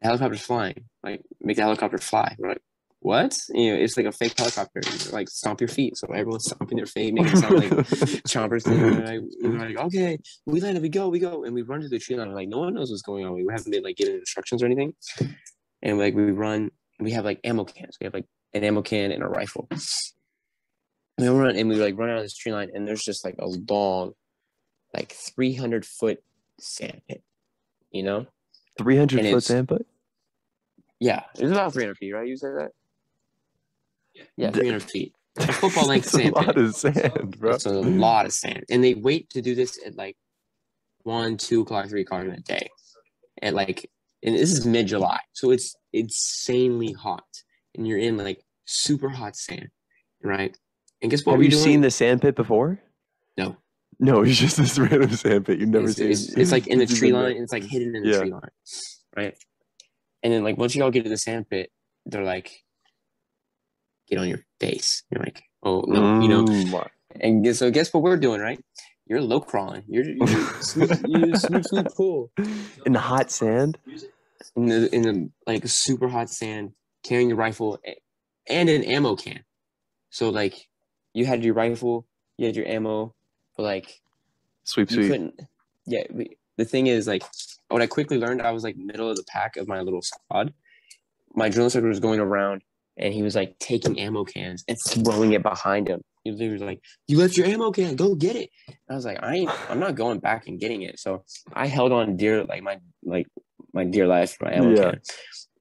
[0.00, 0.84] the helicopter's flying.
[1.02, 2.34] Like make the helicopter fly.
[2.38, 2.62] We're like,
[3.04, 3.38] what?
[3.50, 4.80] You know, it's like a fake helicopter.
[5.12, 5.94] Like stomp your feet.
[5.98, 7.70] So everyone's stomping their feet, making it sound like
[8.26, 8.64] chompers.
[8.66, 8.80] And
[9.42, 11.98] we're like, like, okay, we landed, we go, we go, and we run to the
[11.98, 12.32] tree line.
[12.32, 13.34] Like no one knows what's going on.
[13.34, 14.94] We haven't been like given instructions or anything.
[15.82, 17.98] And like we run, we have like ammo cans.
[18.00, 18.24] We have like
[18.54, 19.68] an ammo can and a rifle.
[19.70, 19.78] And
[21.18, 23.36] we run and we like run out of this tree line, and there's just like
[23.38, 24.12] a long,
[24.94, 26.22] like 300 foot
[26.58, 27.22] sand pit.
[27.90, 28.26] You know?
[28.78, 29.86] 300 And foot sand pit?
[31.00, 32.26] Yeah, it's about 300 feet, right?
[32.26, 32.70] You said that?
[34.36, 35.14] Yeah, D- 300 feet.
[35.38, 36.56] A football length That's a sand lot pit.
[36.58, 37.54] of sand, bro.
[37.54, 38.64] It's a lot of sand.
[38.70, 40.16] And they wait to do this at like
[41.02, 42.68] one, two o'clock, three o'clock in the day.
[43.42, 43.90] At like,
[44.22, 45.18] and this is mid July.
[45.32, 47.24] So it's insanely hot.
[47.74, 49.68] And you're in like super hot sand,
[50.22, 50.56] right?
[51.02, 51.62] And guess what Have you doing?
[51.62, 52.80] seen the sand pit before?
[53.36, 53.56] No.
[53.98, 55.58] No, it's just this random sand pit.
[55.58, 56.10] You've never it's, seen.
[56.12, 57.36] it's, it's like in the tree line.
[57.36, 58.18] It's like hidden in the Yeah.
[58.20, 58.48] tree line,
[59.16, 59.36] right?
[60.22, 61.70] And then like once you all get to the sand pit,
[62.06, 62.52] they're like,
[64.08, 65.02] get on your face.
[65.10, 66.44] You're like, oh no, you know.
[66.44, 66.88] Mm,
[67.20, 68.62] And so guess what we're doing, right?
[69.06, 69.84] You're low crawling.
[69.86, 70.26] You're, you're
[70.62, 72.30] sweet, you're sweet, sweet cool.
[72.86, 73.76] In the hot sand?
[74.56, 76.72] In the in the like super hot sand,
[77.02, 77.78] carrying your rifle
[78.48, 79.44] and an ammo can.
[80.10, 80.54] So like,
[81.12, 82.06] you had your rifle,
[82.38, 83.14] you had your ammo,
[83.56, 84.00] but like
[84.64, 85.10] Sweep, sweep.
[85.10, 85.40] couldn't.
[85.86, 87.24] Yeah, we, the thing is like,
[87.68, 90.54] what I quickly learned, I was like middle of the pack of my little squad.
[91.34, 92.62] My drill instructor was going around,
[92.96, 96.00] and he was like taking ammo cans and throwing it behind him.
[96.24, 98.50] He was, he was like, "You left your ammo can, go get it."
[98.90, 101.92] I was like, "I ain't, I'm not going back and getting it." So I held
[101.92, 103.26] on dear, like my like
[103.72, 104.90] my dear life, for my ammo Yeah.
[104.92, 105.00] can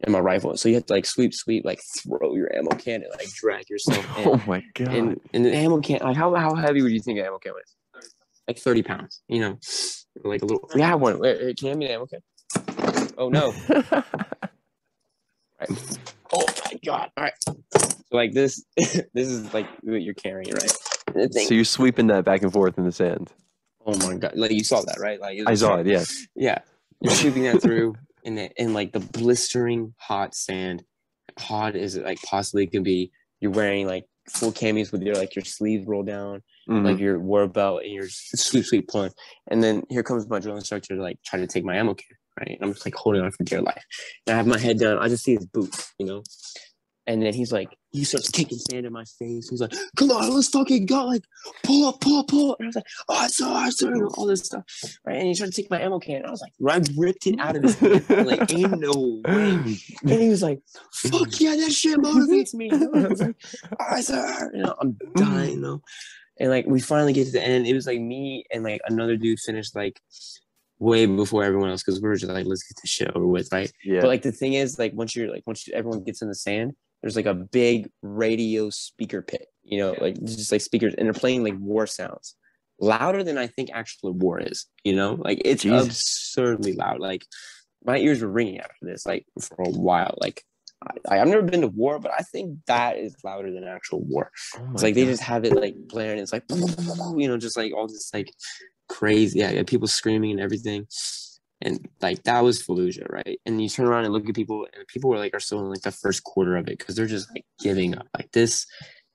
[0.01, 0.55] and my rifle.
[0.57, 3.69] So you have to like sweep, sweep, like throw your ammo can and like drag
[3.69, 4.29] yourself in.
[4.29, 4.87] Oh my god.
[4.93, 7.53] and and the ammo can like how how heavy would you think an ammo can
[7.53, 7.75] was?
[8.47, 9.59] Like thirty pounds, you know,
[10.23, 10.69] like a little.
[10.75, 11.19] We have one.
[11.21, 12.19] Can hand me the ammo can?
[13.17, 13.53] Oh no!
[15.59, 15.97] Right.
[16.33, 17.11] Oh my god!
[17.17, 17.33] All right.
[17.45, 21.31] So like this, this is like what you're carrying, right?
[21.33, 23.31] So you're sweeping that back and forth in the sand.
[23.85, 24.33] oh my god!
[24.35, 25.19] Like you saw that, right?
[25.19, 26.03] Like I saw it, yeah.
[26.35, 26.59] Yeah,
[27.01, 27.95] you're sweeping that through,
[28.25, 30.83] and the, in like the blistering hot sand,
[31.37, 33.11] hot as it like possibly can be.
[33.39, 36.85] You're wearing like full camis with your like your sleeves rolled down, Mhm.
[36.85, 39.11] like your war belt and your sweet sweet pulling.
[39.49, 42.07] And then here comes my drill instructor to like try to take my ammo can,
[42.39, 42.57] right?
[42.61, 43.83] I'm just like holding on for dear life.
[44.27, 44.99] And I have my head down.
[44.99, 46.23] I just see his boots, you know.
[47.05, 49.49] And then he's like, he starts kicking sand in my face.
[49.49, 51.05] He's like, "Come on, let's fucking go!
[51.05, 51.25] Like,
[51.63, 53.93] pull up, pull up, pull up!" And I was like, "Oh, it's so hard, sir,"
[53.93, 54.63] and all this stuff,
[55.05, 55.17] right?
[55.17, 56.25] And he tried to take my ammo can.
[56.25, 58.25] I was like, I ripped it out of his hand.
[58.25, 59.77] Like, ain't no way.
[60.01, 60.61] And he was like,
[60.93, 63.35] "Fuck yeah, that shit motivates me." And I was like,
[63.79, 65.81] "All right, sir." You know, I'm dying, know.
[66.39, 67.67] And like, we finally get to the end.
[67.67, 70.01] It was like me and like another dude finished like
[70.83, 73.51] way before everyone else because we were just like, "Let's get this shit over with,"
[73.51, 73.71] right?
[73.83, 74.01] yeah.
[74.01, 76.73] But like the thing is, like once you're like once everyone gets in the sand,
[77.01, 81.13] there's like a big radio speaker pit, you know, like just like speakers, and they're
[81.13, 82.35] playing like war sounds,
[82.79, 84.65] louder than I think actual war is.
[84.83, 85.87] You know, like it's Jesus.
[85.87, 86.99] absurdly loud.
[86.99, 87.25] Like
[87.85, 90.17] my ears were ringing after this, like for a while.
[90.21, 90.43] Like
[91.09, 94.31] I, I've never been to war, but I think that is louder than actual war.
[94.57, 96.19] Oh It's like they just have it like blaring.
[96.19, 98.31] It's like you know, just like all this like
[98.93, 99.39] crazy.
[99.39, 100.87] Yeah, yeah, people screaming and everything.
[101.61, 103.39] And like that was Fallujah, right?
[103.45, 105.69] And you turn around and look at people, and people were like are still in
[105.69, 108.07] like the first quarter of it because they're just like giving up.
[108.17, 108.65] Like this,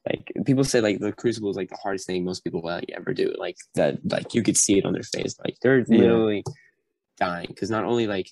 [0.08, 3.12] like people say like the crucible is like the hardest thing most people like ever
[3.12, 3.34] do.
[3.38, 5.36] Like that, like you could see it on their face.
[5.44, 5.98] Like they're Yeah.
[5.98, 6.44] literally
[7.18, 8.30] dying because not only like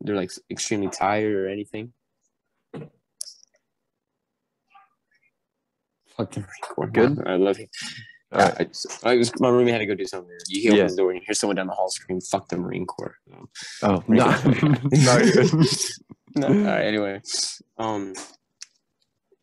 [0.00, 1.92] they're like extremely tired or anything.
[6.16, 6.90] Fuck the Corps.
[6.90, 7.22] Good?
[7.26, 7.66] I love you.
[8.34, 8.76] Yeah, right.
[9.04, 10.30] I, I was, my roommate had to go do something.
[10.48, 10.84] You hear Yeah.
[10.84, 13.48] his door and you hear someone down the hall scream, "Fuck the Marine Corps." Um,
[13.82, 14.26] Oh, no.
[16.36, 16.84] no, all right.
[16.84, 17.20] Anyway,
[17.78, 18.12] um,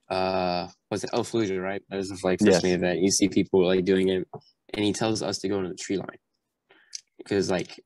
[0.09, 1.81] uh, was it El Fallujah, right?
[1.89, 2.63] That was the like first Yes.
[2.63, 2.99] main event.
[2.99, 4.27] You see people like doing it,
[4.73, 6.17] and he tells us to go into the tree line
[7.17, 7.79] because like,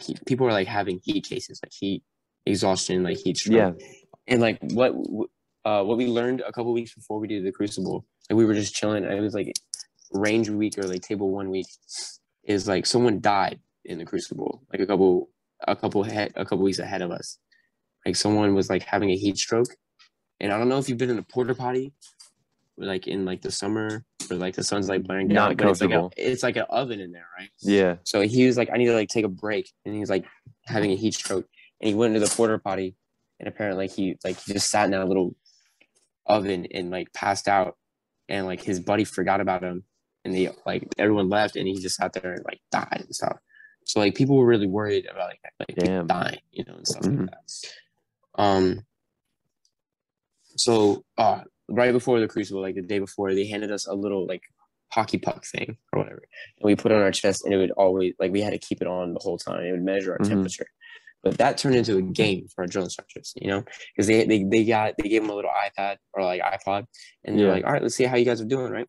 [0.00, 2.02] he, people are like having heat cases, like heat
[2.46, 3.76] exhaustion, like heat stroke.
[3.80, 3.86] Yeah.
[4.26, 4.92] And like what
[5.64, 8.54] uh what we learned a couple weeks before we did the crucible, like we were
[8.54, 9.04] just chilling.
[9.04, 9.52] and It was like
[10.14, 11.66] range week or like table one week
[12.44, 15.28] is like someone died in the crucible, like a couple
[15.66, 17.38] a couple head a couple weeks ahead of us.
[18.06, 19.74] Like someone was like having a heat stroke.
[20.40, 21.92] And I don't know if you've been in a porta potty
[22.76, 25.50] like in like the summer or like the sun's like blaring down.
[25.50, 27.50] Not but it's like a, it's like an oven in there, right?
[27.60, 27.96] Yeah.
[28.04, 30.24] So he was like, I need to like take a break, and he's like
[30.66, 31.46] having a heat stroke,
[31.80, 32.96] and he went into the porta potty,
[33.38, 35.34] and apparently he like he just sat in that little
[36.26, 37.76] oven and like passed out,
[38.28, 39.84] and like his buddy forgot about him,
[40.24, 43.38] and they like everyone left, and he just sat there and like died and stuff.
[43.84, 47.20] So like people were really worried about like like dying, you know, and stuff Mhm.
[47.20, 48.42] like that.
[48.42, 48.86] Um.
[50.56, 54.26] So uh right before the crucible, like the day before, they handed us a little
[54.26, 54.42] like
[54.92, 56.22] hockey puck thing or whatever
[56.58, 58.58] and we put it on our chest and it would always like we had to
[58.58, 60.28] keep it on the whole time it would measure our Mhm.
[60.28, 60.68] temperature
[61.24, 64.44] but that turned into a game for our drill instructors you know because they, they
[64.44, 66.86] they got they gave them a little iPad or like iPod
[67.24, 67.52] and they're Yeah.
[67.54, 68.86] like all right let's see how you guys are doing right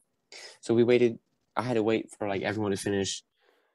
[0.61, 1.17] so we waited
[1.55, 3.23] i had to wait for like everyone to finish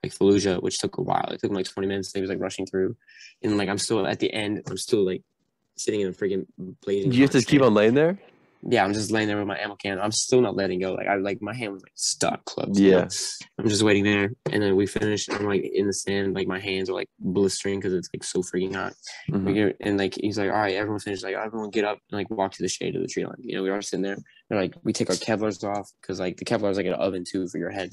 [0.02, 1.26] like Fallujah, which took a while.
[1.28, 2.12] It took them like 20 minutes.
[2.12, 2.96] They was like rushing through.
[3.42, 5.22] And like I'm still at the end, I'm still like
[5.76, 6.46] sitting in a freaking
[6.84, 7.12] blazing.
[7.12, 8.18] You have to keep on laying there?
[8.62, 9.98] Yeah, I'm just laying there with my ammo can.
[9.98, 10.92] I'm still not letting go.
[10.92, 12.78] Like I like my hand was like stuck close.
[12.78, 12.98] you know?
[12.98, 13.08] Yeah.
[13.58, 15.28] I'm just waiting there, and then we finish.
[15.30, 18.40] I'm like in the sand, like my hands are like blistering because it's like so
[18.42, 18.92] freaking hot.
[19.30, 19.54] Mhm.
[19.54, 21.22] get, and like he's like, all right, everyone finish.
[21.22, 23.34] Like everyone get up and like walk to the shade of the tree line.
[23.38, 24.18] You know, we are sitting there.
[24.48, 27.24] They're like, we take our Kevlars off because like the Kevlar is like an oven
[27.30, 27.90] too for your head.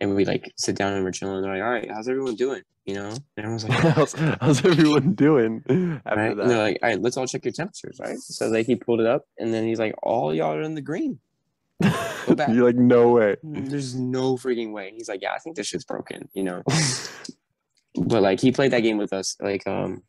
[0.00, 1.42] And we like sit down and we're chilling.
[1.42, 2.62] They're like, all right, how's everyone doing?
[2.86, 6.34] You know, and everyone's like, how's, how's everyone doing after right?
[6.36, 6.40] that?
[6.40, 8.18] And they're like, all right, let's all check your temperatures, right?
[8.18, 10.80] So like he pulled it up, and then he's like, all y'all are in the
[10.80, 11.18] green.
[11.82, 13.36] You're like, no way.
[13.42, 14.88] There's no freaking way.
[14.88, 16.62] And he's like, yeah, I think this shit's broken, you know.
[17.94, 20.02] but like he played that game with us, like um.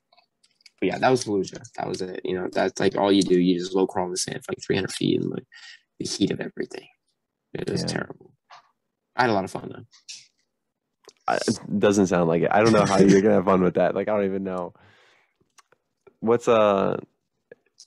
[0.79, 1.61] But yeah, that was Fallujah.
[1.77, 2.21] That was it.
[2.23, 3.39] You know, that's like all you do.
[3.39, 5.45] You just low crawl in the sand for like 300 feet and like
[5.99, 6.87] the heat of everything.
[7.53, 7.87] It was Yeah.
[7.87, 8.33] terrible.
[9.15, 9.85] I had a lot of fun though.
[11.27, 12.49] I, it doesn't sound like it.
[12.51, 13.95] I don't know how you're gonna have fun with that.
[13.95, 14.73] Like, I don't even know.
[16.19, 16.97] What's uh?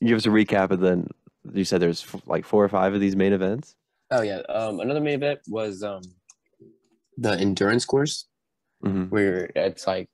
[0.02, 1.08] Give us a recap of then.
[1.52, 3.76] You said there's f- like four or five of these main events.
[4.10, 4.38] Oh yeah.
[4.48, 6.02] Um, another main event was um,
[7.16, 8.26] the endurance course.
[8.82, 10.08] hmm where it's like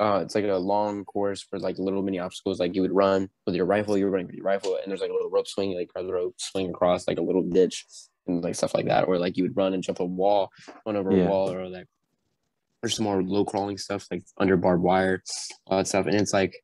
[0.00, 3.28] uh it's like a long course for like little mini obstacles like you would run
[3.46, 5.46] with your rifle you were running with your rifle and there's like a little rope
[5.46, 7.86] swing you, like grab the rope swing across like a little ditch
[8.26, 10.50] and like stuff like that or like you would run and jump a wall
[10.86, 11.24] run over Yeah.
[11.24, 11.86] a wall or like
[12.80, 15.22] there's some more low crawling stuff like under barbed wire
[15.66, 16.54] all that stuff and it's like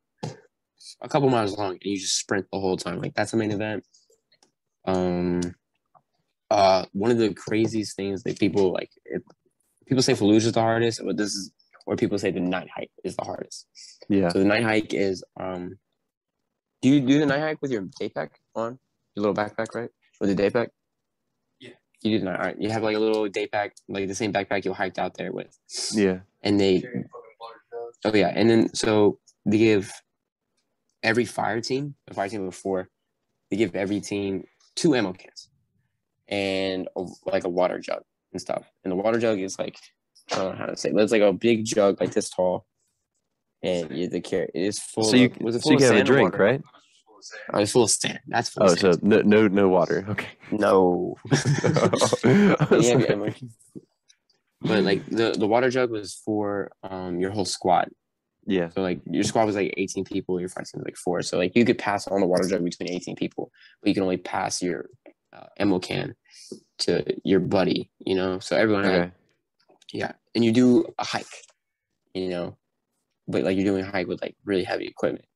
[1.02, 3.50] a couple miles long and you just sprint the whole time like that's the main
[3.50, 3.84] event
[4.84, 5.40] um
[6.50, 9.22] uh one of the craziest things that people like it,
[9.86, 11.52] people say Fallujah is the hardest, but this is
[11.86, 13.66] or people say the night hike is the hardest.
[14.10, 14.28] Yeah.
[14.28, 15.78] So the night hike is um
[16.82, 18.78] do you do the night hike with your day pack on?
[19.14, 19.90] Your little backpack, right?
[20.20, 20.70] With the day pack?
[22.02, 22.10] Yeah.
[22.10, 22.60] You do the night all uh, right.
[22.60, 25.32] You have like a little day pack, like the same backpack you hiked out there
[25.32, 25.58] with.
[25.92, 26.20] Yeah.
[26.42, 26.84] And they
[28.04, 29.92] oh yeah, and then so they give
[31.02, 32.88] every fire team, the fire team before,
[33.50, 34.44] they give every team
[34.74, 35.48] two ammo cans
[36.28, 38.02] and a, like a water jug
[38.32, 38.70] and stuff.
[38.84, 39.78] And the water jug is like
[40.32, 42.30] I don't know how to say, it, but it's like a big jug like this
[42.30, 42.66] tall,
[43.62, 45.04] and you the carry it is full.
[45.04, 46.44] So you of, was it so full you of can have a drink, water?
[46.44, 46.62] right?
[47.52, 48.20] Oh, it's full of sand.
[48.26, 50.04] That's full Oh, of so no no no water.
[50.08, 50.28] Okay.
[50.52, 51.16] no.
[51.32, 53.40] I But yeah, like-
[54.60, 57.90] but like the the water jug was for um your whole squad.
[58.46, 58.68] yeah.
[58.70, 61.22] So like your squad was like 18 people, your fire team was like four.
[61.22, 64.02] So like you could pass on the water jug between 18 people, but you can
[64.02, 64.88] only pass your
[65.32, 66.14] uh, ammo can
[66.78, 68.38] to your buddy, you know.
[68.40, 69.10] So everyone had Okay.
[69.92, 71.26] yeah, and you do a hike,
[72.14, 72.56] you know,
[73.28, 75.26] but like you're doing a hike with like really heavy equipment,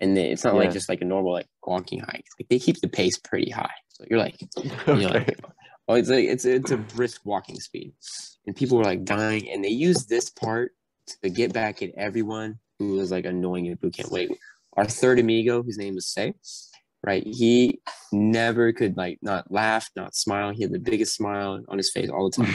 [0.00, 0.60] and then it's not Yeah.
[0.60, 2.24] like just like a normal like walking hike.
[2.38, 4.40] Like they keep the pace pretty high, so you're like
[4.86, 5.38] you're like
[5.88, 7.92] Oh, it's like it's it's a brisk walking speed,
[8.46, 10.72] and people were like dying, and they used this part
[11.22, 14.30] to get back at everyone who was like annoying in can't Wait,
[14.76, 16.34] our third amigo, his name was Say,
[17.02, 17.26] right?
[17.26, 17.80] He
[18.12, 20.50] never could like not laugh, not smile.
[20.50, 22.54] He had the biggest smile on his face all the time.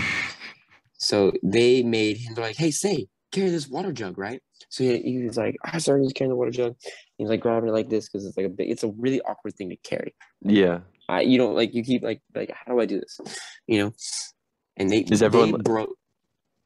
[0.98, 5.24] so they made him like, "Hey, Say, carry this water jug, right?" So he, he
[5.24, 6.76] was like, ah, "I started carrying the water jug."
[7.18, 8.70] He's like grabbing it like this because it's like a big.
[8.70, 10.16] It's a really awkward thing to carry.
[10.42, 10.80] Yeah.
[11.08, 13.20] I, you don't like you keep like like how do I do this?
[13.68, 13.94] You know,
[14.78, 15.96] and they Does everyone- they broke.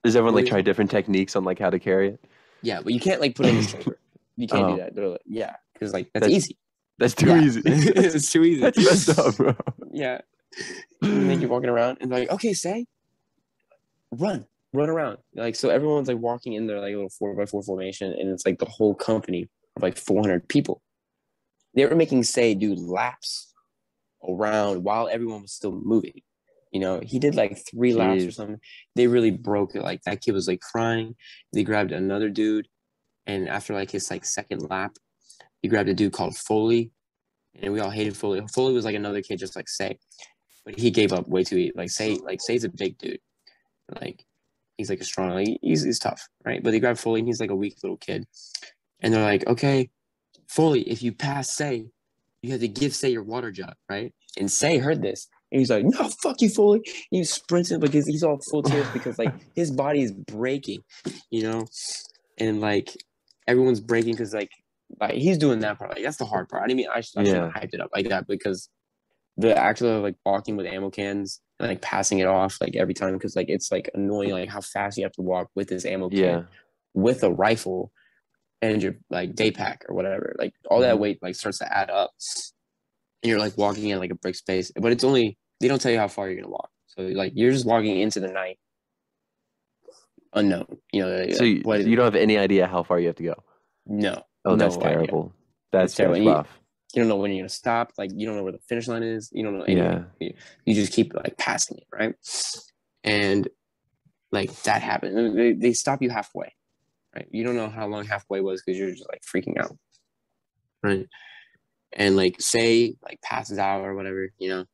[0.03, 2.23] Does everyone like try different techniques on like how to carry it?
[2.61, 3.99] Yeah, but you can't like put it in the shoulder.
[4.37, 4.71] You can't Oh.
[4.75, 4.95] do that.
[4.95, 6.57] They're like, yeah, because like that's, That's- easy.
[6.99, 7.41] That's too Yeah.
[7.41, 7.61] easy.
[7.65, 8.61] it's too easy.
[8.61, 9.55] That's messed up, bro.
[9.91, 10.21] Yeah.
[11.01, 12.85] And then you're walking around and they're like, okay, say,
[14.11, 15.17] run, run around.
[15.35, 18.45] Like, so everyone's like walking in their like little four by four formation, and it's
[18.45, 20.81] like the whole company of like 400 people.
[21.75, 23.53] They were making say do laps
[24.27, 26.21] around while everyone was still moving.
[26.71, 28.59] You know, he did like three laps or something.
[28.95, 29.81] They really broke it.
[29.81, 31.15] Like that kid was like crying.
[31.51, 32.67] They grabbed another dude,
[33.25, 34.91] and after like his like second lap,
[35.61, 36.91] he grabbed a dude called Foley,
[37.59, 38.41] and we all hated Foley.
[38.53, 39.97] Foley was like another kid, just like Say,
[40.63, 41.71] but he gave up way too easy.
[41.75, 43.19] Like Say, like Say's a big dude,
[43.99, 44.23] like
[44.79, 46.63] he's like a strong, like he's he's tough, right?
[46.63, 48.25] But they grabbed Foley, and he's like a weak little kid,
[49.01, 49.91] and they're like, okay,
[50.47, 51.87] Foley, if you pass Say,
[52.41, 54.13] you have to give Say your water jug, right?
[54.37, 56.81] And Say heard this, and he's like, no, fuck you, Foley.
[57.11, 60.83] He sprints in because he's all full tears because like his body is breaking,
[61.29, 61.67] you know,
[62.39, 62.95] and like
[63.47, 64.51] everyone's breaking because like
[64.99, 65.91] like he's doing that part.
[65.93, 66.63] Like that's the hard part.
[66.63, 67.33] I didn't mean I, I Yeah.
[67.45, 68.69] have hyped it up like that because
[69.37, 73.13] the actual like walking with ammo cans and like passing it off like every time
[73.13, 76.09] because like it's like annoying like how fast you have to walk with this ammo
[76.09, 76.41] can Yeah.
[76.93, 77.91] with a rifle
[78.61, 80.35] and your like day pack or whatever.
[80.39, 80.99] Like all that Mhm.
[80.99, 82.11] weight like starts to add up.
[83.23, 84.71] And you're like walking in like a brick space.
[84.75, 86.69] But it's only they don't tell you how far you're gonna walk.
[86.87, 88.57] So like you're just walking into the night
[90.33, 90.77] unknown.
[90.93, 93.35] You know, So you, you don't have any idea how far you have to go.
[93.85, 94.23] no.
[94.45, 94.93] Oh, that's No idea.
[94.95, 95.33] terrible.
[95.73, 96.15] That's, terrible.
[96.15, 96.59] that's You- rough.
[96.93, 99.03] You don't know when you're gonna stop, like you don't know where the finish line
[99.03, 100.05] is, you don't know anything.
[100.19, 100.33] You,
[100.65, 102.15] you just keep like passing it, right?
[103.03, 103.47] And
[104.31, 105.37] like that happened.
[105.37, 106.53] They, they stop you halfway,
[107.15, 107.27] right?
[107.31, 109.77] You don't know how long halfway was because you're just like freaking out,
[110.83, 111.07] right?
[111.93, 114.65] And like say like passes out or whatever, you know,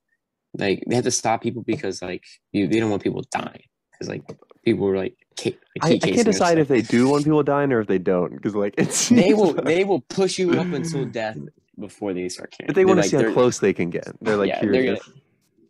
[0.58, 4.10] like they have to stop people because like you they don't want people dying because
[4.10, 4.24] like
[4.64, 7.82] people were like, like, I, I can't decide if they do want people dying or
[7.82, 11.38] if they don't because like it's they will they will push you up until death
[11.80, 12.68] before they start caring.
[12.68, 14.08] but they want to like- see how close they can get.
[14.22, 15.10] They're like Yeah, they're curious.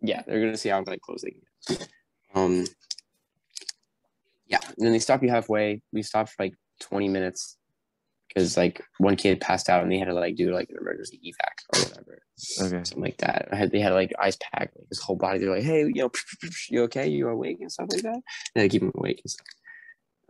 [0.02, 1.42] yeah, they're gonna see how like close they can
[1.78, 1.88] get.
[2.34, 2.66] Um,
[4.48, 5.82] yeah, and then they stop you halfway.
[5.92, 7.58] We stopped for like twenty minutes
[8.28, 11.20] because like one kid passed out and they had to like do like an emergency
[11.26, 12.20] evac or whatever,
[12.60, 12.84] Okay.
[12.84, 13.48] something like that.
[13.52, 15.40] I had they had like ice pack like his whole body.
[15.40, 16.12] They're like, hey, you know,
[16.70, 17.08] you okay?
[17.08, 18.14] You awake and stuff like that.
[18.14, 18.24] And
[18.56, 19.48] they keep him awake and stuff.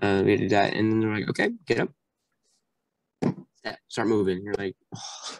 [0.01, 1.89] Uh, we had to do that, and then they're like, okay, get up,
[3.65, 4.43] Yeah, start moving.
[4.43, 4.75] You're like,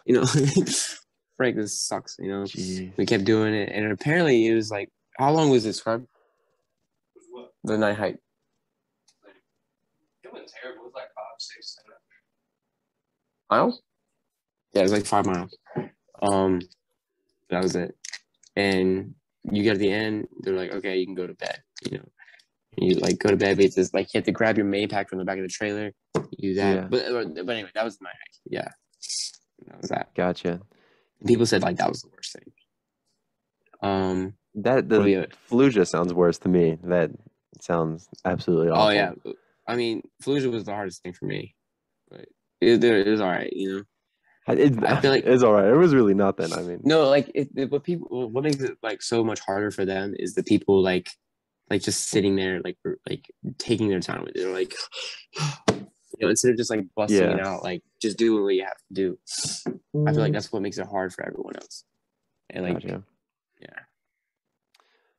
[0.06, 0.26] you know,
[1.38, 2.15] Frank, this sucks.
[2.19, 2.91] You know, Jeez.
[2.97, 4.89] we kept doing it, and apparently it was like,
[5.19, 6.06] how long was this, Scrub?
[7.64, 8.18] The night hike.
[10.23, 10.81] It was terrible.
[10.81, 11.97] It was like five, six, seven.
[13.49, 13.81] miles?
[14.73, 15.56] Yeah, it was like five miles.
[16.22, 16.61] Um,
[17.49, 17.95] that was it.
[18.56, 19.14] And
[19.52, 21.61] you get to the end, they're like, okay, you can go to bed.
[21.89, 22.06] You know,
[22.77, 23.57] And you like go to bed.
[23.57, 25.43] But it's just like you have to grab your main pack from the back of
[25.43, 25.91] the trailer.
[26.38, 26.76] You do that.
[26.76, 26.88] Yeah.
[26.90, 28.10] But but anyway, that was my.
[28.49, 28.68] Yeah,
[29.68, 30.14] that was that.
[30.16, 30.62] Gotcha.
[31.26, 32.52] People said like that was the worst thing.
[33.82, 34.34] Um.
[34.56, 36.78] That the you- Fallujah sounds worse to me.
[36.84, 37.12] That
[37.62, 38.86] sounds absolutely awful.
[38.88, 39.12] Oh yeah.
[39.68, 41.56] I mean, Fallujah was the hardest thing for me,
[42.10, 42.26] but
[42.62, 43.52] it, it was all right.
[43.52, 43.84] You know.
[44.48, 45.68] I, it, I feel like- it's all right.
[45.68, 46.53] It was really not then.
[46.53, 49.72] I mean, No, like it, it- what people what makes it like so much harder
[49.72, 51.10] for them is the people like
[51.70, 52.78] like just sitting there like
[53.10, 53.26] like
[53.57, 54.40] taking their time with it.
[54.40, 54.74] They're like
[56.19, 58.77] you know, instead of just like busting it out, like just do what you have
[58.77, 59.17] to do.
[60.07, 61.83] I feel like that's what makes it hard for everyone else.
[62.49, 63.03] And like Gotcha.
[63.61, 63.79] yeah.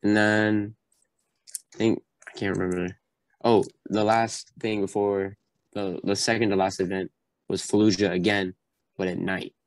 [0.03, 0.75] And then
[1.75, 2.97] I think I can't remember.
[3.45, 5.37] Oh, the last thing before
[5.73, 7.11] the the second to last event
[7.49, 8.55] was Fallujah again,
[8.97, 9.53] but at night.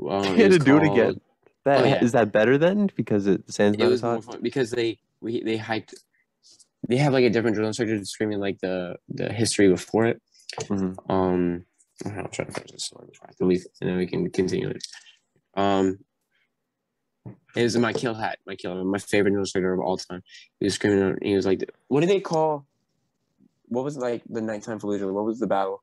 [0.00, 0.94] Um, had to do it again.
[1.14, 1.20] called-
[1.64, 4.24] That Oh, is that better then because it sands it was as more hot?
[4.24, 5.94] fun because they we they hiked
[6.88, 10.20] they have like a different drill instructor screaming like the the history before it
[10.62, 10.96] Mhm.
[11.10, 11.64] um
[12.04, 14.30] i'm trying to finish this story before i have to leave and then we can
[14.30, 14.86] continue it
[15.56, 15.98] um
[17.56, 20.22] it was my kill hat my kill my favorite drill instructor of all time
[20.60, 22.66] he was screaming he was like what do they call
[23.66, 25.82] what was like the nighttime fallujah what was the battle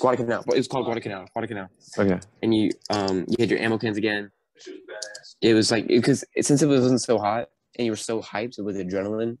[0.00, 0.44] Guadalcanal.
[0.48, 1.26] It was called Guadalcanal.
[1.32, 1.68] Guadalcanal.
[1.98, 2.20] Okay.
[2.42, 4.30] And you um you had your ammo cans again.
[4.60, 5.36] She was badass.
[5.40, 7.48] it was like because since it wasn't so hot
[7.78, 9.38] and you were so hyped with adrenaline,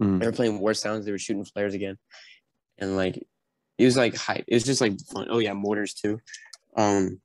[0.00, 0.20] Mhm.
[0.20, 1.04] they were playing war sounds.
[1.04, 1.98] They were shooting flares again,
[2.78, 3.16] and like
[3.78, 4.44] it was like hype.
[4.48, 5.28] It was just like fun.
[5.30, 6.20] Oh yeah, mortars too.
[6.76, 7.20] Um,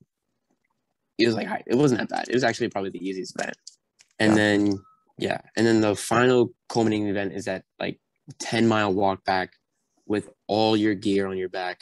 [1.18, 1.64] it was like hype.
[1.68, 2.30] It wasn't that bad.
[2.30, 3.56] It was actually probably the easiest event.
[4.20, 4.36] And Yeah.
[4.36, 4.74] then
[5.18, 8.00] yeah, and then the final culminating event is that like
[8.40, 9.54] ten mile walk back
[10.08, 11.82] with all your gear on your back,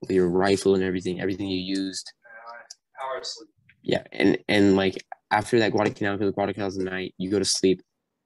[0.00, 2.12] with your rifle and everything, everything you used.
[3.82, 7.82] Yeah, and and like after that Guadalcanal, because Guadalcanal's the night, you go to sleep.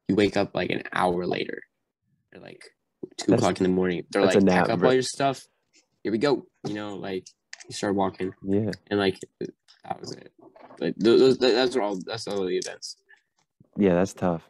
[0.09, 1.63] You wake up like an hour later,
[2.35, 2.63] or like
[3.17, 4.05] two That's- o'clock in the morning.
[4.11, 4.89] They're like, nap, pack up bro.
[4.91, 5.47] all your stuff.
[6.03, 6.47] Here we go.
[6.67, 7.27] You know, like
[7.69, 8.71] you start walking, Yeah.
[8.91, 10.33] and like that was it.
[10.79, 11.99] But those, those that's all.
[12.05, 12.97] That's all the events.
[13.77, 14.43] Yeah, that's tough.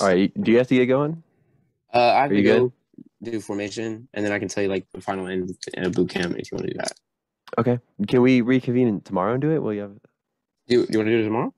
[0.00, 1.22] All right, do you have to get going?
[1.92, 2.72] Uh, I have Are to you go
[3.22, 6.10] do formation, and then I can tell you like the final end in a boot
[6.10, 6.92] camp if you want to do that.
[7.58, 7.78] Okay.
[8.08, 9.62] Can we reconvene tomorrow and do it?
[9.62, 9.92] Will you have?
[10.66, 11.54] Do, do you want to do it tomorrow?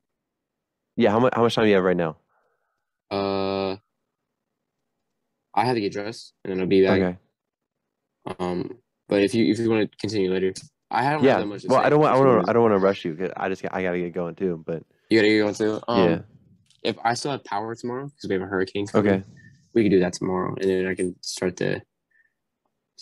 [0.96, 1.10] Yeah.
[1.10, 1.32] How much?
[1.34, 2.16] How much time do you have right now?
[3.10, 3.76] Uh,
[5.54, 7.00] I have to get dressed, and then I'll be back.
[7.00, 7.18] Okay.
[8.38, 8.78] Um,
[9.08, 10.52] but if you if you want to continue later,
[10.90, 11.38] I don't have Yeah.
[11.40, 11.62] that much.
[11.62, 11.86] To Well, say.
[11.86, 12.12] I don't want.
[12.12, 12.48] I If you don't.
[12.48, 13.14] I don't want to rush you.
[13.16, 13.64] 'cause I just.
[13.70, 14.62] I gotta get going too.
[14.66, 15.80] But You gotta get going too.
[15.88, 16.18] Um, yeah.
[16.82, 19.24] If I still have power tomorrow because we have a hurricane coming, Okay.
[19.72, 21.82] we could do that tomorrow, and then I can start the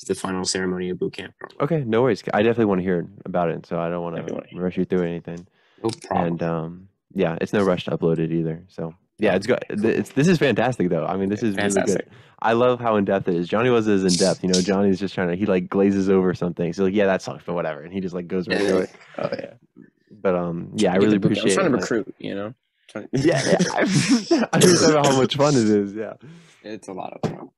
[0.06, 1.34] the final ceremony of boot camp.
[1.60, 1.84] Okay.
[1.84, 2.22] No worries.
[2.34, 4.84] I definitely want to hear about it, so I don't want to wanna rush you
[4.84, 5.46] through anything.
[5.82, 6.26] No problem.
[6.28, 8.64] And um, yeah, it's no rush to upload it either.
[8.68, 9.58] So yeah, it's good.
[9.70, 11.06] It's this is fantastic though.
[11.06, 12.06] I mean, this is really Fantastic.
[12.08, 12.14] good.
[12.40, 13.48] I love how in depth it is.
[13.48, 14.42] Johnny was is in depth.
[14.42, 15.36] You know, Johnny's just trying to.
[15.36, 16.72] He like glazes over something.
[16.72, 17.82] So like, yeah, that sucks, but whatever.
[17.82, 18.90] And he just like goes right through it.
[19.18, 19.54] Oh yeah.
[20.10, 21.50] But um, yeah, I really appreciate.
[21.52, 21.80] I'm trying to it.
[21.80, 22.14] recruit.
[22.18, 22.54] You know.
[23.12, 23.56] Yeah, yeah.
[23.72, 25.94] I understand how much fun it is.
[25.94, 26.14] Yeah,
[26.62, 27.38] it's a lot of fun.
[27.40, 27.52] All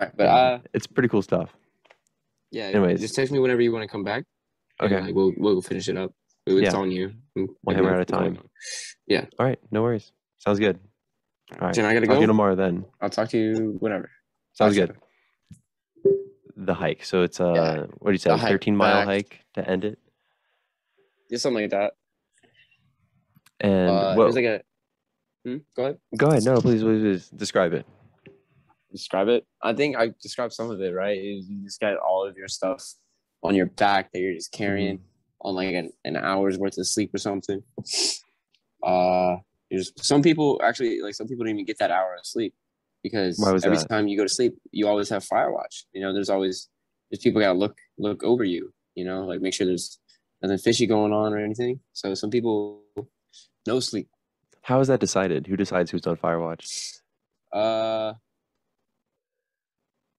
[0.00, 1.50] right, but uh, it's pretty cool stuff.
[2.52, 2.64] yeah.
[2.64, 3.00] Anyways.
[3.00, 4.24] just text me whenever you want to come back.
[4.80, 5.04] and, Okay.
[5.06, 6.12] like, we'll we'll finish it up.
[6.46, 6.78] It's Yeah.
[6.78, 7.12] on you.
[7.34, 8.38] We'll hammer out a time.
[9.06, 9.26] you.
[9.38, 10.12] All right, no worries.
[10.38, 10.78] Sounds good.
[11.52, 12.32] All right, Jen, I gotta talk to you go.
[12.32, 12.84] tomorrow then.
[13.00, 14.10] I'll talk to you whenever.
[14.52, 14.96] Sounds Bye, good.
[16.56, 17.04] The hike.
[17.04, 17.76] So it's uh, Yeah.
[17.98, 18.30] what do you say?
[18.30, 19.06] The a Thirteen mile back.
[19.06, 19.98] hike to end it.
[21.30, 21.92] Just something like that.
[23.60, 24.60] And uh, what, it was like a.
[25.44, 25.56] Hmm?
[25.76, 25.98] Go ahead.
[26.16, 26.44] go ahead.
[26.44, 27.86] No, please, please, please describe it.
[28.92, 29.46] Describe it.
[29.62, 31.18] I think I described some of it right.
[31.18, 32.82] You just got all of your stuff
[33.42, 35.48] on your back that you're just carrying Mm-hmm.
[35.48, 37.62] on like an, an hour's worth of sleep or something.
[38.82, 39.36] Uh,
[39.70, 42.54] there's some people actually like some people don't even get that hour of sleep
[43.02, 43.88] because every that?
[43.88, 45.84] time you go to sleep, you always have fire watch.
[45.92, 46.68] You know, there's always
[47.10, 48.72] there's people gotta look look over you.
[48.94, 49.98] You know, like make sure there's
[50.42, 51.80] nothing fishy going on or anything.
[51.92, 52.82] So some people
[53.66, 54.08] no sleep.
[54.62, 55.46] How is that decided?
[55.46, 56.92] Who decides who's on fire watch?
[57.52, 58.14] Uh,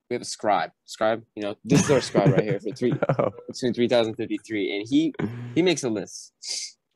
[0.08, 0.72] we have a scribe.
[0.86, 3.30] Scribe, you know, this is our scribe right here for three Oh.
[3.46, 5.14] between three thousand fifty three, and he
[5.54, 6.32] he makes a list,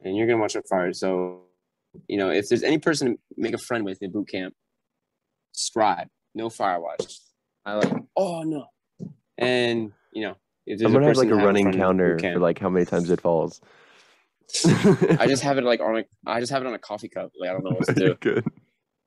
[0.02, 0.92] and you're gonna watch a fire.
[0.92, 1.42] So,
[2.08, 4.54] you know, if there's any person to make a friend with in boot camp,
[5.52, 7.18] scribe, no fire watch.
[7.64, 8.66] I like, oh no,
[9.38, 12.68] and you know, if there's I'm gonna have like a running counter for like how
[12.68, 13.60] many times it falls.
[14.66, 17.32] I just have it like on a, I just have it on a coffee cup.
[17.38, 18.14] Like I don't know what to do.
[18.20, 18.44] Good.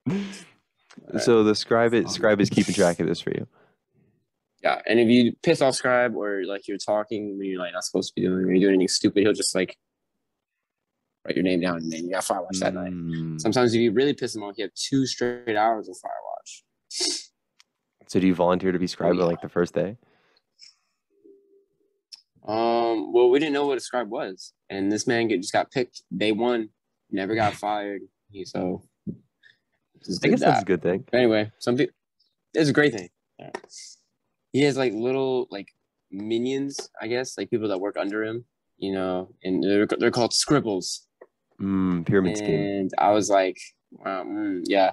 [0.09, 1.23] Alright.
[1.23, 3.47] So the scribe it scribe is keeping track of this for you.
[4.64, 7.84] Yeah, and if you piss off Scribe or like you're talking when you're like not
[7.84, 9.77] supposed to be doing, or you're doing anything stupid, he'll just like
[11.28, 12.94] write your name down and then you got fire watch that night.
[12.94, 13.40] Mm.
[13.40, 16.64] Sometimes if you really piss him off, you have two straight hours of fire watch.
[18.08, 19.26] So do you volunteer to be scribe yeah.
[19.26, 19.98] like the first day?
[22.48, 25.70] Um, well, we didn't know what a scribe was, and this man get, just got
[25.70, 26.70] picked day one,
[27.12, 28.02] never got fired.
[28.30, 31.04] He so I guess that's a good thing.
[31.12, 31.94] But anyway, some people
[32.54, 33.10] it's a great thing.
[33.40, 33.52] Yeah.
[34.52, 35.68] He has like little like
[36.12, 38.45] minions, I guess, like people that work under him,
[38.78, 41.06] you know, and they're they're called scribbles.
[41.61, 42.55] Mm, pyramid scheme.
[42.55, 43.57] And I was like,
[43.91, 44.91] wow, mm, yeah.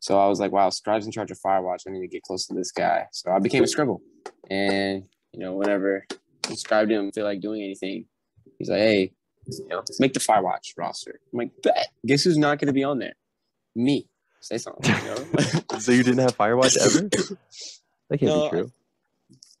[0.00, 1.80] So I was like, wow, Scribe's in charge of Firewatch.
[1.86, 3.06] I need to get close to this guy.
[3.12, 4.02] So I became a scribble.
[4.50, 6.06] And, you know, whenever
[6.54, 8.06] Scribe didn't feel like doing anything,
[8.58, 9.12] he's like, hey,
[9.46, 11.20] you know, make the Firewatch roster.
[11.32, 11.88] I'm like, bet.
[12.06, 13.14] Guess who's not going to be on there?
[13.74, 14.06] Me.
[14.40, 15.26] Say something, you know?
[15.78, 17.08] So you didn't have Firewatch ever?
[18.10, 18.72] That can't No, be true.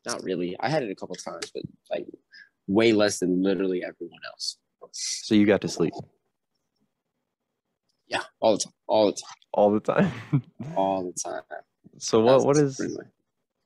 [0.04, 0.56] not really.
[0.58, 2.06] I had it a couple times, but like
[2.66, 4.58] way less than literally everyone else.
[4.90, 5.94] So you got to sleep
[8.10, 8.72] Yeah, all the time.
[8.86, 9.34] All the time.
[9.54, 10.12] all the time.
[10.76, 11.42] All the time.
[11.98, 13.06] so what what is much.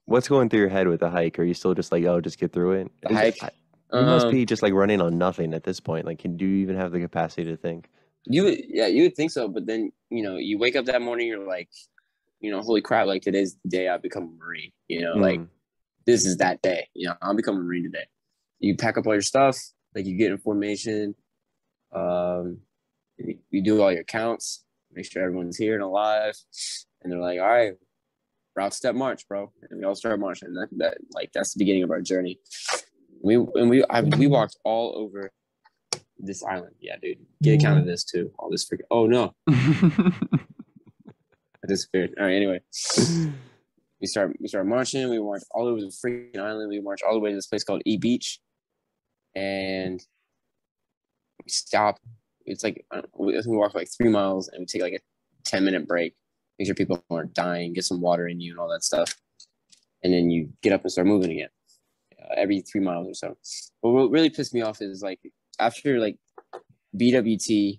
[0.04, 1.38] what's going through your head with the hike?
[1.38, 2.92] Are you still just like, oh, just get through it?
[3.02, 3.42] The Is- hike?
[3.42, 3.50] I-
[3.98, 6.04] You must Um, be just like running on nothing at this point.
[6.04, 7.88] Like, can do you even have the capacity to think?
[8.26, 11.00] You would, yeah, you would think so, but then you know, you wake up that
[11.02, 11.68] morning, you're like,
[12.40, 13.06] you know, holy crap!
[13.06, 14.72] Like today's the day I become a marine.
[14.88, 15.48] You know, like Mm.
[16.06, 16.88] this is that day.
[16.94, 18.06] You know, I'm becoming a marine today.
[18.60, 19.56] You pack up all your stuff,
[19.94, 21.14] like you get in formation,
[21.92, 22.58] um,
[23.18, 26.34] You, do all your counts, make sure everyone's here and alive,
[27.02, 27.74] and they're like, "All right,
[28.56, 30.54] route step march, bro," and we all start marching.
[30.54, 32.40] That, that like that's the beginning of our journey.
[33.22, 35.30] We and we I, we walked all over
[36.18, 36.74] this island.
[36.80, 38.32] Yeah, dude, get account of this too.
[38.38, 38.86] All this freaking.
[38.90, 40.12] Oh no, I
[41.68, 42.14] disappeared.
[42.18, 42.60] All right, anyway.
[44.00, 45.08] We start we start marching.
[45.08, 46.68] We march all over the freaking island.
[46.68, 48.38] We march all the way to this place called E Beach,
[49.34, 49.98] and
[51.42, 51.98] we stop.
[52.46, 55.00] It's like uh, we, I we walk like three miles, and we take like a
[55.44, 56.14] ten minute break.
[56.58, 57.72] Make sure people aren't dying.
[57.72, 59.14] Get some water in you and all that stuff,
[60.02, 61.48] and then you get up and start moving again.
[62.20, 63.36] Uh, every three miles or so.
[63.82, 65.20] But what really pissed me off is like
[65.58, 66.16] after like
[66.96, 67.76] BWT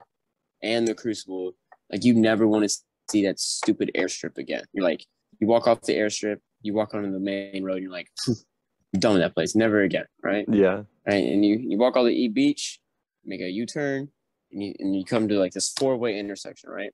[0.61, 1.53] and the Crucible,
[1.91, 2.75] like you never want to
[3.09, 4.63] see that stupid airstrip again.
[4.73, 5.05] You're like,
[5.39, 8.99] you walk off the airstrip, you walk onto the main road, and you're like, I'm
[8.99, 10.45] done with that place, never again, right?
[10.51, 10.83] yeah.
[11.07, 12.79] Right, and you you walk all the E Beach,
[13.23, 14.09] make a U turn,
[14.55, 16.91] and you and you come to like this four way intersection, right?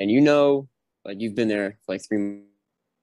[0.00, 0.68] And you know,
[1.04, 2.42] like you've been there for like three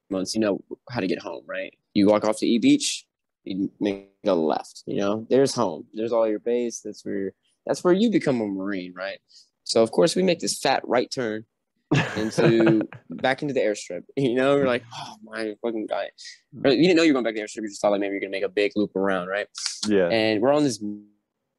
[0.10, 0.60] months, you know
[0.90, 1.74] how to get home, right?
[1.94, 3.06] You walk off to E Beach,
[3.44, 7.32] you make a left, you know, there's home, there's all your base, that's where
[7.66, 9.20] that's where you become a Marine, right?
[9.64, 11.46] So of course we make this fat right turn
[12.18, 14.04] into back into the airstrip.
[14.18, 16.10] You know, we're like, oh my fucking guy.
[16.54, 16.68] Hmm.
[16.68, 17.64] You didn't know you were going back to the airstrip.
[17.64, 19.48] You just thought like maybe you're gonna make a big loop around, right?
[19.88, 20.10] yeah.
[20.10, 20.84] And we're on this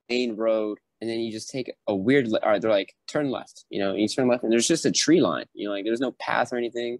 [0.08, 2.28] main road, and then you just take a weird.
[2.28, 3.64] Le- all right, they're like turn left.
[3.70, 5.46] You know, and you turn left, and there's just a tree line.
[5.52, 6.98] You know, like there's no path or anything.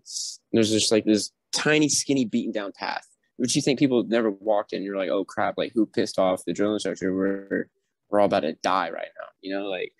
[0.50, 3.06] There's just like this tiny, skinny, beaten down path,
[3.36, 4.82] which you think people never walked in.
[4.82, 7.14] You're like, oh crap, like who pissed off the drill instructor?
[7.14, 7.68] We're
[8.10, 9.26] we're all about to die right now.
[9.40, 9.92] You know, like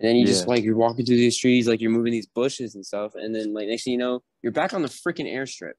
[0.00, 0.50] and then you just Yeah.
[0.54, 3.54] like you're walking through these trees, like you're moving these bushes and stuff, and then
[3.54, 5.74] like next thing you know, you're back on the freaking airstrip,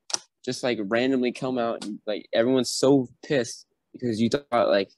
[0.45, 4.89] just like randomly come out, and like everyone's so pissed because you thought like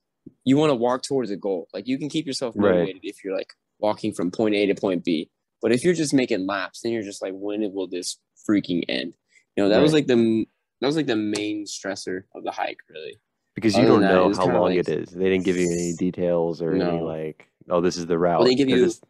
[0.49, 2.71] you want to walk towards a goal, like you can keep yourself Right.
[2.71, 5.29] motivated if you're like walking from point A to point B,
[5.61, 8.17] but if you're just making laps, then you're just like, when will this
[8.49, 9.13] freaking end?
[9.55, 10.45] You know, that was like the
[10.81, 13.15] that was like the main stressor of the hike, really.
[13.55, 15.09] Because you don't than that, know how long like- it is.
[15.09, 18.43] They didn't give you any details or any like, oh, this is the route.
[18.45, 19.01] they give you- it's-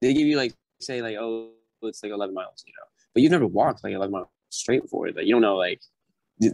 [0.00, 1.50] they give you like say like oh
[1.82, 2.84] it's like 11 miles you know
[3.14, 5.80] but you've never walked like 11 miles straight for it like you don't know like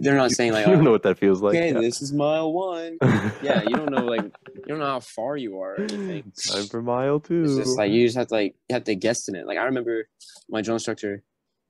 [0.01, 1.55] they're not saying like you don't oh, know what that feels like.
[1.57, 1.81] okay yeah.
[1.81, 2.99] this is mile one
[3.43, 6.67] yeah you don't know like you don't know how far you are or anything Time
[6.67, 7.45] for mile two.
[7.45, 9.59] it's just like you just have to like you have to guess in it like
[9.59, 10.09] i remember
[10.49, 11.23] my drill instructor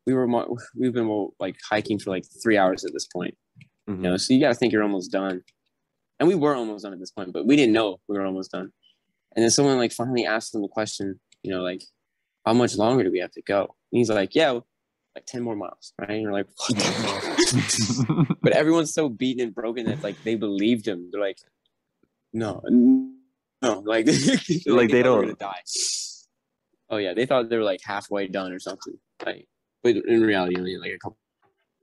[0.06, 0.26] we were
[0.74, 3.34] we've been like hiking for like three hours at this point
[3.88, 3.96] Mhm.
[3.96, 5.42] you know so you got to think you're almost done
[6.20, 8.50] and we were almost done at this point but we didn't know we were almost
[8.50, 8.70] done
[9.34, 11.82] and then someone like finally asked him the question you know like
[12.44, 14.58] how much longer do we have to go and he's like yeah
[15.18, 16.10] like 10 more miles right?
[16.10, 16.46] And you're like
[18.42, 21.08] but everyone's so beaten and broken that like they believed him.
[21.10, 21.38] They're like
[22.32, 23.12] no no.
[23.92, 24.06] Like
[24.66, 25.62] Like, they thought we were don't- die.
[26.90, 28.94] Oh yeah they thought they were like halfway done or something.
[29.26, 29.46] Like
[29.82, 31.18] but in reality only like a couple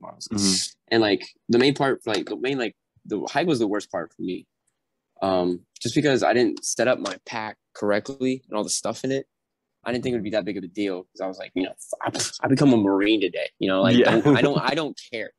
[0.02, 0.28] miles.
[0.32, 0.76] Mhm.
[0.90, 2.76] and like the main part like the main like
[3.06, 4.48] the hike was the worst part for me.
[5.22, 9.12] Um just because i didn't set up my pack correctly and all the stuff in
[9.12, 9.26] it
[9.86, 11.52] i didn't think it would be that big of a deal because i was like
[11.56, 14.20] you know I, I become a marine today you know like Yeah.
[14.20, 15.32] don't- i don't i don't care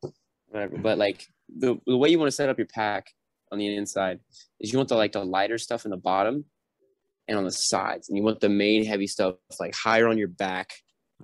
[0.49, 3.07] whatever but like the, the way you want to set up your pack
[3.53, 4.21] on the inside
[4.61, 6.45] is you want the like the lighter stuff in the bottom
[7.29, 10.29] and on the sides and you want the main heavy stuff like higher on your
[10.29, 10.71] back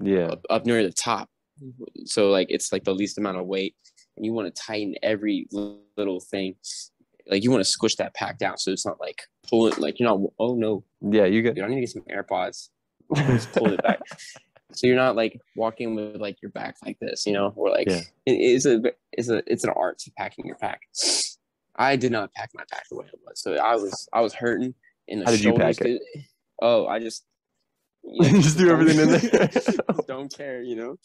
[0.01, 0.27] yeah.
[0.27, 1.29] up, up near the top.
[1.63, 2.05] Mm-hmm.
[2.07, 3.75] So like it's like the least amount of weight,
[4.17, 6.55] and you want to tighten every little thing.
[7.31, 9.75] Like you want to squish that pack down, so it's not like pulling.
[9.79, 10.21] Like you're not.
[10.39, 11.27] Oh no, Yeah.
[11.27, 11.55] You get.
[11.55, 12.71] dude, I need to get some AirPods.
[13.15, 14.01] Just pull it back.
[14.75, 17.87] So you're not like walking with like your back like this, you know, or like
[17.91, 18.01] Yeah.
[18.25, 18.81] it is a
[19.13, 20.81] it's a it's an art to packing your pack.
[21.77, 24.33] I did not pack my pack the way it was, so I was I was
[24.33, 24.73] hurting
[25.09, 25.77] in the How did you shoulders.
[25.77, 26.01] pack it?
[26.15, 26.25] dude.
[26.63, 27.27] Oh, I just
[28.21, 29.51] Just do everything in there.
[30.09, 30.97] Don't care, you know.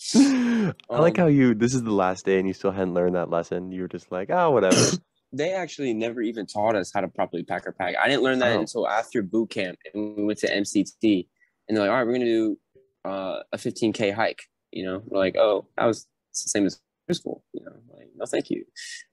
[0.89, 1.53] I like Um, how you.
[1.53, 3.71] This is the last day, and you still hadn't learned that lesson.
[3.73, 4.77] You were just like, oh, whatever.
[5.33, 7.95] they actually never even taught us how to properly pack our pack.
[8.01, 8.59] I didn't learn that Oh.
[8.61, 11.27] until after boot camp, and we went to MCT,
[11.67, 12.57] and they're like, "All right, we're gonna do
[13.05, 16.79] uh, a 15k hike." You know, we're like, "Oh, that was the same as
[17.11, 18.65] school." You know, like, no, thank you.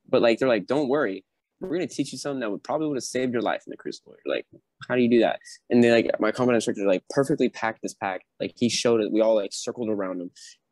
[0.08, 1.24] But like, they're like, "Don't worry,
[1.60, 3.76] we're gonna teach you something that would probably would have saved your life in the
[3.76, 4.46] crucible." You're like,
[4.88, 5.40] how do you do that?
[5.70, 8.22] And they like my combat instructor like perfectly packed this pack.
[8.40, 9.12] Like he showed it.
[9.12, 10.30] We all like circled around him.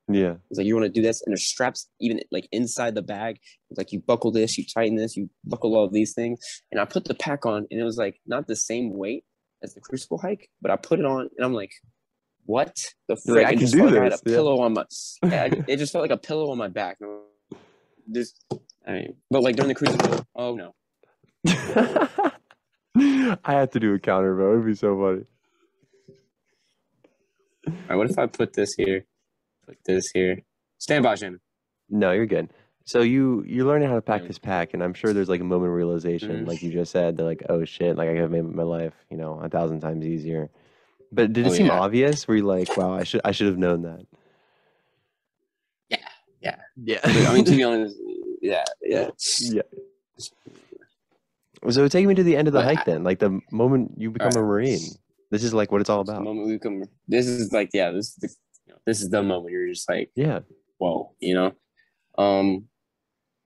[0.09, 0.35] yeah.
[0.49, 1.23] He's like, you want to do this?
[1.23, 3.39] And there's straps even like inside the bag.
[3.71, 6.41] It's like you buckle this, you tighten this, you buckle all of these things.
[6.71, 9.25] And I put the pack on, and it was like not the same weight
[9.62, 11.72] as the crucible hike, but I put it on, and I'm like,
[12.44, 12.74] what
[13.09, 13.47] the You're like, frick?
[13.47, 14.34] I can just do felt like I had a this, yeah.
[14.34, 14.84] pillow on my.
[15.24, 16.98] Yeah, I- it just felt like a pillow on my back.
[18.06, 18.34] This,
[18.86, 20.74] I mean, but like during the crucible, oh no,
[23.44, 24.52] I have to do a counter, bro.
[24.55, 24.98] It'd be so
[27.64, 27.76] funny.
[27.89, 29.05] right, what if I put this here?
[29.66, 30.43] Put this here.
[30.78, 31.39] Stand by, Shanon.
[31.89, 32.51] No, you're good.
[32.85, 35.45] So you you're learning how to pack this pack, and I'm sure there's like a
[35.45, 38.31] moment of realization, like you just said, that like, oh shit, like I could have
[38.31, 40.51] made my life, you know, a thousand times easier.
[41.13, 41.75] But did it Oh, seem yeah.
[41.75, 42.27] obvious?
[42.27, 44.07] Were you like, wow, I should I should have known that?
[45.89, 45.99] Yeah,
[46.41, 46.57] yeah.
[46.83, 47.01] Yeah.
[47.05, 47.97] I mean, to be honest,
[48.41, 49.11] yeah, yeah.
[49.39, 49.63] yeah.
[51.71, 54.11] So take me to the end of the But hike then, like the moment you
[54.11, 54.81] become a marine.
[55.31, 56.19] This is like what it's all about.
[56.19, 58.29] The moment we come, this is like, yeah, this is the,
[58.67, 60.41] you know, this is the moment you're just like, Yeah.
[60.79, 61.53] whoa, you know.
[62.19, 62.69] Um,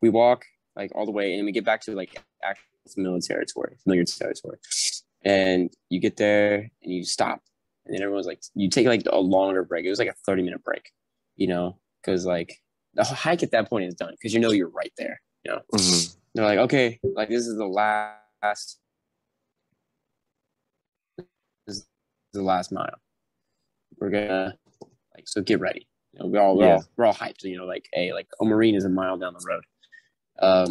[0.02, 0.44] we walk
[0.76, 4.58] like all the way, and we get back to like actual familiar territory, familiar territory,
[5.24, 7.42] and you get there and you stop,
[7.86, 9.84] and then everyone's like, you take like a longer break.
[9.84, 10.90] It was like a thirty minute break,
[11.36, 12.60] you know, because like
[12.94, 15.20] the hike at that point is done because you know you're right there.
[15.44, 16.16] You know, Mhm.
[16.34, 18.78] they're like, okay, like this is the last,
[21.66, 21.86] this is
[22.32, 23.00] the last mile.
[23.98, 24.56] We're gonna
[25.14, 25.86] like so get ready.
[26.12, 26.74] You know, we're all we're Yeah.
[26.74, 27.42] all we're all hyped.
[27.44, 29.64] You know, like hey, like a marine is a mile down the road.
[30.40, 30.68] Um,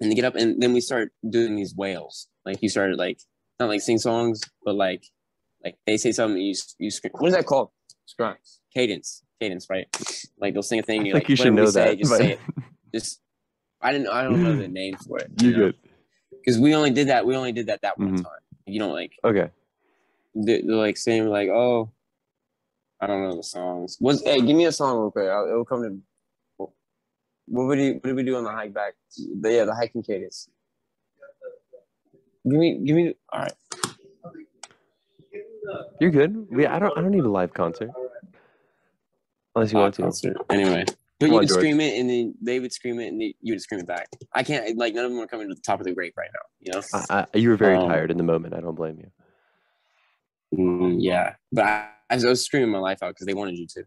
[0.00, 2.28] and they get up and then we start doing these wails.
[2.44, 3.20] Like you started like
[3.60, 5.04] not like sing songs, but like
[5.64, 7.12] like they say something you you scream.
[7.14, 7.70] What is that called?
[8.06, 8.36] Scrum.
[8.74, 9.22] Cadence.
[9.40, 9.86] Cadence, right?
[10.38, 11.02] Like they'll sing a thing.
[11.02, 11.98] I You're like, you should know say, that.
[11.98, 12.40] Just but- say it.
[12.94, 13.20] Just
[13.80, 14.08] I didn't.
[14.08, 15.30] I don't know the name for it.
[15.42, 15.74] you good.
[16.30, 17.24] Because we only did that.
[17.26, 18.22] We only did that that one Mhm.
[18.24, 18.40] time.
[18.66, 19.12] You don't like.
[19.24, 19.50] Okay.
[20.34, 21.90] They're, they're like saying like, oh,
[23.00, 23.96] I don't know the songs.
[24.00, 24.40] What's hey?
[24.40, 25.28] Give me a song real quick.
[25.28, 25.98] I'll, it'll come to.
[27.52, 28.94] What would you, What did we do on the hike back?
[29.42, 30.48] The, yeah, the hiking cadence.
[32.48, 32.80] Give me.
[32.82, 33.14] Give me.
[33.30, 33.52] All right.
[36.00, 36.46] You're good.
[36.50, 37.90] We I don't I don't need a live concert.
[39.54, 40.02] Unless you want to.
[40.02, 40.36] concert.
[40.48, 40.86] Anyway.
[41.20, 41.58] But you on, would George.
[41.58, 44.08] scream it, and then they would scream it, and they, you would scream it back.
[44.34, 46.30] I can't like none of them are coming to the top of the grade right
[46.32, 46.40] now.
[46.60, 46.82] You know.
[47.10, 48.54] I, I, you were very Um, tired in the moment.
[48.54, 50.58] I don't blame you.
[50.58, 53.58] Mm, yeah, but I, I was- I was screaming my life out because they wanted
[53.58, 53.84] you to.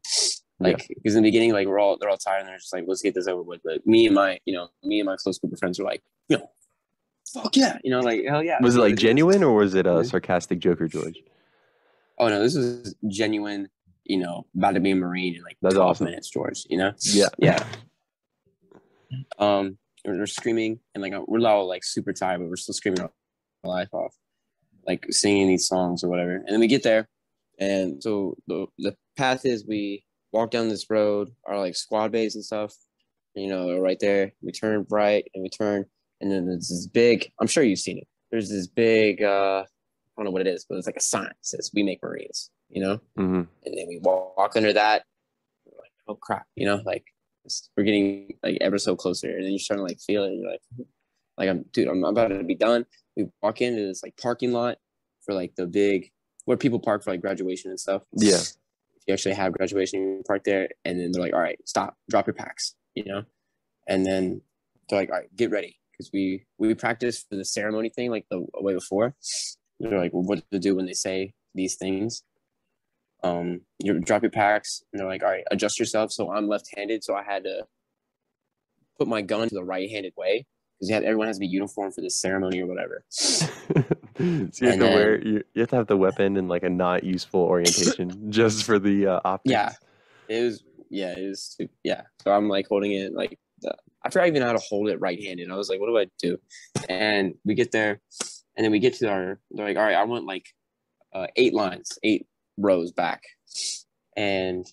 [0.59, 2.85] Like, because in the beginning, like we're all they're all tired and they're just like,
[2.87, 3.61] let's get this over with.
[3.63, 6.01] But me and my, you know, me and my close group of friends are like,
[6.29, 6.49] you know,
[7.33, 8.57] fuck yeah, you know, like hell yeah.
[8.61, 9.09] Was it like Let's do this.
[9.09, 10.09] genuine or was it a Mhm.
[10.09, 11.21] sarcastic Joker George?
[12.17, 13.69] Oh no, this is genuine.
[14.05, 16.05] You know, about to be a marine in like That's 12 awesome.
[16.05, 16.65] minutes, George.
[16.69, 17.27] You know, Yeah.
[17.39, 17.67] yeah.
[19.39, 23.01] Um, we're, we're screaming and like we're all like super tired, but we're still screaming
[23.01, 23.11] our
[23.63, 24.15] life off,
[24.87, 26.35] like singing these songs or whatever.
[26.35, 27.07] And then we get there,
[27.59, 30.03] and so the the path is we
[30.35, 32.73] walk down this road, our like squad base and stuff.
[33.33, 34.31] You know, right there.
[34.41, 35.85] We turn right and we turn,
[36.21, 37.31] and then there's this big.
[37.39, 38.07] I'm sure you've seen it.
[38.31, 39.23] There's this big.
[39.23, 41.83] uh I don't know what it is, but it's like a sign that says "We
[41.83, 45.03] make Marines." You know, hmm and then we walk, walk under that.
[45.65, 47.05] We're like, oh crap, you know, like
[47.43, 50.29] it's- we're getting like ever so closer, and then you're starting to like feel it.
[50.31, 50.61] And you're like,
[51.37, 52.85] like I'm, dude, I'm about to be done.
[53.17, 54.77] We walk into this like parking lot
[55.25, 56.11] for like the big
[56.45, 58.01] where people park for like graduation and stuff.
[58.13, 58.39] Yeah.
[59.07, 62.33] You actually have graduation, park there, and then they're like, all right, stop, drop your
[62.33, 63.23] packs, you know,
[63.87, 64.41] and then
[64.89, 68.25] they're like, all right, get ready because we we practiced for the ceremony thing like
[68.29, 69.15] the way before.
[69.79, 72.23] They're like, well, what to do when they say these things?
[73.23, 76.11] Um you drop your packs and they're like all right adjust yourself.
[76.11, 77.65] So i'm left-handed so i had to
[78.97, 80.45] put my gun to the right-handed way
[80.79, 83.03] because everyone has to be uniform for this ceremony or whatever
[84.17, 86.63] so you have to And wear you, you have to have the weapon in like
[86.63, 89.51] a not useful orientation just for the uh, optics.
[89.51, 89.71] Yeah.
[90.29, 92.03] it was yeah it was yeah.
[92.23, 95.49] So i'm like holding it like the, i forgot even how to hold it right-handed
[95.51, 96.37] i was like what do i do?
[96.87, 97.99] And we get there
[98.55, 100.45] and then we get to our they're like all right i want like
[101.13, 102.25] uh, eight lines eight
[102.57, 103.23] rows back.
[104.15, 104.65] And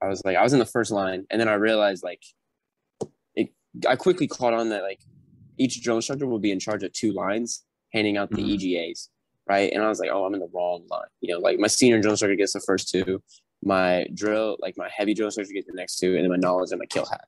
[0.00, 2.22] i was like i was in the first line and then i realized like
[3.34, 3.48] it
[3.88, 5.00] i quickly caught on that like
[5.58, 8.54] each drill instructor will be in charge of two lines handing out the Mhm.
[8.54, 9.08] EGAs
[9.48, 11.68] right and i was like oh i'm in the wrong line you know like my
[11.68, 13.22] senior drill instructor gets the first two
[13.62, 16.70] my drill like my heavy drill instructor gets the next two and then my knowledge
[16.70, 17.24] and my kill hat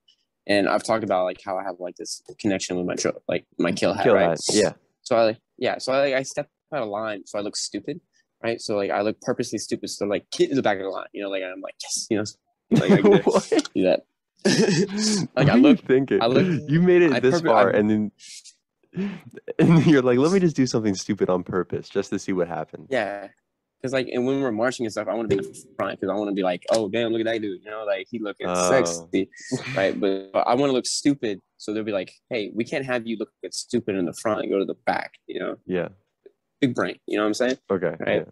[0.47, 3.47] and i've talked about like how i have like this connection with my drill like
[3.59, 4.55] my kill hat Kill right that.
[4.55, 4.73] Yeah.
[5.03, 7.55] so I like yeah, so I like I step out of line, so I look
[7.57, 8.01] stupid,
[8.43, 8.59] right?
[8.61, 11.09] So like I look purposely stupid, so like get to the back of the line,
[11.13, 12.25] you know, like I'm like yes, you know,
[12.71, 12.97] like I
[13.75, 14.01] do that.
[15.37, 16.23] like What I look, thinking?
[16.23, 18.11] I look- you made it I this far, I- and then
[19.59, 22.49] and you're like, let me just do something stupid on purpose just to see what
[22.49, 22.89] happens.
[22.91, 23.29] yeah,
[23.81, 26.01] because like and when we're marching and stuff, I want to be in the front
[26.01, 28.07] because I want to be like, oh damn, look at that dude, you know, like
[28.11, 28.69] he looking Oh.
[28.69, 29.29] sexy,
[29.77, 29.99] right?
[29.99, 33.07] But, but I want to look stupid, so they'll be like, hey, we can't have
[33.07, 35.89] you look at stupid in the front and go to the back, you know, Yeah.
[36.61, 37.59] big brain, you know what I'm saying?
[37.71, 37.95] Okay.
[38.01, 38.27] Right.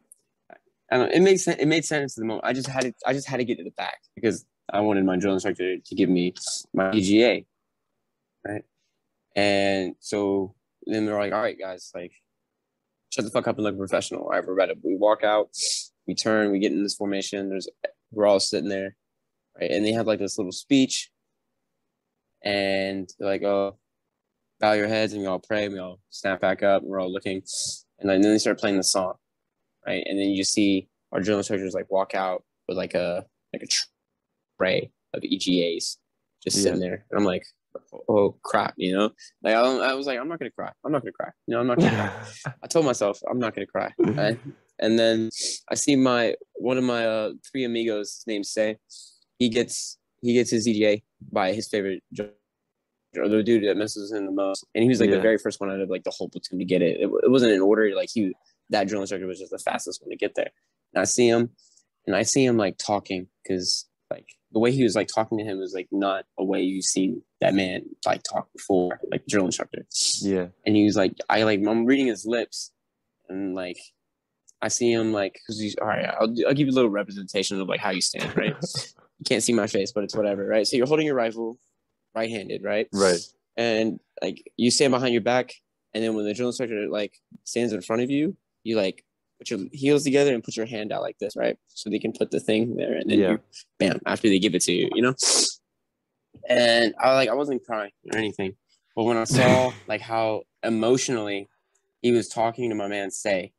[0.90, 1.60] I don't know, it made sense.
[1.60, 2.46] It made sense at the moment.
[2.46, 2.94] I just had to.
[3.06, 5.94] I just had to get to the back because I wanted my drill instructor to
[5.94, 6.32] give me
[6.72, 7.42] my EGA,
[8.46, 8.62] right?
[9.38, 10.54] And so
[10.86, 12.12] then they're like, "All right, guys, like,
[13.10, 14.74] shut the fuck up and look professional." All right, we're ready.
[14.82, 15.50] We walk out.
[16.08, 17.50] we turn, we get in this formation.
[17.50, 17.68] There's
[18.10, 18.96] we're all sitting there,
[19.60, 19.70] right?
[19.70, 21.10] And they have like this little speech,
[22.42, 23.78] and they're like, "Oh,
[24.58, 25.68] bow your heads," and we all pray.
[25.68, 26.82] We all snap back up.
[26.82, 27.42] And we're all looking,
[27.98, 29.14] and then they start playing the song,
[29.86, 30.02] right?
[30.06, 33.68] And then you see our drill instructors like walk out with like a like a
[34.58, 35.98] tray of EGAs
[36.42, 36.62] just Yeah.
[36.62, 37.44] sitting there, and I'm like,
[38.08, 39.10] "Oh crap," you know?
[39.42, 40.70] Like I, I was like, "I'm not gonna cry.
[40.84, 41.30] I'm not gonna cry.
[41.46, 43.92] You know, I'm not gonna cry." I told myself I'm not gonna cry.
[43.98, 44.38] right?
[44.78, 45.30] And then
[45.70, 48.76] I see my one of my uh, three amigos named Say.
[49.38, 51.02] He gets he gets his EGA
[51.32, 52.02] by his favorite
[53.16, 55.16] or the dude that messes with him the most, and he was like Yeah.
[55.16, 57.00] the very first one out of like the whole platoon to get it.
[57.00, 57.94] It, it wasn't in order.
[57.94, 58.34] Like he
[58.70, 60.50] that drill instructor was just the fastest one to get there.
[60.94, 61.50] And I see him,
[62.06, 65.44] and I see him like talking because like the way he was like talking to
[65.44, 69.44] him was like not a way you've seen that man like talk before, like drill
[69.44, 69.86] instructor
[70.20, 70.46] yeah.
[70.64, 72.72] and he was like, I like, I'm reading his lips,
[73.28, 73.78] and like,
[74.62, 76.06] I see him like, cause he's all right.
[76.06, 78.56] I'll, I'll give you a little representation of like how you stand, right?
[79.18, 80.66] you can't see my face, but it's whatever, right?
[80.66, 81.58] So you're holding your rifle,
[82.14, 82.88] right-handed, right?
[82.92, 83.20] Right.
[83.56, 85.52] And like, you stand behind your back,
[85.94, 89.04] and then when the drill instructor like stands in front of you, you like
[89.38, 91.56] put your heels together and put your hand out like this, right?
[91.68, 93.30] So they can put the thing there, and then Yeah.
[93.32, 93.40] you,
[93.78, 95.14] bam, after they give it to you, you know.
[96.48, 98.54] And I like, I wasn't crying or anything,
[98.96, 101.48] but when I saw like how emotionally
[102.02, 103.52] he was talking to my man Say,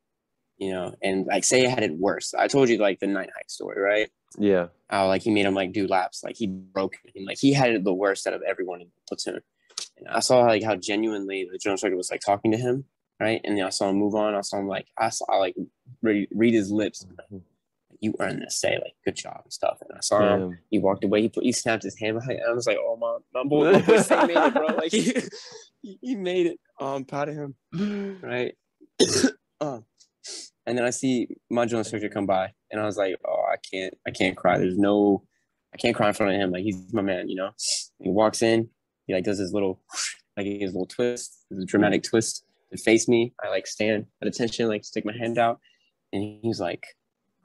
[0.57, 2.33] you know, and like Say had it worse.
[2.33, 4.09] I told you like the night hike story, right?
[4.37, 4.67] Yeah.
[4.89, 7.71] How like he made him like do laps, like he broke him, like he had
[7.71, 9.41] it the worst out of everyone in the platoon.
[9.97, 12.85] And I saw like how genuinely the drill instructor was like talking to him,
[13.19, 13.41] right?
[13.43, 14.35] And then I saw him move on.
[14.35, 15.55] I saw him like I saw I like
[16.01, 17.05] read, read his lips.
[18.01, 19.77] You earned this, say like good job and stuff.
[19.81, 21.21] And I saw him he walked away.
[21.21, 22.39] He put he snapped his hand behind.
[22.47, 24.67] I was like, oh my, my boy, my boy made it, bro.
[24.77, 25.13] Like he,
[25.81, 26.59] he, he made it.
[26.79, 27.55] Oh, I'm proud of him.
[28.21, 28.55] Right.
[29.61, 29.85] um,
[30.65, 33.55] and then I see my drill instructor come by, and I was like, oh, I
[33.57, 34.57] can't, I can't cry.
[34.57, 35.23] There's no,
[35.73, 36.51] I can't cry in front of him.
[36.51, 37.51] Like he's my man, you know.
[38.01, 38.69] He walks in.
[39.07, 39.81] He like does his little,
[40.37, 43.33] like his little twist, his dramatic twist to face me.
[43.43, 45.59] I like stand at attention, like stick my hand out,
[46.13, 46.85] and he's like.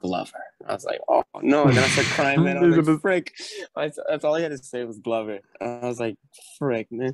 [0.01, 0.43] Glover.
[0.67, 2.57] I was like, oh no, and then I started crying, man.
[2.57, 3.33] I was like, frick.
[3.75, 5.39] I, that's all he had to say was Glover.
[5.59, 6.17] And I was like,
[6.59, 7.13] frick, man.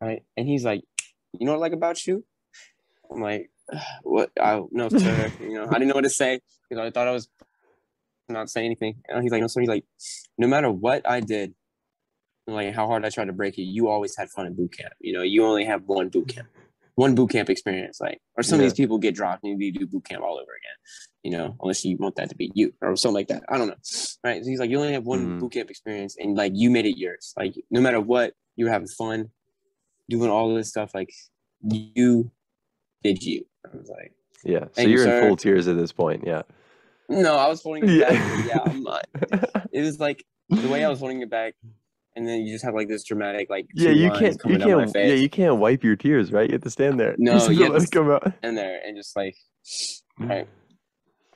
[0.00, 0.22] Right.
[0.36, 0.82] And he's like,
[1.32, 2.24] you know what I like about you?
[3.10, 3.50] I'm like,
[4.02, 4.30] what?
[4.40, 5.32] I no, sir.
[5.40, 7.28] You know, I didn't know what to say because I thought I was
[8.30, 9.02] not saying anything.
[9.08, 9.84] And he's like, no, so he's like,
[10.38, 11.54] no matter what I did,
[12.46, 14.94] like how hard I tried to break it, you always had fun in boot camp.
[15.00, 16.48] You know, you only have one boot camp,
[16.94, 18.00] one boot camp experience.
[18.00, 18.66] Like, or some Yeah.
[18.66, 20.76] of these people get dropped and you do boot camp all over again.
[21.22, 23.42] You know, unless you want that to be you or something like that.
[23.48, 23.76] I don't know.
[24.24, 24.42] Right.
[24.42, 25.40] So he's like, you only have one Mhm.
[25.40, 27.32] boot camp experience and like you made it yours.
[27.36, 29.30] Like, no matter what, you were having fun
[30.10, 30.94] doing all this stuff.
[30.94, 31.10] Like,
[31.62, 32.30] you
[33.02, 33.46] did you.
[33.72, 34.12] I was like,
[34.44, 34.64] Yeah.
[34.64, 35.28] So Thank you, you're in sir.
[35.28, 36.24] full tears at this point.
[36.26, 36.42] Yeah.
[37.08, 38.08] no, I was holding it Yeah.
[38.10, 38.46] back.
[38.48, 39.06] Yeah, I'm not.
[39.72, 41.54] It was like the way I was holding it back,
[42.16, 44.32] and then you just have like this dramatic like yeah, you can't.
[44.32, 45.08] You coming down my can't.
[45.08, 46.48] Yeah, you can't wipe your tears, right?
[46.48, 47.14] You have to stand there.
[47.18, 48.32] No, you have you to have let it come out.
[48.42, 49.36] in there and just like,
[50.18, 50.48] right.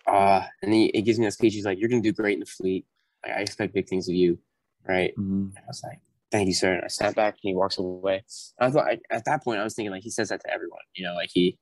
[0.07, 1.55] Ah, and he, he gives me a speech.
[1.55, 2.87] He's like, "You're gonna do great in the fleet.
[3.25, 4.39] Like, I expect big things of you."
[4.87, 5.17] Right.
[5.17, 5.53] Mhm.
[5.57, 5.99] I was like,
[6.31, 8.25] "Thank you, sir." And I sat back and he walks away.
[8.61, 10.83] I thought I, at that point I was thinking like he says that to everyone.
[10.95, 11.59] You know, like he,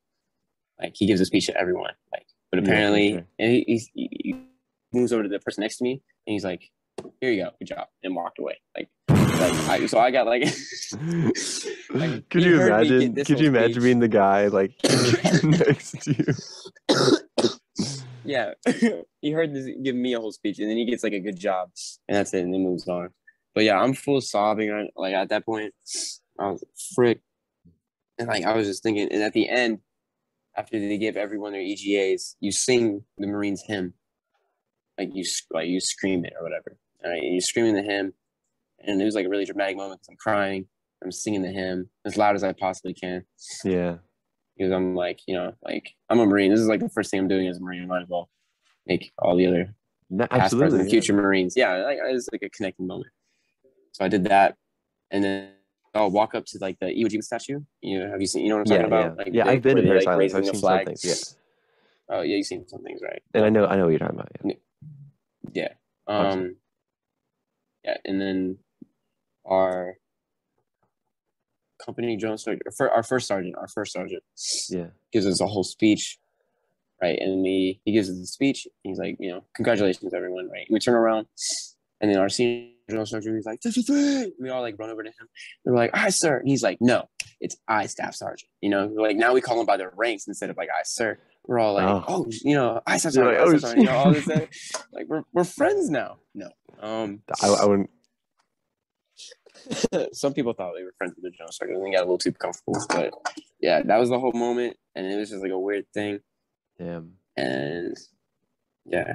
[0.80, 1.92] like he gives a speech to everyone.
[2.12, 3.64] Like, but Yeah, for apparently, and he,
[3.94, 4.36] he, he
[4.92, 6.70] moves over to the person next to me and he's like,
[7.20, 8.58] "Here you go, good job," and walked away.
[8.76, 10.42] Like, like I, so I got like.
[11.90, 13.24] like, Could you heard me get imagine?
[13.24, 13.82] Could you imagine speech.
[13.82, 14.72] being the guy like
[15.44, 16.34] next to you?
[18.24, 18.52] yeah,
[19.20, 21.38] he heard this give me a whole speech, and then he gets like a good
[21.38, 21.70] job,
[22.08, 23.10] and that's it, and then moves on.
[23.54, 24.70] But yeah, I'm full of sobbing.
[24.70, 25.74] right- Like at that point,
[26.38, 26.64] I was
[26.94, 27.20] frick,
[28.18, 29.08] and like I was just thinking.
[29.12, 29.78] And at the end,
[30.56, 33.94] after they give everyone their EGAs, you sing the Marines hymn,
[34.98, 36.76] like you like you scream it or whatever.
[37.04, 38.14] All right, and you're screaming the hymn,
[38.80, 40.66] and it was like a really dramatic moment because I'm crying.
[41.02, 43.24] I'm singing the hymn as loud as I possibly can
[43.62, 43.96] Yeah.
[44.56, 46.50] because I'm like, you know, like I'm a Marine.
[46.50, 47.82] This is like the first thing I'm doing as a Marine.
[47.82, 48.30] I might as well
[48.86, 49.74] make all the other
[50.08, 50.70] No, past, absolutely.
[50.70, 50.90] present, yeah.
[50.92, 51.54] future Marines.
[51.56, 53.10] Yeah, like it's like a connecting moment.
[53.92, 54.56] So I did that,
[55.10, 55.50] and then
[55.94, 57.60] I'll walk up to like the Iwo Jima statue.
[57.82, 58.44] You know, have you seen?
[58.44, 59.04] You know what I'm Yeah, talking yeah.
[59.04, 59.18] about?
[59.18, 60.20] Like, Yeah, they- I've been they, Paris like.
[60.34, 61.04] I've seen some things.
[61.04, 62.16] Yeah.
[62.16, 63.22] Oh yeah, you've seen some things, right?
[63.34, 63.66] And I know.
[63.66, 64.56] I know what you're talking about.
[65.52, 65.68] Yeah.
[66.06, 66.56] Um.
[67.84, 68.58] Yeah, and then
[69.44, 69.96] our
[71.84, 74.22] company drone sergeant, our first sergeant, our first sergeant,
[74.70, 74.88] Yeah.
[75.12, 76.18] gives us a whole speech,
[77.02, 77.18] right?
[77.18, 78.66] And he he gives us the speech.
[78.82, 80.66] He's like, you know, congratulations, everyone, right?
[80.70, 81.26] We turn around,
[82.00, 84.90] and then our senior drill sergeant, he's like, "This is it!" We all like run
[84.90, 85.28] over to him.
[85.64, 87.08] We're like, "All right, sir," and he's like, "No,
[87.40, 88.50] it's I staff sergeant.
[88.62, 91.18] You know, like now we call them by their ranks instead of like I sir.
[91.46, 92.04] We're all like, Oh.
[92.08, 94.26] oh, you know, I sergeant, like, oh, you know, all this.
[94.92, 96.18] like we're we're friends now.
[96.34, 96.48] No.
[96.80, 97.90] Um, I, I wouldn't.
[100.12, 102.18] some people thought they were friends with the general sergeant and they got a little
[102.18, 102.76] too comfortable.
[102.88, 103.12] But
[103.60, 106.20] yeah, that was the whole moment, and it was just like a weird thing.
[106.78, 107.12] Damn.
[107.36, 107.96] And
[108.84, 109.14] yeah,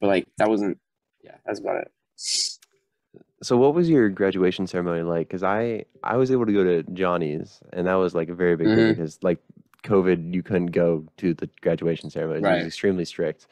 [0.00, 0.78] but like that wasn't.
[1.22, 1.92] Yeah, that's about it.
[3.42, 5.28] So what was your graduation ceremony like?
[5.28, 8.56] Because I I was able to go to Johnny's, and that was like a very
[8.56, 8.88] big thing Mhm.
[8.90, 9.38] because like
[9.84, 12.40] COVID, you couldn't go to the graduation ceremony.
[12.40, 13.46] It was extremely strict.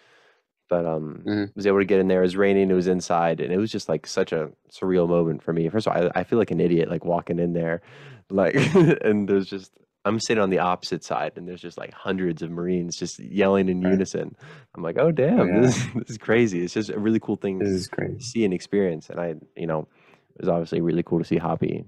[0.69, 1.55] But um, Mhm.
[1.55, 2.19] was able to get in there.
[2.21, 2.71] It was raining.
[2.71, 5.69] It was inside, and it was just like such a surreal moment for me.
[5.69, 7.83] First of all, I, I feel like an idiot like walking in there,
[8.31, 8.55] like,
[9.05, 9.71] and there's just
[10.05, 13.69] I'm sitting on the opposite side, and there's just like hundreds of Marines just yelling
[13.69, 13.91] in Right.
[13.93, 14.35] unison.
[14.75, 15.61] I'm like, oh damn, yeah.
[15.61, 16.63] this, this is crazy.
[16.65, 18.19] It's just a really cool thing This is crazy.
[18.21, 19.09] see and experience.
[19.09, 19.87] And I, you know,
[20.35, 21.85] it was obviously really cool to see Hoppy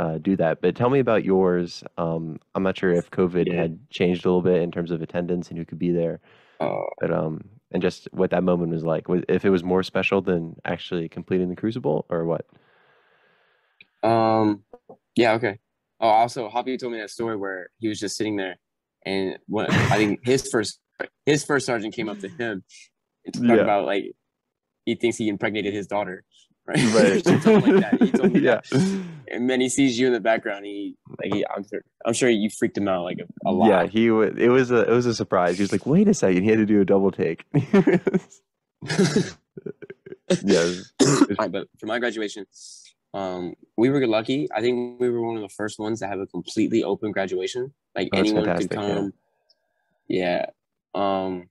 [0.00, 0.62] uh, do that.
[0.62, 1.84] But tell me about yours.
[1.98, 3.60] Um, I'm not sure if COVID Yeah.
[3.60, 6.20] had changed a little bit in terms of attendance and who could be there,
[6.58, 9.08] Uh, but um, and just what that moment was like.
[9.08, 12.46] Was, if it was more special than actually completing the Crucible, or what?
[14.02, 14.64] Um,
[15.14, 15.58] yeah, okay.
[16.00, 18.56] Oh, also, Hoppy told me that story where he was just sitting there,
[19.04, 20.80] and what I think his first
[21.26, 22.64] his first sergeant came up to him
[23.26, 23.62] and talked Yeah.
[23.62, 24.12] about like
[24.86, 26.24] he thinks he impregnated his daughter,
[26.66, 26.94] right?
[26.94, 27.24] Right.
[27.42, 28.02] Something like that.
[28.02, 28.60] He told me yeah.
[28.70, 29.04] that.
[29.32, 30.66] And then he sees you in the background.
[30.66, 33.68] He like he, I'm sure I'm sure you freaked him out like a, a lot.
[33.68, 35.56] Yeah, he wa It was a it was a surprise.
[35.56, 36.42] He was like, "Wait a second.
[36.42, 37.44] He had to do a double take.
[37.54, 37.98] yeah,
[40.42, 42.46] was- Alright, but for my graduation,
[43.14, 44.48] um, we were lucky.
[44.54, 47.72] I think we were one of the first ones to have a completely open graduation.
[47.94, 48.76] Like Oh, anyone could yeah.
[48.76, 49.12] come.
[50.08, 50.46] Yeah.
[50.94, 51.48] Um,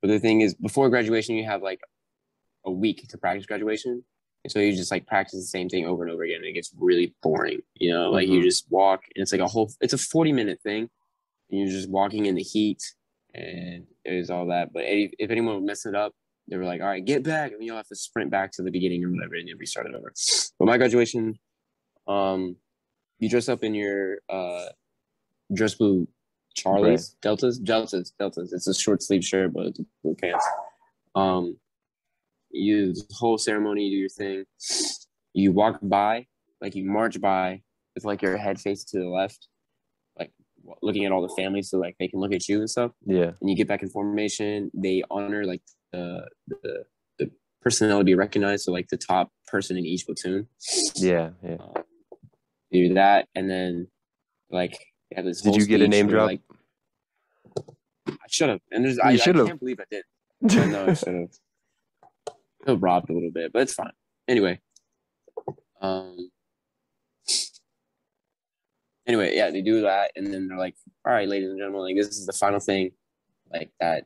[0.00, 1.80] but the thing is, before graduation, you have like
[2.68, 4.04] a week to practice graduation.
[4.44, 6.36] And so you just like practice the same thing over and over again.
[6.36, 7.60] And it gets really boring.
[7.74, 8.44] You know, like you Mhm.
[8.44, 10.88] just walk and it's like a whole, it's a 40 minute thing.
[11.50, 12.82] And you're just walking in the heat
[13.34, 14.72] and it was all that.
[14.72, 16.14] But if, if anyone would mess it up,
[16.46, 17.52] they were like, all right, get back.
[17.52, 19.94] And you'll have to sprint back to the beginning or whatever and then restart it
[19.94, 20.12] over.
[20.58, 21.38] But my graduation,
[22.06, 22.56] um,
[23.18, 24.66] you dress up in your uh,
[25.52, 26.06] dress blue
[26.54, 28.52] Charlie's Deltas, Deltas, Deltas.
[28.52, 30.46] It's a short sleeve shirt, but it's blue pants.
[31.14, 31.56] Um,
[32.50, 34.44] you the whole ceremony, you do your thing.
[35.34, 36.26] You walk by,
[36.60, 37.62] like you march by
[37.94, 39.48] with like your head face to the left,
[40.18, 40.32] like
[40.82, 43.32] looking at all the families, so like they can look at you and stuff yeah,
[43.40, 45.62] and you get back in formation, they honor like
[45.92, 46.84] the the,
[47.18, 47.30] the
[47.62, 48.64] personnel to be recognized.
[48.64, 50.48] So like the top person in each platoon.
[50.96, 51.56] yeah, yeah.
[51.60, 51.84] Um,
[52.70, 53.88] do that, and then
[54.50, 54.78] like
[55.14, 55.40] have this.
[55.40, 56.26] Did you get a name where, drop?
[56.26, 56.40] Like,
[58.08, 60.04] I should have, and there's You I, I can't believe I did.
[60.50, 61.28] I know I should have.
[62.68, 63.92] Feel robbed a little bit, but it's fine.
[64.28, 64.60] Anyway,
[65.80, 66.30] um,
[69.06, 70.74] anyway, yeah, they do that, and then they're like,
[71.06, 72.90] "All right, ladies and gentlemen, like this is the final thing,
[73.50, 74.04] like that."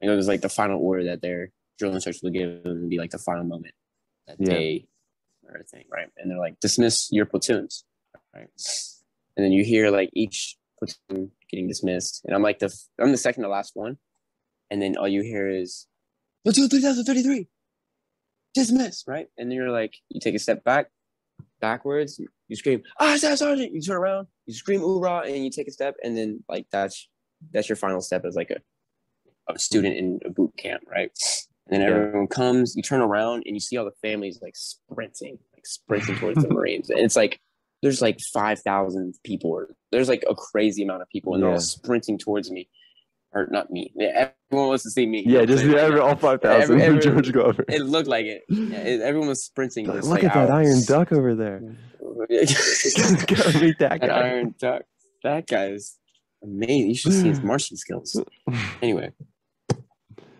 [0.00, 1.50] You know, it was like the final order that their
[1.80, 3.74] drill instructor will give them and be like the final moment
[4.28, 4.54] that Yeah.
[4.54, 4.86] they
[5.48, 6.08] or thing, right?
[6.16, 7.84] And they're like, "Dismiss your platoons,"
[8.32, 8.48] right?
[9.36, 13.16] And then you hear like each platoon getting dismissed, and I'm like the I'm the
[13.16, 13.98] second to last one,
[14.70, 15.88] and then all you hear is
[16.44, 17.48] platoon 3033
[18.54, 19.26] dismiss, right?
[19.38, 20.88] And then you're like, you take a step back,
[21.60, 25.72] backwards, you scream, ah, Sergeant, you turn around, you scream hoorah, and you take a
[25.72, 27.08] step, and then like that's
[27.52, 31.10] that's your final step as like a, a student in a boot camp, right?
[31.68, 31.96] And then Yeah.
[31.96, 36.16] everyone comes, you turn around and you see all the families like sprinting, like sprinting
[36.16, 36.90] towards the Marines.
[36.90, 37.40] And it's like
[37.82, 41.50] there's like five thousand people, or there's like a crazy amount of people, and they're
[41.50, 42.68] all sprinting towards me.
[43.32, 43.92] Or not me.
[43.94, 45.22] Yeah, Everyone wants to see me.
[45.24, 46.80] Yeah, just every, all five thousand.
[46.80, 47.64] every- George Glover.
[47.68, 48.42] It looked like it.
[48.48, 49.86] Yeah, it, everyone was sprinting.
[49.86, 51.60] Look like, at that iron duck over there.
[52.00, 54.20] Gotta meet that that guy.
[54.20, 54.82] iron duck.
[55.22, 55.96] That guy is
[56.42, 56.88] amazing.
[56.88, 58.20] You should see his marching skills.
[58.82, 59.12] Anyway,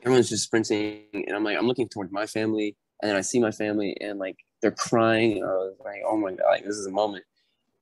[0.03, 3.39] everyone's just sprinting, and I'm like, I'm looking towards my family, and then I see
[3.39, 5.37] my family, and like they're crying.
[5.37, 7.25] And I was like, oh my god, like this is a moment.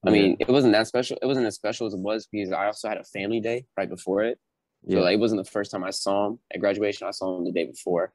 [0.06, 1.16] I mean, it wasn't that special.
[1.20, 3.88] It wasn't as special as it was because I also had a family day right
[3.88, 4.38] before it.
[4.86, 5.00] So Yeah.
[5.00, 7.06] like, it wasn't the first time I saw him at graduation.
[7.06, 8.12] I saw him the day before.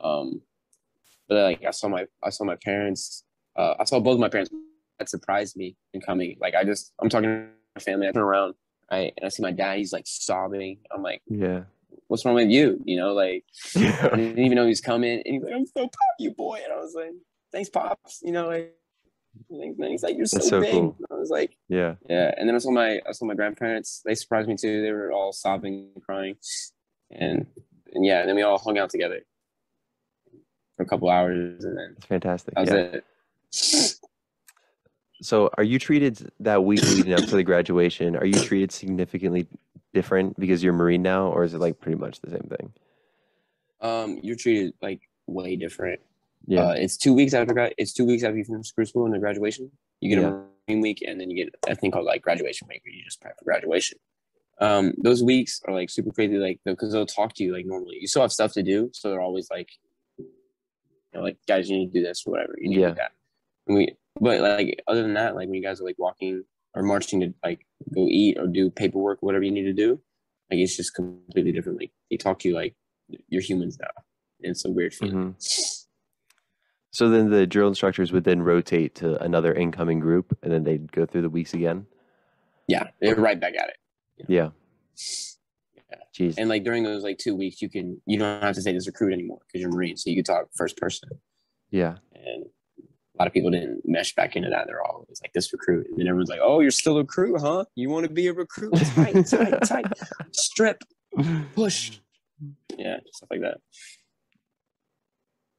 [0.00, 0.42] Um,
[1.28, 3.24] but like I saw my I saw my parents.
[3.56, 4.50] Uh, I saw both my parents.
[4.98, 6.36] That surprised me in coming.
[6.40, 8.08] Like I just I'm talking to my family.
[8.08, 8.54] I turn around,
[8.90, 9.78] right, and I see my dad.
[9.78, 10.78] He's like sobbing.
[10.90, 11.62] I'm like, yeah.
[12.08, 13.44] "What's wrong with you?" You know, like
[13.76, 15.22] I didn't even know he was coming.
[15.24, 17.12] And he's like, "I'm so proud of you, boy." And I was like,
[17.52, 18.74] "Thanks, pops." You know, like.
[19.50, 19.90] Man.
[19.90, 20.72] He's like, you're so, That's so big.
[20.72, 20.96] cool.
[21.10, 21.94] I was like, Yeah.
[22.08, 24.02] yeah, and then I saw my I saw my grandparents.
[24.04, 24.82] They surprised me too.
[24.82, 26.36] They were all sobbing, and crying,
[27.10, 27.46] and,
[27.92, 29.20] and yeah, and then we all hung out together
[30.76, 32.54] for a couple hours, and then That's fantastic.
[32.54, 32.76] that was Yeah.
[33.96, 33.96] it.
[35.22, 38.16] So, are you treated that week leading up to the graduation?
[38.16, 39.46] Are you treated significantly
[39.92, 42.72] different because you're Marine now, or is it like pretty much the same thing?
[43.82, 46.00] Um, you're treated like way different.
[46.46, 46.68] Yeah.
[46.68, 49.18] Uh, it's two weeks after it's two weeks after you finish school school and the
[49.18, 49.70] graduation.
[50.00, 50.28] You get Yeah.
[50.28, 53.04] a Marine week, and then you get a thing called like graduation week, where you
[53.04, 53.98] just prep for graduation.
[54.60, 57.96] Um, those weeks are like super crazy, like because they'll talk to you like normally.
[58.00, 59.68] You still have stuff to do, so they're always like,
[60.18, 60.26] you
[61.14, 62.54] know, like guys, you need to do this or whatever.
[62.58, 62.88] You need Yeah.
[62.88, 63.12] to do that.
[63.66, 66.44] And we, but like other than that, like when you guys are like walking
[66.74, 70.00] or marching to like go eat or do paperwork, whatever you need to do,
[70.50, 71.78] like it's just completely different.
[71.80, 72.74] Like they talk to you like
[73.28, 73.88] you're humans now.
[74.42, 75.34] And it's a weird feeling.
[75.34, 75.79] Mhm.
[76.92, 80.90] So then the drill instructors would then rotate to another incoming group, and then they'd
[80.92, 81.86] go through the weeks again.
[82.66, 83.76] Yeah, they're right back at it.
[84.28, 84.50] Yeah.
[85.90, 85.96] Yeah.
[86.16, 86.34] Jeez.
[86.38, 88.86] And like during those like two weeks, you can you don't have to say this
[88.86, 91.08] recruit anymore because you're Marine, so you can talk first person.
[91.70, 91.96] yeah.
[92.14, 92.44] And
[92.84, 94.66] a lot of people didn't mesh back into that.
[94.66, 97.64] They're always like this recruit, and then everyone's like, "Oh, you're still a recruit, huh?
[97.74, 98.72] You want to be a recruit?
[98.94, 99.86] Tight, tight, tight.
[100.32, 100.82] Strip,
[101.54, 101.98] push."
[102.78, 103.58] Yeah, stuff like that.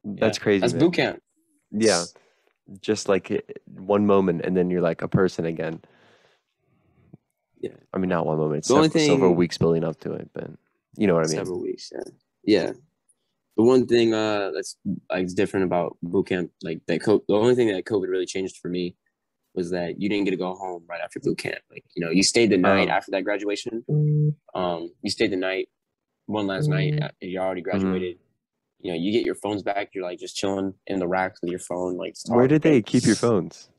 [0.04, 0.42] That's Yeah.
[0.42, 0.60] crazy.
[0.60, 0.80] That's man.
[0.80, 1.22] boot camp.
[1.70, 2.04] Yeah.
[2.80, 3.30] Just like
[3.66, 5.80] one moment, and then you're like a person again.
[7.60, 7.70] Yeah.
[7.92, 8.58] I mean, not one moment.
[8.58, 10.50] It's The only several, several weeks building up to it, but
[10.96, 11.36] you know what I mean.
[11.36, 11.92] several weeks.
[11.94, 12.02] Yeah,
[12.44, 12.72] yeah.
[13.56, 14.76] The one thing uh that's
[15.10, 18.56] like different about boot camp, like that, co- the only thing that COVID really changed
[18.56, 18.96] for me
[19.54, 21.58] was that you didn't get to go home right after boot camp.
[21.70, 22.92] Like you know, you stayed the night Oh.
[22.92, 23.84] after that graduation.
[24.54, 25.68] Um, you stayed the night,
[26.26, 27.00] one last night.
[27.02, 28.18] uh, You already graduated.
[28.82, 29.90] You know, you get your phones back.
[29.94, 31.96] You're like just chilling in the racks with your phone.
[31.96, 33.70] Like, Where did they keep your phones?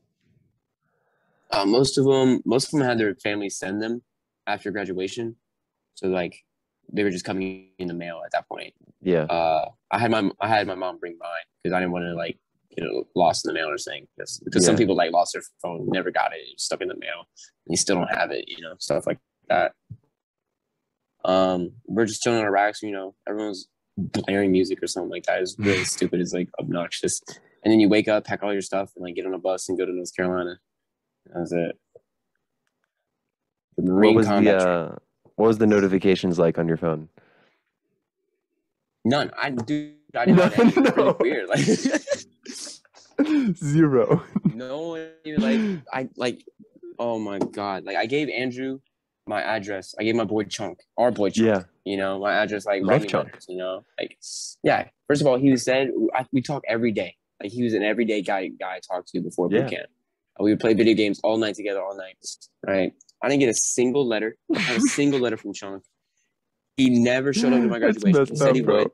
[1.50, 4.02] Uh, most of them, most of them had their families send them
[4.46, 5.36] after graduation.
[5.94, 6.42] So like,
[6.92, 8.74] they were just coming in the mail at that point.
[9.02, 9.24] Yeah.
[9.24, 11.30] uh, I had my I had my mom bring mine
[11.62, 12.38] because I didn't want to like
[12.76, 15.42] you know lost in the mail or something because because some people like lost their
[15.62, 17.26] phone, never got it, stuck in the mail,
[17.66, 19.18] and you still don't have it, you know, stuff like
[19.48, 19.72] that.
[21.24, 25.24] Um, we're just chilling in our racks, you know, everyone's blaring music or something like
[25.24, 26.20] that is really stupid.
[26.20, 27.20] It's like obnoxious.
[27.62, 29.68] And then you wake up, pack all your stuff, and like get on a bus
[29.68, 30.58] and go to North Carolina.
[31.26, 31.78] That was it.
[33.76, 34.96] The What was the uh,
[35.36, 37.08] what was the notifications like on your phone?
[39.04, 39.30] None.
[39.36, 39.94] I do.
[40.14, 40.86] I didn't know None, that.
[40.86, 41.48] It's really weird.
[41.48, 41.64] Like.
[43.56, 44.24] Zero.
[44.44, 45.08] no one
[45.38, 45.60] like
[45.92, 46.44] I like
[46.98, 47.84] oh my god.
[47.84, 48.80] Like I gave Andrew
[49.26, 49.94] my address.
[49.98, 51.62] I gave my boy Chunk, our boy Chunk, Yeah.
[51.84, 53.26] you know, my address like Love Chunk.
[53.28, 53.84] letters, you know.
[53.98, 54.18] Like
[54.62, 54.88] yeah.
[55.08, 57.16] First of all, he was said I, we talk every day.
[57.42, 59.62] Like he was an everyday guy guy I talked to before Yeah.
[59.62, 59.86] boot camp.
[60.40, 62.16] We would play video games all night together, all night.
[62.66, 62.92] Right.
[63.22, 65.84] I didn't get a single letter, a single letter from Chunk.
[66.76, 68.26] He never showed up to my graduation.
[68.26, 68.78] He said up, he bro.
[68.78, 68.90] would.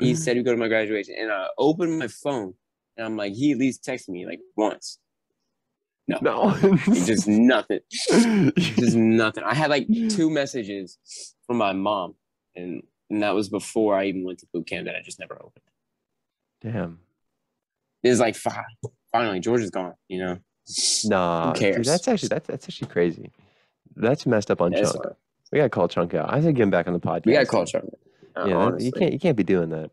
[0.00, 2.54] He said he'd go to my graduation, and I opened my phone,
[2.96, 4.98] and I'm like, he at least texted me like once.
[6.08, 6.50] No.
[6.50, 9.44] He just nothing, just nothing.
[9.44, 10.98] I had like two messages
[11.46, 12.14] from my mom,
[12.56, 15.34] and and that was before I even went to boot camp that I just never
[15.34, 15.64] opened.
[16.60, 16.98] Damn.
[18.02, 18.64] It was like, fi-
[19.12, 19.94] finally, George is gone.
[20.08, 20.38] You know,
[21.04, 21.52] Nah.
[21.52, 21.86] dude, cares?
[21.86, 23.30] that's actually that's that's actually crazy.
[23.94, 25.04] That's messed up on That's Chunk.
[25.04, 25.14] fine.
[25.52, 26.32] We gotta call Chunk out.
[26.32, 27.26] I think get him back on the podcast.
[27.26, 27.90] we got to call Charlie.
[28.34, 28.86] Uh, Yeah, that- honestly.
[28.86, 29.90] you can't you can't be doing that.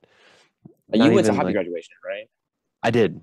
[0.89, 2.27] Not you went to even, Hoppy like- graduation, right?
[2.81, 3.19] I did.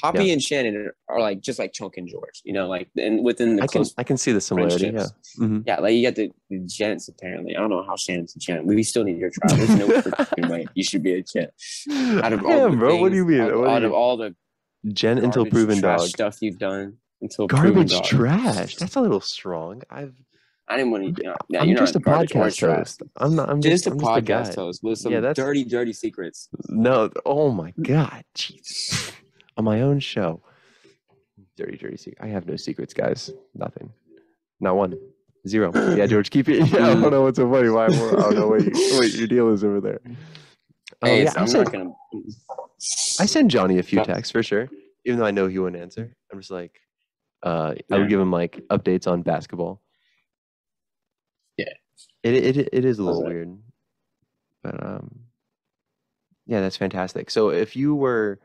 [0.00, 0.32] Hoppy Yeah.
[0.34, 2.40] and Shanon are like just like Chunk and George.
[2.44, 4.86] You know, like and within the I can I can see the similarity.
[4.86, 4.90] Yeah.
[4.92, 5.34] friendships.
[5.36, 7.54] hmm Yeah, like you got the, the gents apparently.
[7.56, 8.64] I don't know how Shanon's a gent.
[8.66, 9.56] We still need your trial.
[9.58, 11.50] There's no freaking way you should be a gent.
[12.24, 12.96] Out of all Damn, the bro.
[12.96, 13.40] What do you mean?
[13.42, 14.34] Out, out you- of all the
[14.92, 16.00] Gen until proven dog.
[16.00, 18.04] stuff you've done until proven Garbage dog.
[18.04, 18.76] trash.
[18.76, 19.82] That's a little strong.
[19.90, 20.14] I've.
[20.68, 21.22] I didn't want to.
[21.22, 23.02] You know, yeah, I'm you're just a podcast host.
[23.18, 23.50] I'm not.
[23.50, 25.92] I'm Just, just, a I'm just a podcast host with some Yeah, that's- dirty, dirty
[25.92, 26.48] secrets.
[26.68, 27.10] No.
[27.26, 28.24] Oh my god.
[28.34, 29.12] Jesus.
[29.56, 30.42] On my own show.
[31.56, 32.18] Dirty, dirty secret.
[32.24, 33.30] I have no secrets, guys.
[33.54, 33.92] Nothing.
[34.60, 34.94] Not one.
[35.46, 35.72] Zero.
[35.96, 36.66] Yeah, George, keep it.
[36.68, 37.68] Yeah, I don't know what's so funny.
[37.68, 37.84] Why?
[37.84, 40.00] I don't know what, you, what your deal is over there.
[41.02, 41.90] Oh, hey, yeah, I I'm sent, not gonna.
[43.20, 44.04] I send Johnny a few Yeah.
[44.04, 44.68] texts for sure,
[45.04, 46.14] even though I know he wouldn't answer.
[46.32, 46.80] I'm just like,
[47.42, 47.98] uh, I Yeah.
[47.98, 49.82] would give him like updates on basketball.
[51.56, 51.72] Yeah.
[52.22, 53.58] It it it is a little weird,
[54.62, 55.20] but um,
[56.46, 57.30] yeah, that's fantastic.
[57.30, 58.38] So if you were,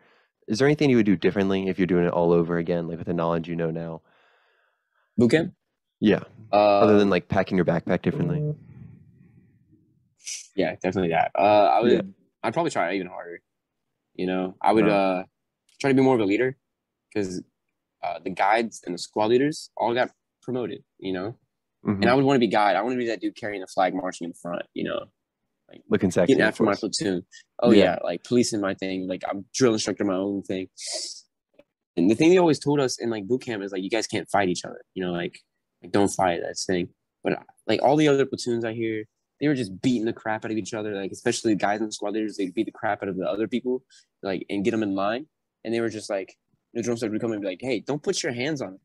[0.48, 2.98] is there anything you would do differently if you're doing it all over again, like
[2.98, 4.02] with the knowledge you know now?
[5.18, 5.54] Boot camp.
[6.00, 6.24] Yeah.
[6.54, 8.56] Uh, Other than like packing your backpack differently.
[10.56, 11.32] yeah, definitely that.
[11.38, 11.42] Uh,
[11.74, 11.92] I would.
[11.92, 12.02] Yeah.
[12.44, 13.42] I'd probably try even harder.
[14.16, 14.94] You know, I would Yeah.
[14.96, 15.24] uh
[15.80, 16.58] try to be more of a leader
[17.14, 17.42] because
[18.04, 20.12] uh, the guides and the squad leaders all got
[20.42, 20.84] promoted.
[21.00, 21.36] You know,
[21.86, 22.02] Mhm.
[22.02, 22.76] and I would want to be guide.
[22.76, 24.64] I want to be that dude carrying the flag, marching in front.
[24.74, 25.06] You know,
[25.90, 26.34] Looking sexy.
[26.34, 27.26] getting after my platoon.
[27.60, 27.84] Oh Yeah.
[27.84, 27.98] yeah.
[28.04, 29.08] like policing my thing.
[29.08, 30.68] Like I'm drill instructor, my own thing.
[31.96, 34.08] and the thing they always told us in like boot camp is like you guys
[34.08, 34.82] can't fight each other.
[34.94, 35.40] You know, like
[35.84, 36.40] like don't fight.
[36.42, 36.90] That's thing.
[37.24, 39.04] But uh, like all the other platoons I hear,
[39.42, 40.94] they were just beating the crap out of each other.
[40.96, 43.26] Like especially the guys in the squad leaders, they beat the crap out of the
[43.26, 43.84] other people,
[44.24, 45.28] like and get them in line.
[45.66, 46.36] And they were just like,
[46.74, 48.80] the drum sergeant would come and be like, "Hey, don't put your hands on." It.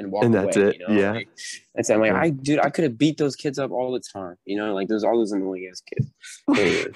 [0.00, 0.44] And walk And away.
[0.46, 1.00] that's it, You know?
[1.00, 1.12] yeah.
[1.12, 1.28] Like,
[1.74, 1.94] that's it.
[1.94, 2.20] I'm like, Yeah.
[2.20, 4.36] I dude, I could have beat those kids up all the time.
[4.46, 6.10] You know, like there's all those annoying ass kids.
[6.48, 6.92] Anyway,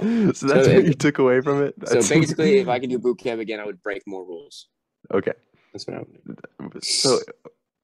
[0.00, 1.74] so that's So what if- you took away from it.
[1.86, 4.68] so basically, if I could do boot camp again, I would break more rules.
[5.12, 5.32] okay.
[5.72, 6.80] That's what I would do.
[6.82, 7.18] So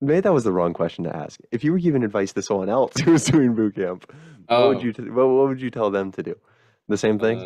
[0.00, 1.40] maybe that was the wrong question to ask.
[1.52, 4.10] If you were giving advice to someone else who was doing boot camp,
[4.46, 4.68] what Oh.
[4.68, 6.36] would you t- what, what would you tell them to do?
[6.88, 7.38] The same thing.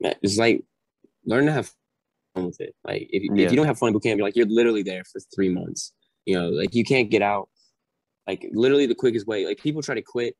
[0.00, 0.62] Yeah, it's like
[1.24, 1.70] learn to have
[2.34, 2.74] with it.
[2.84, 3.46] Like if, Yeah.
[3.46, 5.48] if you don't have fun in boot camp, you're like you're literally there for three
[5.48, 5.92] months.
[6.24, 7.48] You know, like you can't get out.
[8.26, 9.44] Like literally the quickest way.
[9.44, 10.36] Like people try to quit,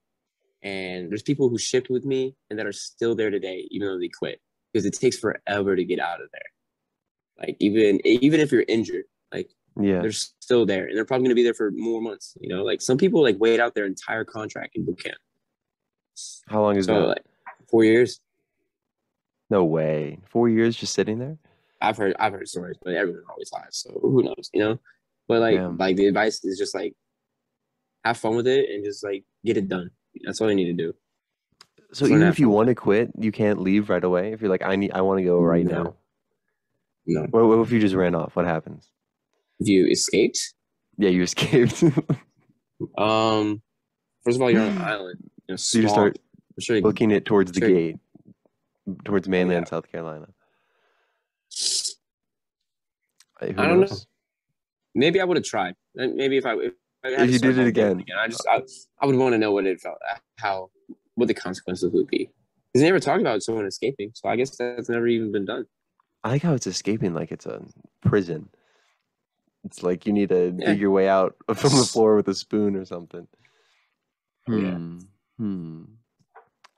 [0.62, 3.98] and there's people who shipped with me and that are still there today, even though
[3.98, 4.40] they quit,
[4.73, 7.47] because it takes forever to get out of there.
[7.47, 9.51] Like even even if you're injured, like
[9.81, 10.01] yeah.
[10.01, 12.36] they're still there, and they're probably gonna be there for more months.
[12.40, 15.19] You know, like some people like wait out their entire contract in boot camp.
[16.48, 17.06] How long is So that?
[17.09, 17.24] like
[17.69, 18.20] four years.
[19.51, 20.19] No way.
[20.28, 21.36] Four years just sitting there.
[21.82, 23.66] I've heard I've heard stories, but everyone always lies.
[23.72, 24.78] So who knows, you know?
[25.28, 25.76] But like Damn.
[25.76, 26.94] like the advice is just like
[28.04, 29.90] have fun with it and just like get it done.
[30.24, 30.94] That's all you need to do.
[31.92, 32.54] So even if you fun.
[32.54, 34.32] want to quit, you can't leave right away.
[34.32, 35.82] If you're like, I need, I want to go right No.
[35.82, 35.94] now.
[37.06, 37.22] No.
[37.30, 38.34] What, what if you just ran off?
[38.36, 38.90] What happens?
[39.60, 40.54] If you escaped,
[40.98, 41.82] Yeah, you escaped.
[42.98, 43.62] um
[44.24, 45.18] first of all you're on an island.
[45.48, 46.18] You know, so you just start
[46.60, 47.68] sure you- looking it towards the Sure.
[47.68, 47.96] gate,
[49.04, 49.70] towards mainland yeah.
[49.70, 50.28] South Carolina.
[53.41, 53.97] Who I don't know.
[54.95, 55.74] maybe I would have tried.
[55.95, 56.73] Maybe if I if,
[57.05, 58.05] I had If you did it over again.
[58.19, 58.62] I just I,
[59.01, 59.99] I would want to know what it felt
[60.39, 60.70] how
[61.16, 62.29] what the consequences would be.
[62.73, 65.66] Because they never talked about someone escaping, so I guess that's never even been done.
[66.24, 67.62] I like how it's escaping like it's a
[68.01, 68.49] prison.
[69.65, 70.66] It's like you need to Yeah.
[70.70, 73.27] dig your way out from the floor with a spoon or something.
[74.49, 74.77] Yeah.
[74.77, 74.99] Hmm.
[75.39, 75.83] Hmm.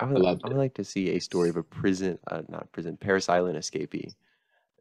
[0.01, 2.73] I would, loved I would like to see a story of a prison, uh, not
[2.73, 4.15] prison, Parris Island escapee.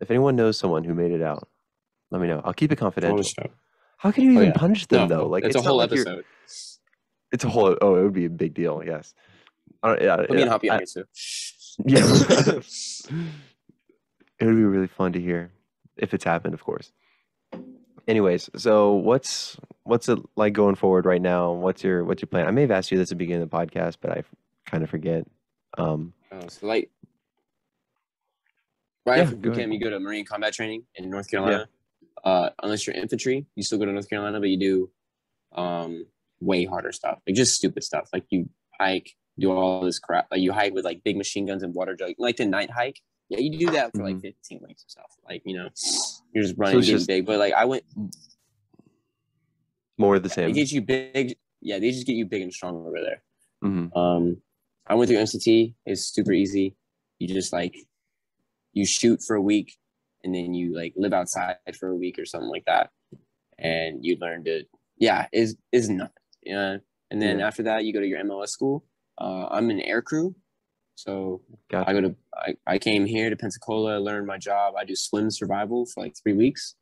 [0.01, 1.47] If anyone knows someone who made it out,
[2.11, 2.41] let me know.
[2.43, 3.45] I'll keep it confidential.
[3.97, 4.53] How can you Oh, even yeah.
[4.53, 5.27] punish them No, though?
[5.27, 6.25] Like it's, it's a whole like episode.
[7.31, 7.77] It's a whole.
[7.81, 8.83] Oh, it would be a big deal.
[8.85, 9.13] Yes.
[9.81, 11.05] I don't, yeah, Put me yeah, and Hoppy I- on here too.
[11.85, 12.05] Yeah.
[14.39, 15.51] it would be really fun to hear
[15.97, 16.91] if it's happened, of course.
[18.07, 21.53] Anyways, so what's what's it like going forward right now?
[21.53, 22.47] What's your what's your plan?
[22.47, 24.23] I may have asked you this at the beginning of the podcast, but I
[24.65, 25.25] kind of forget.
[25.77, 26.89] Um, Oh, so like
[29.05, 31.67] right Yeah, after boot camp, you go to Marine combat training in North Carolina.
[32.23, 34.89] Uh, unless you're infantry, you still go to North Carolina, but you do
[35.59, 36.05] um
[36.39, 38.09] way harder stuff, like just stupid stuff.
[38.13, 38.49] Like you
[38.79, 40.27] hike, do all this crap.
[40.31, 43.01] Like you hike with like big machine guns and water jug, like the night hike.
[43.29, 45.11] Yeah, you do that for like 15 weeks or stuff.
[45.27, 45.69] Like you know,
[46.33, 47.25] you're just running, getting just- big.
[47.25, 47.83] But like I went,
[49.97, 50.49] more of the same.
[50.49, 51.35] It gets you big.
[51.61, 53.21] Yeah, they just get you big and strong over there.
[53.63, 53.95] Mhm.
[53.95, 54.41] Um,
[54.87, 55.75] I went through MCT.
[55.85, 56.75] It's super easy.
[57.19, 57.75] You just like
[58.73, 59.77] you shoot for a week,
[60.23, 62.89] and then you like live outside for a week or something like that,
[63.57, 64.63] and you learn to
[64.97, 66.13] yeah is is nothing.
[66.43, 66.77] Yeah,
[67.11, 67.47] and then Yeah.
[67.47, 68.85] after that you go to your MOS school.
[69.19, 70.35] Uh, I'm an air crew,
[70.95, 71.41] so
[71.71, 71.89] Gotcha.
[71.89, 74.73] I go to I, I came here to Pensacola, learned my job.
[74.77, 76.75] I do swim survival for like three weeks,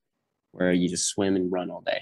[0.51, 2.01] where you just swim and run all day,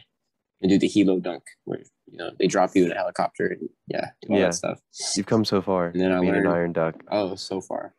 [0.62, 1.80] and do the helo dunk, where
[2.12, 4.46] you know they drop you in a helicopter and yeah, do all Yeah.
[4.46, 4.80] that stuff.
[5.16, 5.88] You've come so far.
[5.88, 7.04] And then I being an learned- iron duck.
[7.12, 7.96] Oh, so far.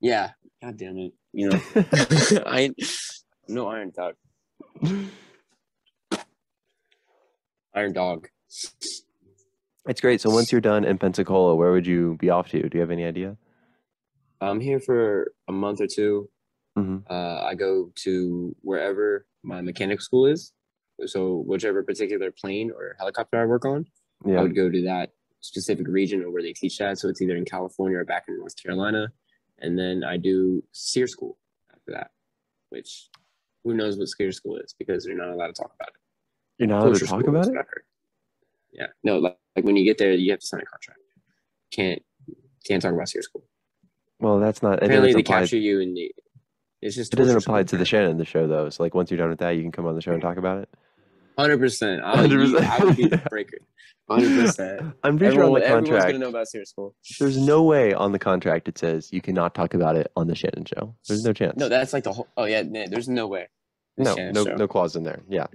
[0.00, 0.30] Yeah.
[0.62, 1.12] God damn it.
[1.32, 1.60] You know,
[2.46, 2.70] I
[3.48, 4.14] no iron dog.
[7.74, 8.28] Iron dog.
[9.86, 10.20] It's great.
[10.20, 12.62] So once you're done in Pensacola, where would you be off to?
[12.62, 13.36] Do you have any idea?
[14.40, 16.28] I'm here for a month or two.
[16.76, 20.52] hmm Uh, I go to wherever my mechanic school is.
[21.06, 23.86] So whichever particular plane or helicopter I work on,
[24.38, 25.10] I would go to that
[25.40, 26.98] specific region or where they teach that.
[26.98, 29.08] So it's either in California or back in North Carolina.
[29.62, 31.38] And then I do SERE school
[31.72, 32.10] after that,
[32.70, 33.08] which
[33.64, 35.94] who knows what SERE school is because they're not allowed to talk about it.
[36.58, 37.50] You're not allowed to talk about it.
[37.50, 37.84] what I heard.
[38.72, 41.00] Yeah, no, like, like when you get there, you have to sign a contract.
[41.70, 42.02] Can't
[42.66, 43.44] can't talk about SERE school.
[44.18, 44.82] Well, that's not.
[44.82, 45.96] Apparently, they capture you and
[46.82, 48.68] it's just It doesn't apply to the Shanon the show though.
[48.68, 50.36] So like once you're done with that, you can come on the show and talk
[50.36, 50.68] about it.
[51.38, 52.02] Hundred percent.
[52.02, 52.60] I would be 100%.
[52.68, 53.58] I would be the breaker.
[54.10, 54.80] Hundred percent.
[55.02, 56.06] I'm pretty sure on the Everyone's contract.
[56.12, 56.94] gonna know about SERE school.
[57.18, 60.34] There's no way on the contract it says you cannot talk about it on the
[60.34, 60.94] Shanon show.
[61.08, 61.56] There's no chance.
[61.56, 62.28] No, that's like the whole.
[62.36, 63.48] Oh yeah, no, there's no way.
[63.96, 64.56] The no, Shanon no, show.
[64.56, 65.20] no clause in there.
[65.28, 65.46] Yeah.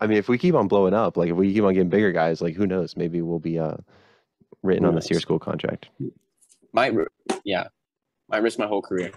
[0.00, 2.12] I mean, if we keep on blowing up, like if we keep on getting bigger
[2.12, 2.96] guys, like who knows?
[2.96, 3.76] Maybe we'll be uh
[4.62, 5.06] written Who on the knows?
[5.08, 5.88] SERE school contract.
[6.72, 6.94] Might,
[7.44, 7.68] yeah,
[8.28, 9.12] might risk my whole career.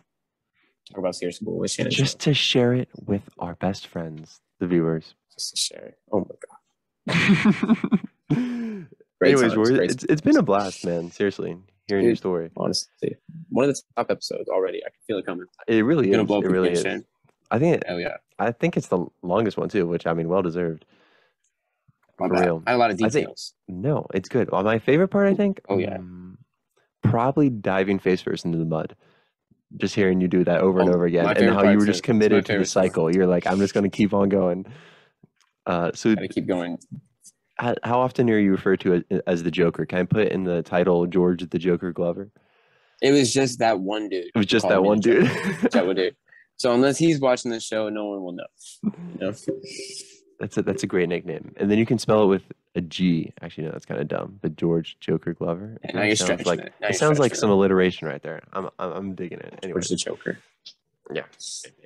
[0.92, 1.90] Talk about Sierra School with Shanon.
[1.90, 5.16] just to share it with our best friends, the viewers.
[5.34, 5.98] just to share it.
[6.12, 6.36] Oh my
[7.08, 7.38] god.
[9.24, 11.12] Anyways, times, it's, it's been a blast, man.
[11.12, 11.56] Seriously,
[11.88, 12.50] hearing your story.
[12.58, 13.16] honestly.
[13.50, 14.80] One of the top episodes already.
[14.84, 15.46] I can feel it coming.
[15.68, 16.18] It really is.
[16.18, 16.82] It really is.
[16.82, 17.06] Shane.
[17.52, 18.18] I think it, Hell yeah.
[18.40, 20.86] I think it's the longest one too, which I mean, well deserved.
[22.20, 22.46] My For bad.
[22.46, 22.64] real.
[22.66, 23.54] A lot of I think- details.
[23.68, 24.50] No, it's good.
[24.52, 25.62] Well, my favorite part, I think.
[25.70, 25.98] Oh, yeah.
[25.98, 26.36] mm,
[27.04, 28.96] probably diving face first into the mud.
[29.78, 32.04] Just hearing you do that over and Oh, over again, and how you were just
[32.04, 32.90] committed to the favorite part.
[32.92, 33.16] cycle.
[33.16, 34.66] You're like, I'm just going to keep on going.
[35.66, 36.78] Uh, so, Gotta keep going.
[37.58, 39.86] how, how often are you referred to as, as the Joker?
[39.86, 42.32] Can I put in the title George the Joker Glover?
[43.02, 44.26] It was just that one dude.
[44.26, 45.26] It was just that one dude.
[45.72, 46.16] That one dude.
[46.58, 48.46] So unless he's watching the show, no one will know.
[48.84, 49.34] You know?
[50.40, 51.54] That's a that's a great nickname.
[51.58, 52.44] And then you can spell it with
[52.76, 53.34] a G.
[53.42, 54.40] Actually, no, that's kind of dumb.
[54.42, 55.78] But George Joker Glover.
[55.84, 56.74] Yeah, It now you're sounds like it.
[56.82, 58.42] It sounds like stretching some alliteration right there.
[58.54, 59.60] I'm I'm, I'm digging it.
[59.64, 60.38] Anyway, Where's the Joker?
[61.14, 61.24] yeah,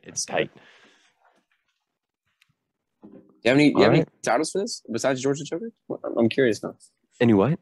[0.03, 0.51] it's tight.
[3.03, 3.09] Do
[3.43, 3.71] you have any?
[3.73, 5.71] Do you have any titles for this besides George the Joker?
[6.17, 6.75] I'm- curious now.
[7.19, 7.59] Any what?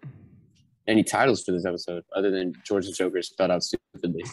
[0.87, 4.25] Any titles for this episode other than George the Joker spelled out stupidly?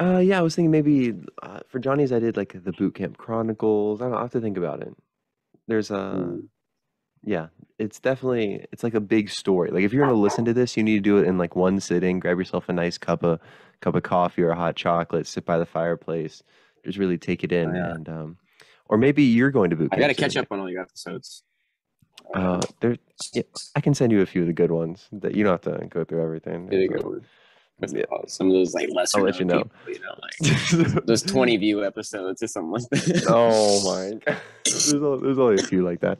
[0.00, 3.18] Uh, yeah, I was thinking maybe uh, for Johnny's I did like the Boot Camp
[3.18, 4.00] Chronicles.
[4.00, 4.94] I don't know, I have to think about it.
[5.68, 6.48] There's a Mm.
[7.24, 9.70] Yeah, it's definitely it's like a big story.
[9.70, 11.80] Like if you're gonna listen to this, you need to do it in like one
[11.80, 12.20] sitting.
[12.20, 13.40] Grab yourself a nice cup of
[13.80, 15.26] cup of coffee or a hot chocolate.
[15.26, 16.42] Sit by the fireplace.
[16.84, 17.94] Just really take it in, Oh, yeah.
[17.94, 18.36] and um,
[18.88, 21.42] or maybe you're going to boot I got to catch up on all your episodes.
[22.34, 22.96] Uh, there,
[23.34, 23.42] yeah,
[23.76, 25.86] I can send you a few of the good ones that you don't have to
[25.86, 26.66] go through everything.
[26.66, 26.90] There you
[27.80, 27.98] It's, go.
[27.98, 28.04] yeah.
[28.26, 29.18] Some of those like lesser.
[29.18, 29.64] I'll let you know.
[29.64, 33.24] people, you know, like those 20 view episodes or something like that.
[33.28, 33.82] oh
[34.12, 36.18] my god, there's, al- there's only a few like that.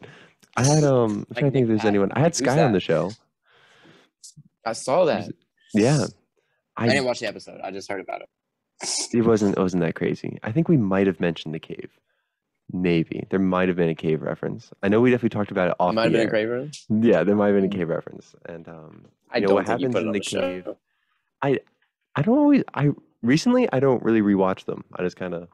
[0.57, 2.13] I had um, I'm trying to think if there's anyone.
[2.13, 3.11] I had Sky on the show.
[4.65, 5.31] I saw that.
[5.75, 6.07] Yeah,
[6.77, 7.61] I I, didn't watch the episode.
[7.63, 8.29] I just heard about it.
[9.13, 10.39] it wasn't it wasn't that crazy.
[10.43, 11.91] I think we might have mentioned the cave.
[12.71, 14.71] Maybe there might have been a cave reference.
[14.83, 16.87] I know we definitely talked about it off Might have the been a cave reference.
[16.89, 19.95] Yeah, there might have been a cave reference, and um, I know don't what happens
[19.95, 20.69] in the the cave?
[22.15, 22.63] I don't always.
[22.75, 22.91] I
[23.23, 24.85] recently I don't really rewatch them.
[24.95, 25.49] I just kind of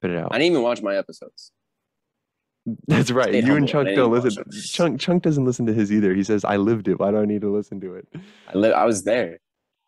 [0.00, 0.28] put it out.
[0.30, 1.52] I didn't even watch my episodes.
[2.86, 3.32] That's right.
[3.34, 3.68] You and.
[3.68, 4.44] Chunk don't listen.
[4.64, 6.14] Chunk Chunk doesn't listen to his either.
[6.14, 6.98] He says, "I lived it.
[7.00, 8.08] Why do I need to listen to it?"
[8.52, 9.38] I li- I was there.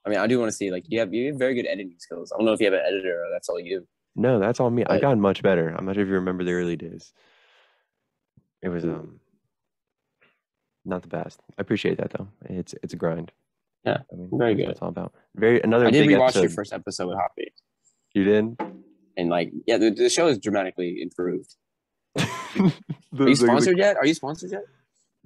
[0.07, 1.97] I mean, I do want to see like you have you have very good editing
[1.99, 2.33] skills.
[2.33, 3.87] I don't know if you have an editor or that's all you.
[4.17, 4.85] No, that's all me.
[4.87, 5.69] I've gotten much better.
[5.77, 7.13] I'm not sure if you remember the early days.
[8.63, 8.95] It was Mm.
[8.95, 9.21] um
[10.85, 11.41] not the best.
[11.59, 12.29] I appreciate that though.
[12.47, 13.33] It's it's a grind.
[13.85, 14.69] Yeah, I mean, very good.
[14.69, 15.87] It's all about very another.
[15.87, 16.41] I did rewatch episode.
[16.43, 17.53] your first episode with Hoppy,
[18.15, 18.61] You did.
[19.17, 21.55] and like yeah, the, the show is dramatically improved.
[22.15, 22.23] The-
[22.57, 22.73] Are you
[23.13, 23.97] the- the- sponsored yet?
[23.97, 24.65] Are you sponsored yet?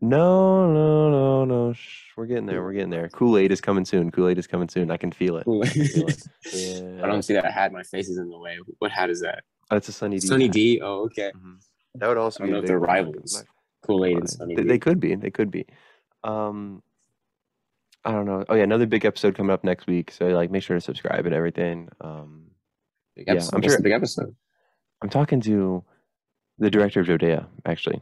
[0.01, 1.73] No, no, no, no.
[1.73, 2.62] Shh, we're getting there.
[2.62, 3.09] We're getting there.
[3.09, 4.11] Kool Aid is coming soon.
[4.11, 4.90] Kool Aid is coming soon.
[4.90, 5.44] I can feel it.
[5.44, 5.65] Cool.
[5.65, 6.23] feel it.
[6.52, 7.01] Yeah.
[7.02, 7.73] I don't see that hat.
[7.73, 8.59] My face is in the way.
[8.81, 9.44] What hat is that?
[9.70, 10.27] That's a Sunny D.
[10.27, 10.52] Sunny hat.
[10.52, 10.81] D.
[10.82, 11.31] Oh, okay.
[11.35, 11.56] Mhm.
[11.94, 12.52] That would also I don't be.
[12.55, 13.44] know if they're rivals.
[13.86, 14.69] Kool Aid and Sunny They, D.
[14.69, 15.15] they could be.
[15.15, 15.65] They could be.
[16.24, 16.82] Um,
[18.05, 18.44] I don't know.
[18.48, 20.11] Oh yeah, another big episode coming up next week.
[20.11, 21.89] So like, make sure to subscribe and everything.
[22.01, 22.51] Um,
[23.16, 23.40] Big yeah.
[23.52, 24.35] I'm sure- big episode.
[25.02, 25.85] I'm talking to
[26.59, 28.01] the director of DoDEA, actually.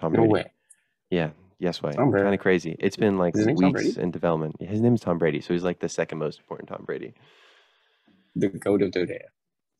[0.00, 0.32] Tom No Brady.
[0.32, 0.44] way.
[1.10, 1.30] Yeah.
[1.58, 1.92] Yes way.
[1.92, 2.76] Kind of crazy.
[2.78, 4.60] It's been like his weeks in development.
[4.60, 7.14] His name is Tom Brady, so he's like the second most important Tom Brady.
[8.34, 9.20] The goat of DoDEA.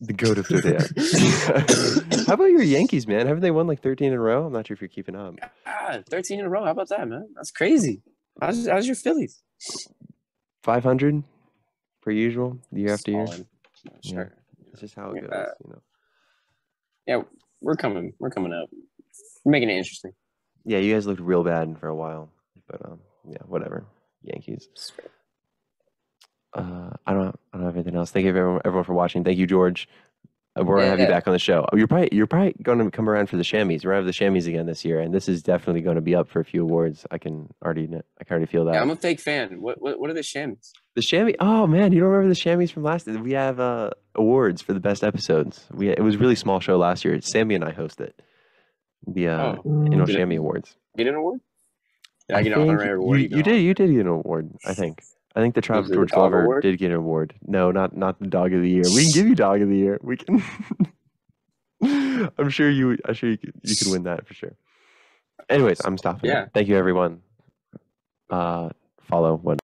[0.01, 2.27] The goat of DoDEA.
[2.27, 3.27] How about your Yankees, man?
[3.27, 4.47] Haven't they won like 13 in a row?
[4.47, 5.35] I'm not sure if you're keeping up.
[5.67, 6.65] Ah, 13 in a row.
[6.65, 7.29] How about that, man?
[7.35, 8.03] That's crazy.
[8.41, 9.43] How's, how's your Phillies?
[10.63, 11.23] 500
[12.03, 13.27] per usual, year after year.
[13.27, 13.47] Solid.
[13.85, 14.11] Yeah.
[14.11, 14.33] Sure.
[14.73, 15.83] It's just how it goes, you know.
[17.07, 17.23] Yeah,
[17.61, 18.13] we're coming.
[18.19, 18.69] We're coming up.
[19.45, 20.13] We're making it interesting.
[20.65, 22.31] Yeah, you guys looked real bad for a while,
[22.69, 23.85] but um, yeah, whatever.
[24.23, 24.69] Yankees.
[26.53, 27.39] Uh, I don't.
[27.53, 28.11] I don't have anything else.
[28.11, 29.23] Thank you everyone, everyone for watching.
[29.25, 29.89] Thank you, George.
[30.57, 31.11] We're gonna have you Yeah.
[31.11, 31.67] back on the show.
[31.73, 33.79] Oh, You're probably you're probably going to come around for the chamois.
[33.85, 36.15] We're gonna have the chamois again this year, and this is definitely going to be
[36.15, 37.07] up for a few awards.
[37.11, 38.75] I can already I can already feel that.
[38.75, 39.61] Yeah, I'm a fake fan.
[39.61, 40.73] What what, what are the shams?
[40.95, 41.35] the chamois.
[41.41, 43.07] Oh man, you don't remember the chamois from last?
[43.07, 45.67] We have uh, awards for the best episodes.
[45.73, 47.21] We it was a really small show last year.
[47.21, 48.13] Sammy and I hosted
[49.07, 50.75] the uh, Oh, you know Did chamois awards.
[50.97, 51.41] get an award?
[52.29, 53.21] Did I, I get an think honorary award?
[53.21, 53.61] You, you did.
[53.61, 54.51] You did get an award.
[54.65, 55.03] I think.
[55.37, 56.63] I think the tribe Was of George Glover award?
[56.63, 57.35] did get an award.
[57.47, 58.85] No, not not the dog of the year.
[58.95, 60.01] We can give you dog of the year.
[60.03, 60.43] We can.
[62.39, 62.97] I'm sure you.
[63.05, 63.53] I'm sure you could.
[63.63, 64.57] You could win that for sure.
[65.51, 66.31] Anyways, I'm stopping.
[66.31, 66.47] Yeah.
[66.55, 67.21] Thank you, everyone.
[68.31, 68.71] Uh,
[69.03, 69.59] follow what